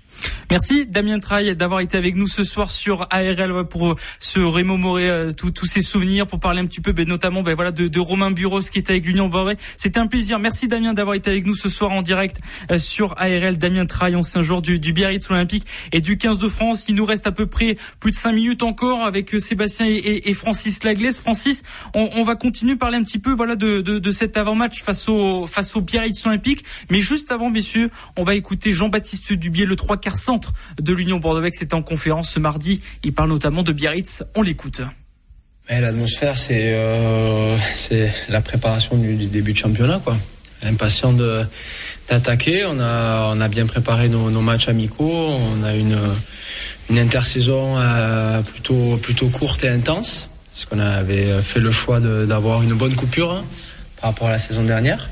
Merci 0.51 0.85
Damien 0.87 1.19
Traille 1.19 1.55
d'avoir 1.55 1.81
été 1.81 1.97
avec 1.97 2.15
nous 2.15 2.27
ce 2.27 2.43
soir 2.43 2.71
sur 2.71 3.07
ARL 3.09 3.67
pour 3.69 3.91
euh, 3.91 3.95
se 4.19 4.39
remémorer 4.39 5.09
euh, 5.09 5.31
tous 5.33 5.65
ces 5.65 5.81
souvenirs, 5.81 6.27
pour 6.27 6.39
parler 6.39 6.61
un 6.61 6.65
petit 6.65 6.81
peu, 6.81 6.91
ben, 6.93 7.07
notamment 7.07 7.43
ben, 7.43 7.55
voilà 7.55 7.71
de, 7.71 7.87
de 7.87 7.99
Romain 7.99 8.31
Bureau 8.31 8.59
qui 8.61 8.79
était 8.79 8.91
avec 8.93 9.05
l'Union 9.05 9.27
Bordeaux. 9.27 9.51
C'était 9.77 9.99
un 9.99 10.07
plaisir. 10.07 10.39
Merci 10.39 10.67
Damien 10.67 10.93
d'avoir 10.93 11.15
été 11.15 11.29
avec 11.29 11.45
nous 11.45 11.55
ce 11.55 11.69
soir 11.69 11.91
en 11.91 12.01
direct 12.01 12.37
euh, 12.71 12.77
sur 12.77 13.13
ARL. 13.17 13.57
Damien 13.57 13.85
Traille, 13.85 14.15
ancien 14.15 14.41
joueur 14.41 14.61
du, 14.61 14.79
du 14.79 14.93
Biarritz 14.93 15.29
Olympique 15.29 15.65
et 15.91 16.01
du 16.01 16.17
15 16.17 16.39
de 16.39 16.47
France. 16.47 16.85
Il 16.87 16.95
nous 16.95 17.05
reste 17.05 17.27
à 17.27 17.31
peu 17.31 17.45
près 17.47 17.77
plus 17.99 18.11
de 18.11 18.15
5 18.15 18.31
minutes 18.33 18.63
encore 18.63 19.03
avec 19.03 19.29
Sébastien 19.39 19.85
et, 19.85 19.91
et- 19.95 20.29
et 20.29 20.33
Francis 20.33 20.83
Laglaise. 20.83 21.19
Francis, 21.19 21.63
on, 21.93 22.09
on 22.15 22.23
va 22.23 22.35
continuer 22.35 22.73
à 22.73 22.77
parler 22.77 22.97
un 22.97 23.03
petit 23.03 23.19
peu 23.19 23.33
voilà 23.33 23.55
de, 23.55 23.81
de, 23.81 23.99
de 23.99 24.11
cet 24.11 24.37
avant-match 24.37 24.81
face 24.83 25.07
au 25.09 25.45
face 25.47 25.75
au 25.75 25.81
Biarritz 25.81 26.25
Olympique. 26.25 26.63
Mais 26.89 26.99
juste 27.01 27.31
avant, 27.31 27.49
messieurs, 27.49 27.89
on 28.17 28.23
va 28.27 28.35
écouter 28.35 28.73
Jean-Baptiste 28.73 29.31
Dubier, 29.31 29.65
le 29.65 29.77
trois 29.77 29.95
quarts 29.95 30.17
centre 30.17 30.51
de 30.81 30.91
l'Union 30.91 31.17
Bordeaux. 31.17 31.47
C'était 31.53 31.75
en 31.75 31.81
conférence 31.81 32.29
ce 32.29 32.39
mardi. 32.39 32.81
Il 33.05 33.13
parle 33.13 33.29
notamment 33.29 33.63
de 33.63 33.71
Biarritz. 33.71 34.23
On 34.35 34.41
l'écoute. 34.41 34.81
L'atmosphère, 35.69 36.37
c'est 36.37 36.73
euh, 36.73 37.55
c'est 37.73 38.11
la 38.27 38.41
préparation 38.41 38.97
du, 38.97 39.15
début 39.27 39.53
de 39.53 39.57
championnat, 39.57 40.01
quoi. 40.03 40.17
Impatient 40.61 41.13
d'attaquer. 41.13 42.65
On 42.65 42.81
a 42.81 43.31
on 43.33 43.39
a 43.39 43.47
bien 43.47 43.65
préparé 43.65 44.09
nos, 44.09 44.29
nos 44.29 44.41
matchs 44.41 44.67
amicaux. 44.67 45.37
On 45.59 45.63
a 45.63 45.73
une 45.73 45.97
une 46.89 46.99
intersaison 46.99 47.77
euh, 47.77 48.41
plutôt 48.41 48.97
plutôt 48.97 49.29
courte 49.29 49.63
et 49.63 49.69
intense, 49.69 50.29
parce 50.51 50.65
qu'on 50.65 50.79
avait 50.79 51.41
fait 51.41 51.61
le 51.61 51.71
choix 51.71 52.01
d'avoir 52.01 52.61
une 52.61 52.73
bonne 52.73 52.95
coupure 52.95 53.31
hein, 53.31 53.45
par 54.01 54.09
rapport 54.09 54.27
à 54.27 54.31
la 54.31 54.39
saison 54.39 54.63
dernière. 54.63 55.07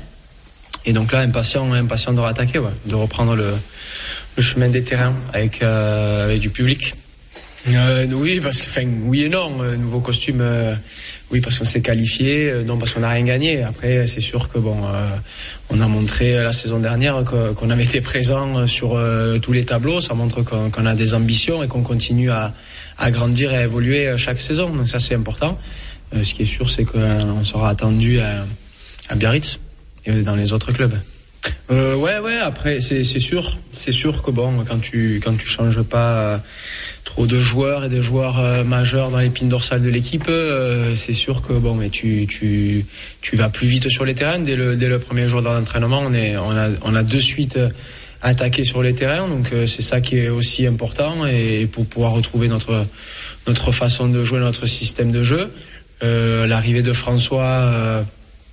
Et 0.86 0.92
donc 0.92 1.12
là, 1.12 1.20
impatient 1.20 1.72
impatient 1.72 2.12
de 2.12 2.20
rattaquer, 2.20 2.58
ouais, 2.58 2.70
de 2.86 2.94
reprendre 2.94 3.34
le 3.34 3.52
le 4.36 4.42
chemin 4.42 4.68
des 4.68 4.82
terrains 4.82 5.14
avec 5.32 5.62
euh, 5.62 6.26
avec 6.26 6.40
du 6.40 6.50
public. 6.50 6.94
Euh, 7.68 8.06
oui, 8.12 8.38
parce 8.40 8.62
que, 8.62 8.68
enfin, 8.68 8.86
oui 9.06 9.22
et 9.22 9.28
non. 9.28 9.60
Euh, 9.60 9.76
nouveau 9.76 9.98
costume, 9.98 10.40
euh, 10.40 10.74
oui, 11.32 11.40
parce 11.40 11.58
qu'on 11.58 11.64
s'est 11.64 11.80
qualifié, 11.80 12.48
euh, 12.48 12.62
non, 12.62 12.78
parce 12.78 12.92
qu'on 12.94 13.00
n'a 13.00 13.08
rien 13.08 13.24
gagné. 13.24 13.64
Après, 13.64 14.06
c'est 14.06 14.20
sûr 14.20 14.48
que 14.48 14.58
bon, 14.58 14.76
euh, 14.86 15.08
on 15.70 15.80
a 15.80 15.88
montré 15.88 16.34
la 16.34 16.52
saison 16.52 16.78
dernière 16.78 17.24
qu'on 17.24 17.70
avait 17.70 17.82
été 17.82 18.00
présent 18.00 18.68
sur 18.68 18.96
tous 19.42 19.52
les 19.52 19.64
tableaux. 19.64 20.00
Ça 20.00 20.14
montre 20.14 20.42
qu'on 20.42 20.70
qu'on 20.70 20.86
a 20.86 20.94
des 20.94 21.12
ambitions 21.14 21.64
et 21.64 21.66
qu'on 21.66 21.82
continue 21.82 22.30
à, 22.30 22.54
à 22.98 23.10
grandir 23.10 23.52
et 23.52 23.56
à 23.56 23.62
évoluer 23.64 24.16
chaque 24.16 24.40
saison. 24.40 24.70
Donc 24.70 24.86
ça, 24.86 25.00
c'est 25.00 25.16
important. 25.16 25.58
Ce 26.12 26.34
qui 26.34 26.42
est 26.42 26.44
sûr, 26.56 26.70
c'est 26.70 26.84
qu'on 26.84 27.42
sera 27.42 27.70
attendu 27.70 28.20
à, 28.20 28.44
à 29.08 29.16
Biarritz 29.16 29.58
et 30.06 30.22
dans 30.22 30.36
les 30.36 30.52
autres 30.52 30.72
clubs. 30.72 30.94
Euh, 31.70 31.94
ouais, 31.96 32.18
ouais. 32.18 32.38
Après, 32.38 32.80
c'est 32.80 33.04
sûr, 33.04 33.58
c'est 33.72 33.92
sûr 33.92 34.22
que 34.22 34.30
bon, 34.30 34.64
quand 34.68 34.80
tu 34.80 35.20
quand 35.22 35.36
tu 35.36 35.46
changes 35.46 35.82
pas 35.82 36.16
euh, 36.16 36.38
trop 37.04 37.26
de 37.26 37.40
joueurs 37.40 37.84
et 37.84 37.88
des 37.88 38.02
joueurs 38.02 38.38
euh, 38.38 38.64
majeurs 38.64 39.10
dans 39.10 39.18
l'épine 39.18 39.48
dorsale 39.48 39.82
de 39.82 39.88
l'équipe, 39.88 40.26
euh, 40.28 40.94
c'est 40.94 41.12
sûr 41.12 41.42
que 41.42 41.52
bon, 41.52 41.74
mais 41.74 41.88
tu 41.90 42.26
tu 42.28 42.84
tu 43.20 43.36
vas 43.36 43.48
plus 43.48 43.66
vite 43.66 43.88
sur 43.88 44.04
les 44.04 44.14
terrains 44.14 44.38
dès 44.38 44.56
le 44.56 44.76
dès 44.76 44.88
le 44.88 44.98
premier 44.98 45.26
jour 45.28 45.42
d'entraînement. 45.42 46.02
On 46.04 46.12
est 46.12 46.36
on 46.36 46.56
a 46.56 46.68
on 46.82 46.94
a 46.94 47.02
de 47.02 47.18
suite 47.18 47.56
euh, 47.56 47.68
attaqué 48.22 48.64
sur 48.64 48.82
les 48.82 48.94
terrains, 48.94 49.28
donc 49.28 49.52
c'est 49.66 49.82
ça 49.82 50.00
qui 50.00 50.16
est 50.18 50.30
aussi 50.30 50.66
important 50.66 51.26
et 51.26 51.66
pour 51.70 51.86
pouvoir 51.86 52.12
retrouver 52.12 52.48
notre 52.48 52.86
notre 53.46 53.72
façon 53.72 54.08
de 54.08 54.24
jouer, 54.24 54.40
notre 54.40 54.66
système 54.66 55.12
de 55.12 55.22
jeu. 55.22 55.52
L'arrivée 56.02 56.82
de 56.82 56.92
François. 56.92 58.04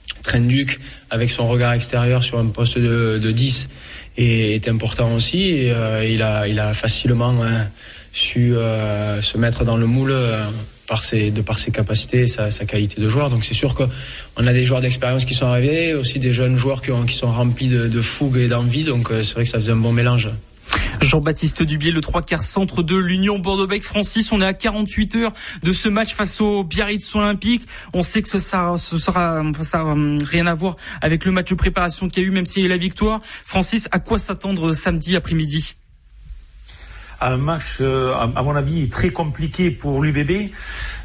Euh, 0.03 0.21
Trenduc 0.23 0.79
avec 1.09 1.29
son 1.29 1.47
regard 1.47 1.73
extérieur 1.73 2.23
sur 2.23 2.39
un 2.39 2.47
poste 2.47 2.77
de, 2.77 3.19
de 3.21 3.31
10 3.31 3.69
est, 4.17 4.55
est 4.55 4.67
important 4.67 5.13
aussi. 5.13 5.41
Et 5.41 5.71
euh, 5.71 6.05
il 6.05 6.21
a 6.21 6.47
il 6.47 6.59
a 6.59 6.73
facilement 6.73 7.43
hein, 7.43 7.67
su 8.13 8.55
euh, 8.55 9.21
se 9.21 9.37
mettre 9.37 9.65
dans 9.65 9.75
le 9.75 9.87
moule 9.87 10.11
euh, 10.11 10.45
par 10.87 11.03
ses 11.03 11.31
de 11.31 11.41
par 11.41 11.59
ses 11.59 11.71
capacités 11.71 12.21
et 12.21 12.27
sa, 12.27 12.51
sa 12.51 12.65
qualité 12.65 13.01
de 13.01 13.09
joueur. 13.09 13.29
Donc 13.29 13.43
c'est 13.43 13.53
sûr 13.53 13.75
que 13.75 13.83
on 14.37 14.47
a 14.47 14.53
des 14.53 14.65
joueurs 14.65 14.81
d'expérience 14.81 15.25
qui 15.25 15.33
sont 15.33 15.47
arrivés 15.47 15.93
aussi 15.93 16.19
des 16.19 16.31
jeunes 16.31 16.55
joueurs 16.55 16.81
qui, 16.81 16.91
ont, 16.91 17.05
qui 17.05 17.15
sont 17.15 17.31
remplis 17.31 17.67
de, 17.67 17.87
de 17.87 18.01
fougue 18.01 18.37
et 18.37 18.47
d'envie. 18.47 18.83
Donc 18.83 19.11
euh, 19.11 19.23
c'est 19.23 19.33
vrai 19.33 19.43
que 19.43 19.49
ça 19.49 19.59
faisait 19.59 19.71
un 19.71 19.77
bon 19.77 19.91
mélange 19.91 20.29
Jean-Baptiste 21.03 21.63
Dubier, 21.63 21.91
le 21.91 22.01
trois 22.01 22.21
quarts 22.21 22.43
centre 22.43 22.81
de 22.81 22.95
l'Union 22.95 23.37
Bordeaux-Bègles. 23.37 23.83
Francis, 23.83 24.31
on 24.31 24.41
est 24.41 24.45
à 24.45 24.53
48 24.53 25.15
heures 25.15 25.33
de 25.61 25.71
ce 25.71 25.89
match 25.89 26.13
face 26.15 26.39
au 26.41 26.63
Biarritz 26.63 27.13
Olympique. 27.15 27.63
On 27.93 28.01
sait 28.01 28.21
que 28.21 28.29
ce 28.29 28.39
sera, 28.39 28.77
sera, 28.77 29.43
ça 29.61 29.79
a 29.79 29.83
hum, 29.83 30.23
rien 30.23 30.47
à 30.47 30.53
voir 30.53 30.75
avec 31.01 31.25
le 31.25 31.31
match 31.31 31.49
de 31.49 31.55
préparation 31.55 32.09
qu'il 32.09 32.23
y 32.23 32.25
a 32.25 32.29
eu, 32.29 32.31
même 32.31 32.45
s'il 32.45 32.61
y 32.61 32.63
a 32.63 32.67
eu 32.67 32.69
la 32.69 32.77
victoire. 32.77 33.21
Francis, 33.23 33.87
à 33.91 33.99
quoi 33.99 34.17
s'attendre 34.17 34.73
samedi 34.73 35.15
après-midi? 35.15 35.75
Un 37.21 37.37
match, 37.37 37.77
euh, 37.79 38.13
à, 38.13 38.43
mon 38.43 38.55
avis, 38.55 38.89
très 38.89 39.09
compliqué 39.09 39.71
pour 39.71 40.01
l'UBB, 40.03 40.51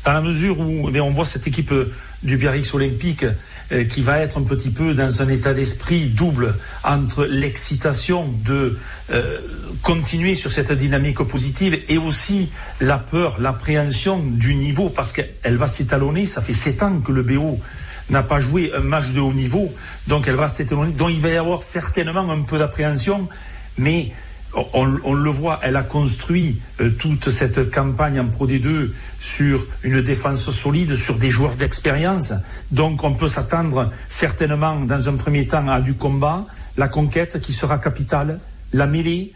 dans 0.05 0.13
la 0.13 0.21
mesure 0.21 0.59
où 0.59 0.91
eh 0.93 1.01
on 1.01 1.11
voit 1.11 1.25
cette 1.25 1.47
équipe 1.47 1.71
euh, 1.71 1.93
du 2.23 2.37
Biarritz 2.37 2.75
Olympique 2.75 3.25
euh, 3.71 3.85
qui 3.85 4.01
va 4.01 4.21
être 4.21 4.39
un 4.39 4.45
petit 4.45 4.71
peu 4.71 4.95
dans 4.95 5.21
un 5.21 5.29
état 5.29 5.53
d'esprit 5.53 6.09
double 6.09 6.55
entre 6.85 7.27
l'excitation 7.27 8.33
de 8.45 8.79
euh, 9.11 9.39
continuer 9.83 10.35
sur 10.35 10.51
cette 10.51 10.73
dynamique 10.73 11.19
positive 11.19 11.79
et 11.89 11.99
aussi 11.99 12.49
la 12.81 12.99
peur, 12.99 13.39
l'appréhension 13.39 14.21
du 14.21 14.55
niveau, 14.55 14.89
parce 14.89 15.13
qu'elle 15.13 15.57
va 15.57 15.67
s'étalonner, 15.67 16.25
ça 16.25 16.41
fait 16.41 16.55
sept 16.55 16.83
ans 16.83 17.01
que 17.01 17.13
le 17.13 17.23
BO 17.23 17.61
n'a 18.09 18.23
pas 18.23 18.41
joué 18.41 18.73
un 18.75 18.81
match 18.81 19.11
de 19.11 19.21
haut 19.21 19.35
niveau, 19.35 19.71
donc 20.07 20.29
elle 20.29 20.37
va 20.37 20.49
s'étalonner, 20.49 20.93
donc 20.93 21.11
il 21.11 21.21
va 21.21 21.29
y 21.29 21.37
avoir 21.37 21.63
certainement 21.63 22.31
un 22.31 22.43
peu 22.43 22.59
d'appréhension, 22.59 23.29
mais 23.77 24.13
on, 24.55 25.15
le 25.15 25.31
voit, 25.31 25.61
elle 25.63 25.77
a 25.77 25.83
construit 25.83 26.61
euh, 26.81 26.91
toute 26.91 27.29
cette 27.29 27.71
campagne 27.71 28.19
en 28.19 28.29
Pro 28.29 28.47
D2 28.47 28.91
sur 29.21 29.67
une 29.83 30.01
défense 30.01 30.51
solide, 30.51 30.97
sur 30.97 31.17
des 31.17 31.31
joueurs 31.31 31.55
d'expérience. 31.55 32.33
Donc 32.71 33.05
on 33.05 33.15
peut 33.15 33.29
s'attendre 33.29 33.93
certainement 34.09 34.81
dans 34.81 35.09
un 35.09 35.17
premier 35.17 35.47
temps 35.47 35.69
à 35.69 35.81
du 35.81 35.95
combat, 35.95 36.47
la 36.77 36.89
conquête 36.89 37.41
qui 37.41 37.53
sera 37.53 37.79
capitale, 37.79 38.41
la 38.73 38.87
mêlée, 38.87 39.33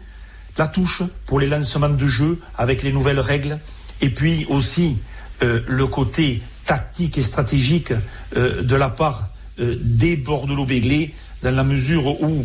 la 0.57 0.67
touche 0.67 1.03
pour 1.25 1.39
les 1.39 1.47
lancements 1.47 1.89
de 1.89 2.07
jeu 2.07 2.39
avec 2.57 2.83
les 2.83 2.91
nouvelles 2.91 3.19
règles, 3.19 3.59
et 4.01 4.09
puis 4.09 4.45
aussi 4.49 4.97
euh, 5.43 5.61
le 5.67 5.87
côté 5.87 6.41
tactique 6.65 7.17
et 7.17 7.23
stratégique 7.23 7.93
euh, 8.35 8.63
de 8.63 8.75
la 8.75 8.89
part 8.89 9.29
des 9.59 10.15
Bordeaux-Béglés, 10.15 11.13
dans 11.43 11.55
la 11.55 11.63
mesure 11.63 12.19
où 12.23 12.43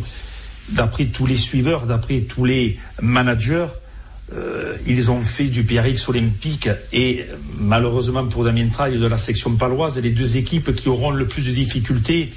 d'après 0.70 1.06
tous 1.06 1.26
les 1.26 1.36
suiveurs, 1.36 1.86
d'après 1.86 2.20
tous 2.20 2.44
les 2.44 2.78
managers, 3.00 3.66
euh, 4.34 4.76
ils 4.86 5.10
ont 5.10 5.20
fait 5.20 5.44
du 5.44 5.62
Biarritz 5.62 6.06
olympique 6.08 6.68
et 6.92 7.24
malheureusement 7.58 8.26
pour 8.26 8.44
Damien 8.44 8.68
Traille 8.68 8.98
de 8.98 9.06
la 9.06 9.16
section 9.16 9.56
paloise, 9.56 9.98
les 9.98 10.10
deux 10.10 10.36
équipes 10.36 10.74
qui 10.74 10.88
auront 10.88 11.10
le 11.10 11.26
plus 11.26 11.46
de 11.46 11.52
difficultés 11.52 12.32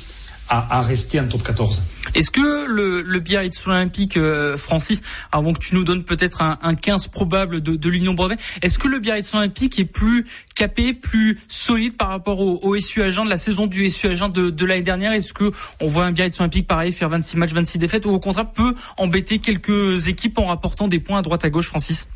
à, 0.51 0.81
rester 0.81 1.19
en 1.19 1.27
top 1.27 1.43
14. 1.43 1.81
Est-ce 2.13 2.29
que 2.29 2.67
le, 2.67 3.03
le 3.03 3.19
Biarritz 3.19 3.65
Olympique, 3.67 4.17
euh, 4.17 4.57
Francis, 4.57 5.01
avant 5.31 5.53
que 5.53 5.59
tu 5.59 5.75
nous 5.75 5.85
donnes 5.85 6.03
peut-être 6.03 6.41
un, 6.41 6.57
un 6.61 6.75
15 6.75 7.07
probable 7.07 7.61
de, 7.61 7.75
de 7.77 7.89
l'Union 7.89 8.13
Brevet, 8.13 8.35
est-ce 8.61 8.77
que 8.77 8.89
le 8.89 8.99
Biarritz 8.99 9.33
Olympique 9.33 9.79
est 9.79 9.85
plus 9.85 10.25
capé, 10.53 10.93
plus 10.93 11.39
solide 11.47 11.95
par 11.95 12.09
rapport 12.09 12.41
au, 12.41 12.59
au 12.63 12.75
SU 12.77 13.01
Agen 13.01 13.23
de 13.23 13.29
la 13.29 13.37
saison 13.37 13.65
du 13.65 13.89
SU 13.89 14.07
Agen 14.07 14.29
de, 14.29 14.49
de 14.49 14.65
l'année 14.65 14.81
dernière? 14.81 15.13
Est-ce 15.13 15.33
que 15.33 15.51
on 15.79 15.87
voit 15.87 16.05
un 16.05 16.11
Biarritz 16.11 16.39
Olympique 16.41 16.67
pareil 16.67 16.91
faire 16.91 17.07
26 17.07 17.37
matchs, 17.37 17.53
26 17.53 17.79
défaites, 17.79 18.05
ou 18.05 18.09
au 18.09 18.19
contraire 18.19 18.51
peut 18.51 18.75
embêter 18.97 19.39
quelques 19.39 20.07
équipes 20.07 20.37
en 20.37 20.47
rapportant 20.47 20.89
des 20.89 20.99
points 20.99 21.19
à 21.19 21.21
droite 21.21 21.45
à 21.45 21.49
gauche, 21.49 21.67
Francis? 21.67 22.07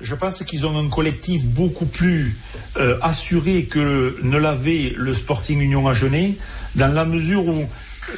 Je 0.00 0.14
pense 0.14 0.42
qu'ils 0.44 0.66
ont 0.66 0.78
un 0.78 0.88
collectif 0.88 1.44
beaucoup 1.44 1.86
plus 1.86 2.36
euh, 2.76 2.98
assuré 3.02 3.64
que 3.64 4.18
ne 4.22 4.36
l'avait 4.36 4.92
le 4.96 5.12
Sporting 5.12 5.60
Union 5.60 5.88
Agenais, 5.88 6.34
dans 6.74 6.88
la 6.92 7.04
mesure 7.04 7.46
où 7.46 7.66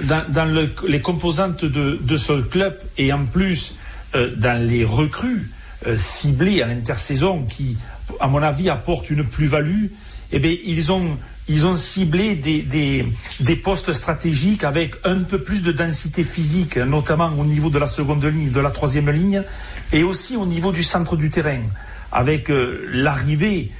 dans, 0.02 0.24
dans 0.28 0.44
le, 0.44 0.70
les 0.86 1.00
composantes 1.00 1.64
de, 1.64 1.98
de, 2.00 2.16
ce 2.16 2.42
club 2.42 2.78
et 2.98 3.12
en 3.12 3.24
plus 3.24 3.76
euh, 4.14 4.34
dans 4.36 4.60
les 4.60 4.84
recrues 4.84 5.50
euh, 5.86 5.96
ciblées 5.96 6.62
à 6.62 6.66
l'intersaison 6.66 7.44
qui, 7.44 7.78
à 8.20 8.26
mon 8.26 8.42
avis, 8.42 8.68
apportent 8.68 9.10
une 9.10 9.24
plus-value, 9.24 9.86
eh 10.32 10.38
bien, 10.40 10.54
ils 10.64 10.90
ont 10.92 11.16
ils 11.48 11.64
ont 11.66 11.76
ciblé 11.76 12.34
des, 12.34 13.56
postes 13.56 13.92
stratégiques 13.92 14.64
avec 14.64 14.94
un 15.04 15.20
peu 15.20 15.42
plus 15.42 15.62
de 15.62 15.72
densité 15.72 16.22
physique, 16.24 16.76
notamment 16.76 17.30
au 17.38 17.44
niveau 17.44 17.70
de 17.70 17.78
la 17.78 17.86
seconde 17.86 18.24
ligne, 18.24 18.50
de 18.50 18.60
la 18.60 18.70
troisième 18.70 19.10
ligne, 19.10 19.42
et 19.92 20.02
aussi 20.02 20.36
au 20.36 20.46
niveau 20.46 20.72
du 20.72 20.82
centre 20.82 21.16
du 21.16 21.30
terrain, 21.30 21.62
avec 22.12 22.50
euh, 22.50 22.88
l'arrivée 22.92 23.70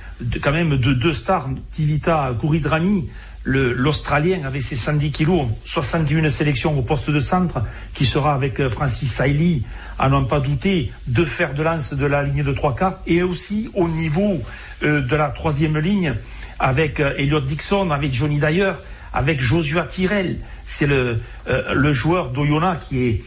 quand 0.43 0.53
même 0.53 0.77
de 0.77 0.93
deux 0.95 1.12
stars, 1.12 1.49
Tivita 1.73 2.35
Kouridrani, 2.41 3.09
l'Australien 3.45 4.43
avec 4.45 4.62
ses 4.62 4.77
110 4.77 5.11
kilos, 5.11 5.47
71 5.64 6.29
sélections 6.29 6.79
au 6.79 6.83
poste 6.83 7.11
de 7.11 7.21
centre, 7.21 7.62
qui 7.95 8.05
sera 8.05 8.35
avec 8.35 8.61
euh, 8.61 8.69
Francis 8.69 9.12
Sailly, 9.12 9.62
à 9.99 10.09
n'en 10.09 10.25
pas 10.25 10.41
douter, 10.41 10.93
de 11.07 11.25
fer 11.25 11.55
de 11.55 11.63
lance 11.63 11.95
de 11.95 12.07
la 12.07 12.23
ligne 12.23 12.43
de 12.45 12.53
trois 12.53 12.75
quarts, 12.75 12.99
et 13.07 13.23
aussi 13.23 13.71
au 13.75 13.89
niveau 13.89 14.41
euh, 14.83 15.01
de 15.01 15.17
la 15.17 15.29
troisième 15.29 15.79
ligne, 15.79 16.15
avec 16.59 17.01
euh, 17.01 17.15
Elliot 17.19 17.41
Dixon, 17.41 17.91
avec 17.91 18.15
Johnny 18.15 18.39
Dyer, 18.39 18.73
avec 19.13 19.41
Joshua 19.41 19.85
Tyrell. 19.85 20.39
C'est 20.67 20.87
le, 20.87 21.19
le 21.47 21.93
joueur 21.93 22.31
d'Oyonnax 22.31 22.89
qui 22.89 23.07
est 23.07 23.23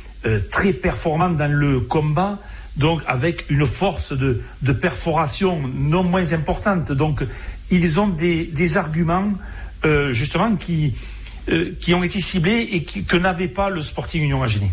très 0.52 0.74
performant 0.74 1.32
dans 1.32 1.52
le 1.52 1.80
combat, 1.80 2.38
donc 2.78 3.02
avec 3.08 3.50
une 3.50 3.66
force 3.66 4.14
de, 4.14 4.42
de 4.62 4.74
perforation 4.74 5.60
non 5.74 6.04
moins 6.04 6.34
importante. 6.34 6.92
Donc 6.92 7.24
ils 7.72 8.00
ont 8.00 8.08
des, 8.08 8.46
des 8.46 8.78
arguments 8.78 9.34
euh, 9.86 10.14
justement 10.14 10.56
qui 10.56 10.94
euh, 11.50 11.72
qui 11.80 11.94
ont 11.94 12.04
été 12.04 12.22
ciblés 12.22 12.68
et 12.72 12.84
que 12.84 13.18
n'avait 13.18 13.48
pas 13.48 13.70
le 13.70 13.82
Sporting 13.82 14.22
Union 14.22 14.44
Agenais. 14.44 14.72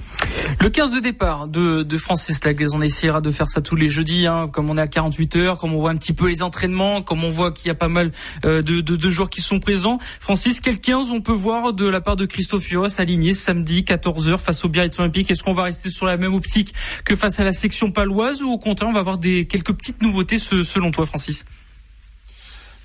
Le 0.60 0.68
15 0.68 0.92
de 0.92 1.00
départ 1.00 1.48
de, 1.48 1.82
de 1.82 1.98
Francis 1.98 2.44
Laglaise, 2.44 2.74
on 2.74 2.82
essaiera 2.82 3.20
de 3.20 3.30
faire 3.30 3.48
ça 3.48 3.60
tous 3.60 3.76
les 3.76 3.88
jeudis, 3.88 4.26
hein, 4.26 4.48
comme 4.52 4.68
on 4.68 4.76
est 4.76 4.80
à 4.80 4.86
48 4.86 5.36
heures, 5.36 5.58
comme 5.58 5.72
on 5.72 5.78
voit 5.78 5.90
un 5.90 5.96
petit 5.96 6.12
peu 6.12 6.28
les 6.28 6.42
entraînements, 6.42 7.02
comme 7.02 7.24
on 7.24 7.30
voit 7.30 7.52
qu'il 7.52 7.68
y 7.68 7.70
a 7.70 7.74
pas 7.74 7.88
mal 7.88 8.10
euh, 8.44 8.62
de, 8.62 8.80
de, 8.80 8.96
de, 8.96 9.10
joueurs 9.10 9.30
qui 9.30 9.40
sont 9.40 9.60
présents. 9.60 9.98
Francis, 10.20 10.60
quel 10.60 10.78
15 10.78 11.10
on 11.10 11.20
peut 11.20 11.32
voir 11.32 11.72
de 11.72 11.88
la 11.88 12.00
part 12.00 12.16
de 12.16 12.26
Christophe 12.26 12.64
Fios 12.64 13.00
aligné 13.00 13.34
samedi 13.34 13.82
14h 13.82 14.38
face 14.38 14.64
au 14.64 14.68
Biarritz 14.68 14.98
Olympique? 14.98 15.30
Est-ce 15.30 15.42
qu'on 15.42 15.54
va 15.54 15.64
rester 15.64 15.90
sur 15.90 16.06
la 16.06 16.16
même 16.16 16.34
optique 16.34 16.74
que 17.04 17.16
face 17.16 17.40
à 17.40 17.44
la 17.44 17.52
section 17.52 17.90
paloise 17.90 18.42
ou 18.42 18.50
au 18.50 18.58
contraire 18.58 18.88
on 18.90 18.92
va 18.92 19.00
avoir 19.00 19.18
des 19.18 19.46
quelques 19.46 19.72
petites 19.72 20.02
nouveautés 20.02 20.38
selon 20.38 20.90
toi 20.90 21.06
Francis? 21.06 21.44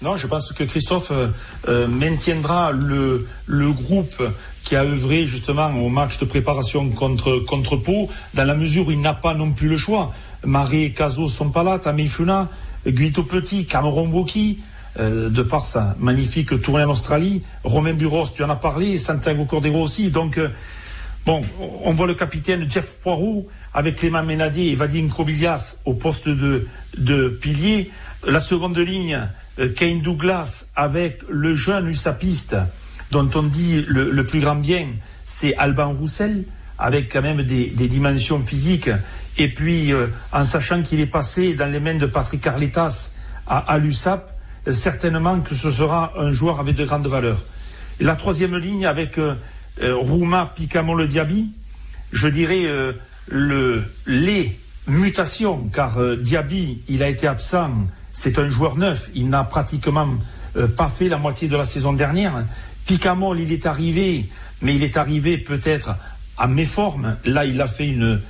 Non, 0.04 0.18
je 0.18 0.28
pense 0.28 0.52
que 0.52 0.66
Christophe 0.66 1.12
euh, 1.12 1.28
euh, 1.70 1.88
maintiendra 1.88 2.74
le, 2.74 3.26
le 3.46 3.72
groupe 3.72 4.22
qui 4.66 4.76
a 4.76 4.84
œuvré 4.84 5.26
justement 5.26 5.70
au 5.82 5.88
match 5.88 6.20
de 6.20 6.26
préparation 6.26 6.90
contre, 6.90 7.38
contre 7.40 7.78
Pau, 7.78 8.10
dans 8.34 8.44
la 8.44 8.54
mesure 8.54 8.88
où 8.88 8.92
il 8.92 9.00
n'a 9.00 9.14
pas 9.14 9.34
non 9.34 9.54
plus 9.54 9.70
le 9.70 9.78
choix. 9.78 10.12
Maré 10.44 10.84
et 10.84 10.92
Caso 10.92 11.30
sont 11.30 11.52
pas 11.52 11.64
là, 11.64 11.80
Tamifuna, 11.80 12.50
Guito 12.86 13.24
Petit, 13.24 13.66
Cameron 13.66 14.10
Boki, 14.10 14.60
euh, 15.00 15.30
de 15.30 15.42
par 15.42 15.64
sa 15.64 15.96
magnifique 16.00 16.62
tournée 16.62 16.84
en 16.84 16.90
Australie, 16.90 17.42
Romain 17.64 17.94
Buros, 17.94 18.28
tu 18.28 18.44
en 18.44 18.50
as 18.50 18.58
parlé, 18.58 18.98
Santiago 18.98 19.46
Cordero 19.46 19.82
aussi, 19.82 20.12
donc 20.12 20.38
bon, 21.26 21.42
on 21.86 21.94
voit 21.94 22.08
le 22.08 22.16
capitaine 22.16 22.70
Jeff 22.70 22.98
Poirot 23.02 23.48
avec 23.74 23.96
Clément 23.96 24.24
Ménadier 24.24 24.72
et 24.72 24.76
Vadim 24.76 25.08
Krobilias 25.08 25.78
au 25.86 25.94
poste 25.94 26.28
de, 26.28 26.68
pilier, 27.42 27.90
la 28.28 28.42
seconde 28.42 28.78
ligne 28.78 29.30
Kane 29.76 30.02
Douglas 30.02 30.66
avec 30.76 31.22
le 31.30 31.54
jeune 31.54 31.88
usapiste 31.90 32.56
dont 33.12 33.30
on 33.36 33.44
dit 33.44 33.86
le, 33.88 34.24
plus 34.26 34.40
grand 34.40 34.56
bien, 34.56 34.88
c'est 35.26 35.56
Alban 35.56 35.94
Roussel, 35.94 36.46
avec 36.80 37.14
quand 37.14 37.22
même 37.22 37.44
des, 37.44 37.70
dimensions 37.70 38.42
physiques, 38.42 38.90
et 39.38 39.48
puis 39.48 39.94
euh, 39.94 40.08
en 40.32 40.44
sachant 40.44 40.82
qu'il 40.82 41.00
est 41.00 41.06
passé 41.06 41.54
dans 41.54 41.72
les 41.72 41.80
mains 41.80 41.96
de 41.96 42.08
Patrick 42.08 42.46
Arletas 42.48 43.12
à, 43.46 43.78
l'USAP, 43.78 44.32
certainement 44.72 45.40
que 45.42 45.54
ce 45.54 45.70
sera 45.70 46.14
un 46.18 46.32
joueur 46.32 46.60
avec 46.60 46.76
de 46.76 46.86
grandes 46.86 47.06
valeurs. 47.06 47.44
La 48.00 48.16
troisième 48.16 48.58
ligne 48.58 48.88
avec 48.88 49.20
euh, 49.20 49.36
Rouma 49.80 50.52
Picamon 50.56 50.96
le 50.96 51.06
Diaby, 51.06 51.52
je 52.12 52.28
dirais 52.28 52.66
le, 53.28 53.84
les 54.08 54.58
mutations, 54.88 55.70
car 55.74 56.00
Diaby, 56.18 56.82
il 56.88 57.04
a 57.04 57.10
été 57.10 57.28
absent 57.28 57.70
c'est 58.14 58.38
un 58.40 58.48
joueur 58.48 58.78
neuf. 58.78 59.10
Il 59.16 59.30
n'a 59.30 59.44
pratiquement 59.44 60.08
euh, 60.56 60.68
pas 60.68 60.88
fait 60.88 61.10
la 61.10 61.18
moitié 61.18 61.50
de 61.50 61.58
la 61.58 61.66
saison 61.66 61.92
dernière. 61.92 62.46
Picamol, 62.86 63.40
il 63.40 63.52
est 63.52 63.66
arrivé, 63.66 64.30
mais 64.62 64.76
il 64.76 64.84
est 64.84 64.96
arrivé 64.96 65.38
peut-être 65.38 65.96
à 66.38 66.48
méforme. 66.48 67.18
Là, 67.26 67.44
il 67.46 67.60
a 67.60 67.68
fait 67.68 67.88
une, 67.88 68.22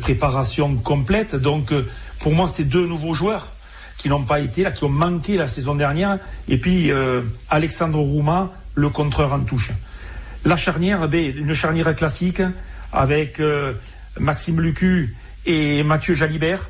préparation 0.00 0.74
complète. 0.76 1.36
Donc, 1.36 1.72
euh, 1.72 1.88
pour 2.18 2.34
moi, 2.34 2.48
c'est 2.52 2.64
deux 2.64 2.86
nouveaux 2.86 3.14
joueurs 3.14 3.52
qui 3.96 4.08
n'ont 4.08 4.24
pas 4.24 4.40
été 4.40 4.64
là, 4.64 4.72
qui 4.72 4.84
ont 4.84 4.90
manqué 4.90 5.36
la 5.36 5.46
saison 5.46 5.74
dernière. 5.74 6.18
Et 6.48 6.58
puis, 6.58 6.90
euh, 6.90 7.22
Alexandre 7.48 8.00
Rouma, 8.00 8.50
le 8.74 8.88
contreur 8.88 9.32
en 9.32 9.40
touche. 9.40 9.70
La 10.44 10.56
charnière, 10.56 11.06
ben, 11.08 11.36
une 11.36 11.54
charnière 11.54 11.94
classique 11.94 12.42
avec 12.92 13.40
Maxime 14.18 14.60
Lucu 14.60 15.14
et 15.44 15.82
Mathieu 15.82 16.14
Jalibert 16.14 16.68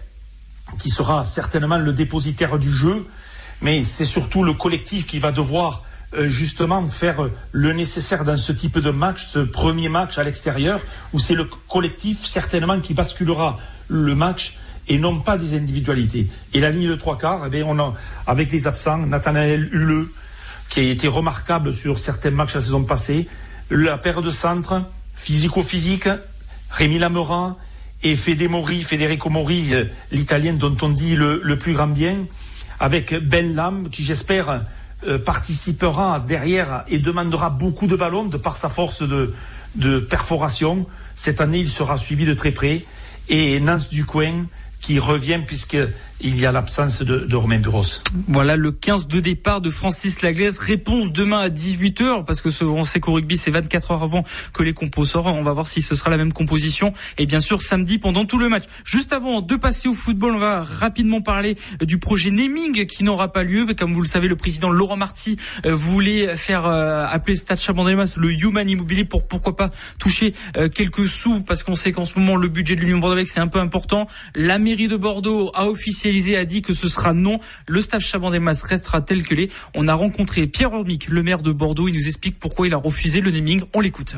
qui 0.79 0.91
sera 0.91 1.25
certainement 1.25 1.79
le 1.79 1.93
dépositaire 1.93 2.59
du 2.59 2.71
jeu, 2.71 3.07
mais 3.61 3.83
c'est 3.85 4.05
surtout 4.05 4.43
le 4.43 4.55
collectif 4.55 5.07
qui 5.07 5.19
va 5.19 5.33
devoir 5.33 5.85
euh, 6.15 6.27
justement 6.27 6.87
faire 6.89 7.29
le 7.53 7.73
nécessaire 7.73 8.25
dans 8.25 8.37
ce 8.37 8.53
type 8.53 8.79
de 8.79 8.91
match, 8.91 9.27
ce 9.29 9.39
premier 9.39 9.89
match 9.89 10.19
à 10.19 10.25
l'extérieur, 10.25 10.81
où 11.13 11.19
c'est 11.19 11.35
le 11.35 11.49
collectif 11.69 12.27
certainement 12.27 12.81
qui 12.81 12.95
basculera 12.95 13.59
le 13.89 14.15
match 14.15 14.59
et 14.89 14.99
non 14.99 15.21
pas 15.21 15.39
des 15.39 15.57
individualités. 15.57 16.29
Et 16.53 16.61
la 16.61 16.71
ligne 16.71 16.89
de 16.89 16.97
trois 16.97 17.17
quarts, 17.17 17.47
eh 17.53 17.63
on 17.63 17.79
a, 17.79 17.95
avec 18.27 18.51
les 18.51 18.67
absents, 18.67 18.99
Nathanaël 18.99 19.69
Huleux, 19.73 20.13
qui 20.69 20.81
a 20.81 20.83
été 20.85 21.07
remarquable 21.07 21.73
sur 21.73 21.99
certains 21.99 22.31
matchs 22.31 22.55
la 22.55 22.61
saison 22.61 22.83
passée, 22.83 23.29
la 23.71 23.99
paire 23.99 24.21
de 24.21 24.31
centres, 24.31 24.83
physico-physique, 25.15 26.09
Rémi 26.71 26.99
Lamera 26.99 27.57
et 28.03 28.17
Federico 28.17 29.31
Mori, 29.31 29.75
euh, 29.75 29.85
l'italien 30.11 30.55
dont 30.55 30.77
on 30.83 30.89
dit 30.89 31.17
le, 31.17 31.57
plus 31.59 31.75
grand 31.75 31.89
bien, 31.89 32.27
avec 32.79 33.15
Ben 33.15 33.55
Lam, 33.55 33.91
qui 33.91 34.05
j'espère 34.05 34.65
euh, 35.07 35.19
participera 35.19 36.21
derrière 36.21 36.85
et 36.89 36.99
demandera 36.99 37.51
beaucoup 37.51 37.87
de 37.87 37.97
ballons 37.97 38.27
de 38.27 38.37
par 38.37 38.57
sa 38.57 38.69
force 38.69 39.03
de, 39.03 39.35
de 39.75 39.99
perforation. 39.99 40.87
Cette 41.17 41.41
année, 41.41 41.59
il 41.59 41.69
sera 41.69 41.97
suivi 41.97 42.25
de 42.25 42.35
très 42.35 42.53
près. 42.53 42.85
Et 43.29 43.61
Nance 43.61 43.89
Ducoin, 43.91 44.47
qui 44.81 44.99
revient 44.99 45.41
puisqu'il 46.21 46.41
y 46.41 46.47
a 46.47 46.53
l'absence 46.53 47.03
de, 47.03 47.19
de, 47.21 47.37
Romain 47.37 47.59
Buros. 47.59 47.85
Voilà 48.29 48.57
le 48.57 48.73
15 48.73 49.09
de 49.09 49.21
départ 49.21 49.61
de 49.61 49.71
Francis 49.71 50.23
Laglaise. 50.23 50.59
Réponse 50.59 51.13
demain 51.13 51.41
à 51.41 51.49
18h 51.49 52.25
parce 52.25 52.41
que 52.41 52.51
ce, 52.51 52.65
on 52.65 52.85
sait 52.85 53.01
qu'au 53.01 53.13
rugby 53.13 53.37
c'est 53.37 53.51
24 53.51 53.93
heures 53.93 54.03
avant 54.03 54.25
que 54.53 54.63
les 54.63 54.75
compos 54.75 55.05
sortent. 55.05 55.29
On 55.29 55.43
va 55.43 55.53
voir 55.53 55.67
si 55.67 55.83
ce 55.83 55.95
sera 55.95 56.11
la 56.11 56.17
même 56.17 56.33
composition 56.33 56.93
et 57.19 57.27
bien 57.27 57.41
sûr 57.41 57.63
samedi 57.63 57.99
pendant 57.99 58.25
tout 58.25 58.39
le 58.39 58.49
match. 58.49 58.65
Juste 58.85 59.13
avant 59.13 59.41
de 59.41 59.57
passer 59.57 59.89
au 59.89 59.95
football, 59.95 60.35
on 60.35 60.39
va 60.39 60.63
rapidement 60.63 61.21
parler 61.21 61.57
du 61.81 61.99
projet 61.99 62.31
naming 62.31 62.87
qui 62.87 63.05
n'aura 63.05 63.33
pas 63.33 63.43
lieu. 63.43 63.67
Comme 63.75 63.93
vous 63.93 64.03
le 64.03 64.09
savez, 64.09 64.29
le 64.29 64.37
président 64.37 64.71
Laurent 64.71 64.97
Marty 64.97 65.37
euh, 65.67 65.75
voulait 65.75 66.37
faire 66.37 66.67
euh, 66.67 67.07
appeler 67.07 67.37
Stade 67.37 67.59
Chabandelmas 67.59 68.15
le 68.17 68.33
Human 68.33 68.69
Immobilier 68.69 69.05
pour 69.05 69.27
pourquoi 69.27 69.57
pas 69.57 69.71
toucher 69.99 70.35
euh, 70.57 70.69
quelques 70.69 71.07
sous 71.07 71.43
parce 71.43 71.63
qu'on 71.63 71.75
sait 71.75 71.93
qu'en 71.93 72.05
ce 72.05 72.19
moment 72.19 72.37
le 72.37 72.49
budget 72.49 72.77
de 72.77 72.81
l'Union 72.81 72.99
Bordeaux 72.99 73.25
c'est 73.27 73.41
un 73.41 73.49
peu 73.49 73.59
important. 73.59 74.07
La 74.35 74.59
mairie 74.59 74.89
de 74.89 74.97
Bordeaux 74.97 75.51
a 75.55 75.69
officialisé, 76.11 76.37
a 76.37 76.45
dit 76.45 76.63
que 76.63 76.75
ce 76.75 76.89
sera 76.89 77.15
non. 77.15 77.41
Le 77.67 77.81
staff 77.81 78.03
Chaban-des-Masses 78.03 78.63
restera 78.63 79.01
tel 79.01 79.23
que 79.23 79.35
l'est. 79.35 79.51
On 79.75 79.89
a 79.89 79.95
rencontré 79.95 80.47
Pierre 80.47 80.73
Hormic, 80.73 81.09
le 81.09 81.23
maire 81.23 81.43
de 81.43 81.53
Bordeaux. 81.53 81.89
Il 81.89 81.95
nous 81.95 82.09
explique 82.09 82.39
pourquoi 82.39 82.67
il 82.67 82.75
a 82.75 82.77
refusé 82.77 83.21
le 83.21 83.31
naming. 83.31 83.63
On 83.75 83.81
l'écoute. 83.81 84.17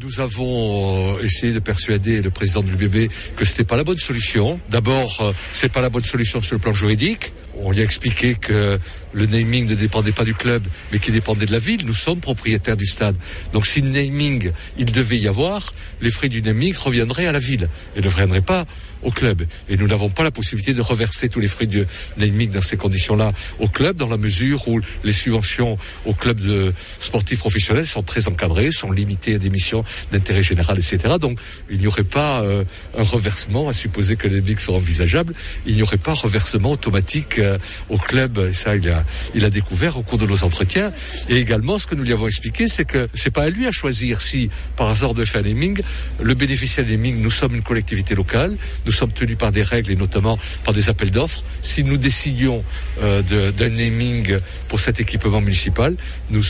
Nous 0.00 0.20
avons 0.20 1.16
euh, 1.16 1.22
essayé 1.22 1.52
de 1.52 1.58
persuader 1.58 2.22
le 2.22 2.30
président 2.30 2.62
de 2.62 2.70
l'UBB 2.70 3.10
que 3.36 3.44
c'était 3.44 3.64
pas 3.64 3.76
la 3.76 3.84
bonne 3.84 3.98
solution. 3.98 4.58
D'abord, 4.70 5.20
euh, 5.20 5.32
c'est 5.52 5.70
pas 5.70 5.82
la 5.82 5.90
bonne 5.90 6.02
solution 6.02 6.40
sur 6.40 6.54
le 6.54 6.60
plan 6.60 6.72
juridique. 6.72 7.32
On 7.62 7.72
lui 7.72 7.80
a 7.80 7.84
expliqué 7.84 8.34
que 8.34 8.78
le 9.12 9.26
naming 9.26 9.68
ne 9.68 9.74
dépendait 9.74 10.12
pas 10.12 10.24
du 10.24 10.34
club, 10.34 10.66
mais 10.92 10.98
qui 10.98 11.10
dépendait 11.10 11.46
de 11.46 11.52
la 11.52 11.58
ville. 11.58 11.84
Nous 11.84 11.94
sommes 11.94 12.20
propriétaires 12.20 12.76
du 12.76 12.86
stade. 12.86 13.16
Donc 13.52 13.66
si 13.66 13.80
le 13.80 13.90
naming, 13.90 14.52
il 14.78 14.86
devait 14.86 15.18
y 15.18 15.28
avoir, 15.28 15.72
les 16.00 16.10
frais 16.10 16.28
du 16.28 16.42
naming 16.42 16.74
reviendraient 16.76 17.26
à 17.26 17.32
la 17.32 17.38
ville 17.38 17.68
et 17.96 18.00
ne 18.00 18.08
reviendraient 18.08 18.40
pas 18.40 18.66
au 19.02 19.10
club. 19.10 19.42
Et 19.68 19.76
nous 19.76 19.86
n'avons 19.86 20.10
pas 20.10 20.22
la 20.22 20.30
possibilité 20.30 20.74
de 20.74 20.82
reverser 20.82 21.28
tous 21.28 21.40
les 21.40 21.48
frais 21.48 21.66
de 21.66 21.86
naming 22.18 22.50
dans 22.50 22.60
ces 22.60 22.76
conditions-là 22.76 23.32
au 23.58 23.68
club, 23.68 23.96
dans 23.96 24.08
la 24.08 24.16
mesure 24.16 24.66
où 24.68 24.80
les 25.04 25.12
subventions 25.12 25.78
au 26.04 26.14
club 26.14 26.40
de 26.40 26.72
sportifs 26.98 27.38
professionnels 27.38 27.86
sont 27.86 28.02
très 28.02 28.28
encadrées, 28.28 28.72
sont 28.72 28.92
limitées 28.92 29.34
à 29.36 29.38
des 29.38 29.50
missions 29.50 29.84
d'intérêt 30.12 30.42
général, 30.42 30.78
etc. 30.78 31.14
Donc 31.20 31.38
il 31.70 31.78
n'y 31.78 31.86
aurait 31.86 32.04
pas 32.04 32.42
euh, 32.42 32.64
un 32.96 33.02
reversement, 33.02 33.68
à 33.68 33.72
supposer 33.72 34.16
que 34.16 34.28
les 34.28 34.40
naming 34.40 34.58
sont 34.58 34.74
envisageables, 34.74 35.34
il 35.66 35.74
n'y 35.74 35.82
aurait 35.82 35.96
pas 35.96 36.12
reversement 36.12 36.72
automatique 36.72 37.38
euh, 37.38 37.49
au 37.88 37.98
club. 37.98 38.52
Ça, 38.52 38.76
il 38.76 39.44
a, 39.44 39.50
découvert 39.50 39.96
au 39.96 40.02
cours 40.02 40.18
de 40.18 40.26
nos 40.26 40.44
entretiens. 40.44 40.92
Et 41.28 41.36
également, 41.36 41.78
ce 41.78 41.86
que 41.86 41.94
nous 41.94 42.04
lui 42.04 42.12
avons 42.12 42.26
expliqué, 42.26 42.68
c'est 42.68 42.84
que 42.84 43.08
c'est 43.14 43.30
pas 43.30 43.44
à 43.44 43.50
lui 43.50 43.66
à 43.66 43.72
choisir 43.72 44.20
si, 44.20 44.50
par 44.76 44.88
hasard 44.88 45.14
de 45.14 45.24
faire 45.24 45.42
naming, 45.42 45.80
le 46.20 46.34
bénéficiaire 46.34 46.86
naming, 46.86 47.20
nous 47.20 47.30
sommes 47.30 47.54
une 47.54 47.62
collectivité 47.62 48.14
locale, 48.14 48.56
nous 48.86 48.92
sommes 48.92 49.12
tenus 49.12 49.36
par 49.36 49.52
des 49.52 49.62
règles 49.62 49.90
et 49.90 49.96
notamment 49.96 50.38
par 50.64 50.74
des 50.74 50.88
appels 50.88 51.10
d'offres. 51.10 51.42
Si 51.62 51.84
nous 51.84 51.96
décidions 51.96 52.64
euh, 53.02 53.22
d'un 53.22 53.68
naming 53.68 54.38
pour 54.68 54.80
cet 54.80 55.00
équipement 55.00 55.40
municipal, 55.40 55.96
nous, 56.30 56.42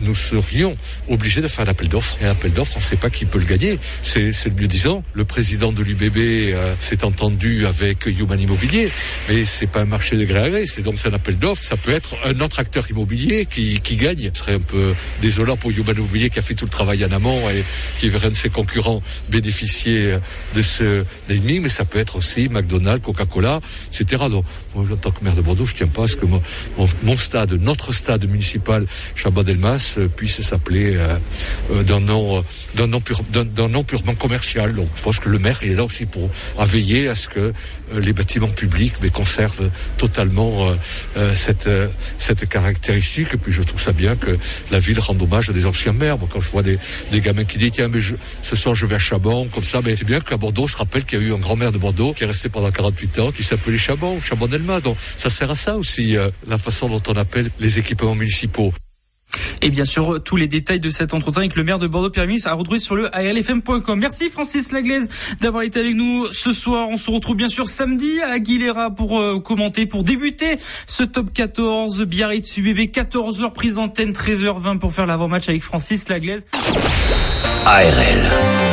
nous 0.00 0.14
serions 0.14 0.76
obligés 1.08 1.40
de 1.40 1.48
faire 1.48 1.66
un 1.66 1.70
appel 1.70 1.88
d'offres. 1.88 2.18
Et 2.20 2.26
un 2.26 2.30
appel 2.30 2.52
d'offres, 2.52 2.72
on 2.76 2.80
ne 2.80 2.84
sait 2.84 2.96
pas 2.96 3.10
qui 3.10 3.24
peut 3.24 3.38
le 3.38 3.44
gagner. 3.44 3.78
C'est 4.02 4.32
le 4.46 4.54
mieux 4.54 4.68
disant. 4.68 5.02
Le 5.14 5.24
président 5.24 5.72
de 5.72 5.82
l'UBB 5.82 6.16
euh, 6.16 6.74
s'est 6.78 7.04
entendu 7.04 7.66
avec 7.66 8.06
Human 8.06 8.38
Immobilier, 8.38 8.90
mais 9.28 9.44
c'est 9.44 9.66
pas 9.66 9.80
un 9.80 9.86
marché 9.86 10.16
de 10.16 10.24
gré 10.24 10.41
à 10.42 10.50
gré. 10.50 10.66
C'est 10.66 10.82
donc 10.82 10.96
un 11.04 11.12
appel 11.12 11.38
d'offres. 11.38 11.64
Ça 11.64 11.76
peut 11.76 11.92
être 11.92 12.16
un 12.24 12.38
autre 12.40 12.58
acteur 12.58 12.88
immobilier 12.90 13.46
qui, 13.46 13.80
qui 13.80 13.96
gagne. 13.96 14.30
Ce 14.32 14.40
serait 14.40 14.54
un 14.54 14.60
peu 14.60 14.94
désolant 15.20 15.56
pour 15.56 15.70
Human 15.70 15.96
Immobilier 15.96 16.30
qui 16.30 16.38
a 16.38 16.42
fait 16.42 16.54
tout 16.54 16.64
le 16.64 16.70
travail 16.70 17.04
en 17.04 17.12
amont 17.12 17.48
et 17.50 17.64
qui 17.98 18.08
verrait 18.08 18.28
un 18.28 18.30
de 18.30 18.36
ses 18.36 18.50
concurrents 18.50 19.02
bénéficier 19.28 20.16
de 20.54 20.62
ce 20.62 21.04
naming, 21.28 21.62
mais 21.62 21.68
ça 21.68 21.84
peut 21.84 21.98
être 21.98 22.16
aussi 22.16 22.48
McDonald's, 22.48 23.04
Coca-Cola, 23.04 23.60
etc. 23.92 24.24
Donc, 24.30 24.44
en 24.74 24.84
tant 24.96 25.10
que 25.10 25.24
maire 25.24 25.34
de 25.34 25.42
Bordeaux, 25.42 25.66
je 25.66 25.74
tiens 25.74 25.86
pas 25.86 26.04
à 26.04 26.08
ce 26.08 26.16
que 26.16 26.26
mon, 26.26 26.42
mon, 27.02 27.16
stade, 27.16 27.52
notre 27.52 27.92
stade 27.92 28.24
municipal 28.28 28.86
Chabat-Delmas 29.14 29.94
euh, 29.98 30.08
puisse 30.08 30.40
s'appeler 30.40 30.96
euh, 30.96 31.18
euh, 31.72 31.82
d'un 31.82 32.00
nom, 32.00 32.44
d'un 32.74 32.86
nom, 32.86 33.02
nom 33.68 33.84
purement 33.84 34.14
commercial. 34.14 34.74
Donc, 34.74 34.88
je 34.96 35.02
pense 35.02 35.18
que 35.18 35.28
le 35.28 35.38
maire 35.38 35.60
est 35.62 35.74
là 35.74 35.84
aussi 35.84 36.06
pour 36.06 36.30
veiller 36.58 37.08
à 37.08 37.14
ce 37.14 37.28
que 37.28 37.52
les 37.94 38.12
bâtiments 38.12 38.48
publics 38.48 38.94
mais 39.02 39.10
conservent 39.10 39.70
totalement 39.98 40.21
cette 41.34 41.68
cette 42.18 42.48
caractéristique. 42.48 43.34
Et 43.34 43.36
puis 43.36 43.52
je 43.52 43.62
trouve 43.62 43.80
ça 43.80 43.92
bien 43.92 44.16
que 44.16 44.38
la 44.70 44.78
ville 44.78 44.98
rende 44.98 45.20
hommage 45.22 45.50
à 45.50 45.52
des 45.52 45.66
anciens 45.66 45.92
maires. 45.92 46.18
Quand 46.30 46.40
je 46.40 46.48
vois 46.50 46.62
des, 46.62 46.78
gamins 47.20 47.44
qui 47.44 47.58
disent 47.58 47.72
tiens 47.72 47.88
mais 47.88 48.00
je, 48.00 48.14
ce 48.42 48.56
soir 48.56 48.74
je 48.74 48.86
vais 48.86 48.96
à 48.96 48.98
Chaban 48.98 49.46
comme 49.46 49.64
ça, 49.64 49.80
mais 49.84 49.96
c'est 49.96 50.04
bien 50.04 50.20
qu'à 50.20 50.36
Bordeaux 50.36 50.68
se 50.68 50.76
rappelle 50.76 51.04
qu'il 51.04 51.20
y 51.20 51.22
a 51.22 51.26
eu 51.26 51.32
un 51.32 51.38
grand 51.38 51.56
maire 51.56 51.72
de 51.72 51.78
Bordeaux 51.78 52.12
qui 52.12 52.24
est 52.24 52.26
resté 52.26 52.48
pendant 52.48 52.70
48 52.70 53.18
ans, 53.20 53.32
qui 53.32 53.42
s'appelait 53.42 53.78
Chaban, 53.78 54.18
Chaban 54.24 54.48
Delmas. 54.48 54.80
Donc 54.80 54.96
ça 55.16 55.30
sert 55.30 55.50
à 55.50 55.54
ça 55.54 55.76
aussi 55.76 56.16
la 56.46 56.58
façon 56.58 56.88
dont 56.88 57.02
on 57.08 57.16
appelle 57.16 57.50
les 57.60 57.78
équipements 57.78 58.14
municipaux. 58.14 58.72
Et 59.60 59.70
bien 59.70 59.84
sûr, 59.84 60.22
tous 60.22 60.36
les 60.36 60.48
détails 60.48 60.80
de 60.80 60.90
cet 60.90 61.14
entretien 61.14 61.42
avec 61.42 61.56
le 61.56 61.64
maire 61.64 61.78
de 61.78 61.86
Bordeaux, 61.86 62.10
Pierre 62.10 62.26
à 62.44 62.54
retrouver 62.54 62.78
sur 62.78 62.96
le 62.96 63.14
alfm.com. 63.14 63.98
Merci 63.98 64.30
Francis 64.30 64.72
Laglaise 64.72 65.08
d'avoir 65.40 65.62
été 65.62 65.80
avec 65.80 65.94
nous 65.94 66.26
ce 66.26 66.52
soir. 66.52 66.88
On 66.88 66.96
se 66.96 67.10
retrouve 67.10 67.36
bien 67.36 67.48
sûr 67.48 67.68
samedi 67.68 68.20
à 68.20 68.32
Aguilera 68.32 68.90
pour 68.90 69.20
euh, 69.20 69.40
commenter, 69.40 69.86
pour 69.86 70.04
débuter 70.04 70.58
ce 70.86 71.02
top 71.02 71.32
14. 71.32 72.02
Biarritz 72.02 72.56
UBB, 72.56 72.90
14h 72.90 73.52
prise 73.52 73.74
d'antenne, 73.74 74.12
13h20 74.12 74.78
pour 74.78 74.92
faire 74.92 75.06
l'avant-match 75.06 75.48
avec 75.48 75.62
Francis 75.62 76.08
Laglaise. 76.08 76.46
ARL. 77.66 78.71